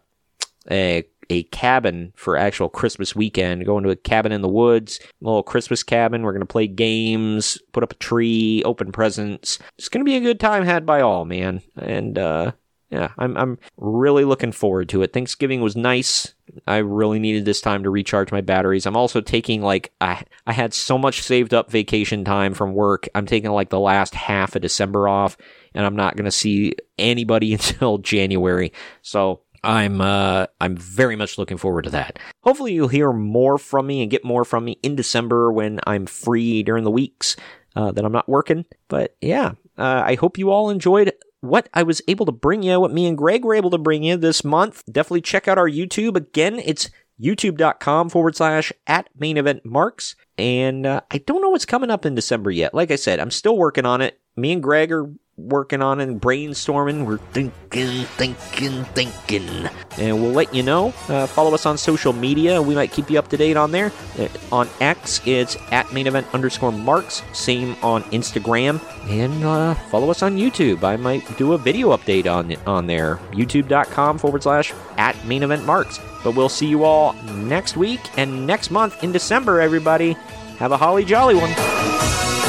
a 0.69 1.03
a 1.29 1.43
cabin 1.43 2.13
for 2.15 2.37
actual 2.37 2.69
Christmas 2.69 3.15
weekend. 3.15 3.65
Going 3.65 3.83
to 3.83 3.89
a 3.89 3.95
cabin 3.95 4.31
in 4.31 4.41
the 4.41 4.47
woods, 4.47 4.99
little 5.21 5.43
Christmas 5.43 5.83
cabin. 5.83 6.23
We're 6.23 6.33
going 6.33 6.39
to 6.41 6.45
play 6.45 6.67
games, 6.67 7.57
put 7.73 7.83
up 7.83 7.93
a 7.93 7.97
tree, 7.97 8.63
open 8.63 8.91
presents. 8.91 9.59
It's 9.77 9.89
going 9.89 10.03
to 10.03 10.09
be 10.09 10.17
a 10.17 10.21
good 10.21 10.39
time 10.39 10.63
had 10.65 10.85
by 10.85 11.01
all, 11.01 11.25
man. 11.25 11.61
And, 11.77 12.17
uh, 12.17 12.51
yeah, 12.91 13.11
I'm 13.17 13.35
I'm 13.35 13.57
really 13.77 14.25
looking 14.25 14.51
forward 14.51 14.89
to 14.89 15.01
it. 15.01 15.11
Thanksgiving 15.11 15.59
was 15.59 15.75
nice. 15.75 16.33
I 16.67 16.77
really 16.77 17.19
needed 17.19 17.43
this 17.43 17.59
time 17.59 17.83
to 17.83 17.89
recharge 17.89 18.31
my 18.31 18.41
batteries. 18.41 18.85
I'm 18.85 18.95
also 18.95 19.21
taking 19.21 19.61
like 19.61 19.91
I 19.99 20.23
I 20.45 20.53
had 20.53 20.73
so 20.73 20.97
much 20.97 21.23
saved 21.23 21.53
up 21.53 21.71
vacation 21.71 22.23
time 22.23 22.53
from 22.53 22.73
work. 22.73 23.09
I'm 23.15 23.25
taking 23.25 23.51
like 23.51 23.69
the 23.69 23.79
last 23.79 24.13
half 24.13 24.55
of 24.55 24.61
December 24.61 25.07
off 25.07 25.35
and 25.73 25.85
I'm 25.85 25.95
not 25.95 26.15
going 26.15 26.25
to 26.25 26.31
see 26.31 26.73
anybody 26.97 27.53
until 27.53 27.97
January. 27.97 28.71
So 29.01 29.41
I'm 29.65 29.99
uh, 29.99 30.47
I'm 30.61 30.77
very 30.77 31.15
much 31.15 31.37
looking 31.37 31.57
forward 31.57 31.83
to 31.83 31.89
that. 31.91 32.19
Hopefully, 32.43 32.73
you'll 32.73 32.87
hear 32.87 33.11
more 33.11 33.57
from 33.57 33.87
me 33.87 34.01
and 34.01 34.11
get 34.11 34.23
more 34.23 34.45
from 34.45 34.65
me 34.65 34.77
in 34.83 34.95
December 34.95 35.51
when 35.51 35.79
I'm 35.87 36.05
free 36.05 36.63
during 36.63 36.83
the 36.83 36.91
weeks 36.91 37.35
uh, 37.75 37.91
that 37.91 38.05
I'm 38.05 38.11
not 38.11 38.29
working. 38.29 38.65
But 38.87 39.15
yeah, 39.21 39.53
uh, 39.77 40.03
I 40.05 40.15
hope 40.15 40.37
you 40.37 40.51
all 40.51 40.69
enjoyed 40.69 41.11
what 41.41 41.69
I 41.73 41.83
was 41.83 42.01
able 42.07 42.25
to 42.25 42.31
bring 42.31 42.63
you, 42.63 42.79
what 42.79 42.93
me 42.93 43.07
and 43.07 43.17
Greg 43.17 43.43
were 43.43 43.55
able 43.55 43.69
to 43.71 43.77
bring 43.77 44.03
you 44.03 44.17
this 44.17 44.43
month. 44.43 44.83
Definitely 44.91 45.21
check 45.21 45.47
out 45.47 45.57
our 45.57 45.69
YouTube. 45.69 46.15
Again, 46.15 46.59
it's 46.63 46.89
youtube.com 47.19 48.09
forward 48.09 48.35
slash 48.35 48.73
at 48.87 49.09
main 49.17 49.37
event 49.37 49.65
marks. 49.65 50.15
And 50.37 50.85
uh, 50.85 51.01
I 51.11 51.19
don't 51.19 51.41
know 51.41 51.49
what's 51.49 51.65
coming 51.65 51.91
up 51.91 52.05
in 52.05 52.15
December 52.15 52.51
yet. 52.51 52.73
Like 52.73 52.91
I 52.91 52.95
said, 52.97 53.19
I'm 53.19 53.31
still 53.31 53.57
working 53.57 53.85
on 53.85 54.01
it. 54.01 54.19
Me 54.35 54.51
and 54.51 54.61
Greg 54.61 54.91
are 54.91 55.09
working 55.37 55.81
on 55.81 55.99
and 55.99 56.21
brainstorming. 56.21 57.05
We're 57.05 57.17
thinking, 57.17 58.05
thinking, 58.05 58.83
thinking. 58.85 59.69
And 59.97 60.21
we'll 60.21 60.31
let 60.31 60.53
you 60.53 60.63
know. 60.63 60.93
Uh, 61.09 61.27
follow 61.27 61.53
us 61.53 61.65
on 61.65 61.77
social 61.77 62.13
media. 62.13 62.61
We 62.61 62.75
might 62.75 62.91
keep 62.91 63.09
you 63.09 63.19
up 63.19 63.27
to 63.29 63.37
date 63.37 63.57
on 63.57 63.71
there. 63.71 63.91
Uh, 64.17 64.27
on 64.51 64.69
X, 64.79 65.21
it's 65.25 65.57
at 65.71 65.91
main 65.93 66.07
event 66.07 66.27
underscore 66.33 66.71
marks. 66.71 67.21
Same 67.33 67.75
on 67.83 68.03
Instagram. 68.05 68.81
And 69.09 69.43
uh, 69.43 69.73
follow 69.89 70.09
us 70.09 70.23
on 70.23 70.37
YouTube. 70.37 70.83
I 70.83 70.95
might 70.95 71.37
do 71.37 71.53
a 71.53 71.57
video 71.57 71.95
update 71.95 72.31
on, 72.31 72.55
on 72.65 72.87
there. 72.87 73.17
YouTube.com 73.31 74.17
forward 74.17 74.43
slash 74.43 74.73
at 74.97 75.21
main 75.25 75.43
event 75.43 75.65
marks. 75.65 75.99
But 76.23 76.35
we'll 76.35 76.49
see 76.49 76.67
you 76.67 76.83
all 76.83 77.13
next 77.23 77.77
week 77.77 77.99
and 78.17 78.47
next 78.47 78.71
month 78.71 79.03
in 79.03 79.11
December, 79.11 79.61
everybody. 79.61 80.13
Have 80.57 80.71
a 80.71 80.77
holly 80.77 81.03
jolly 81.03 81.35
one. 81.35 82.44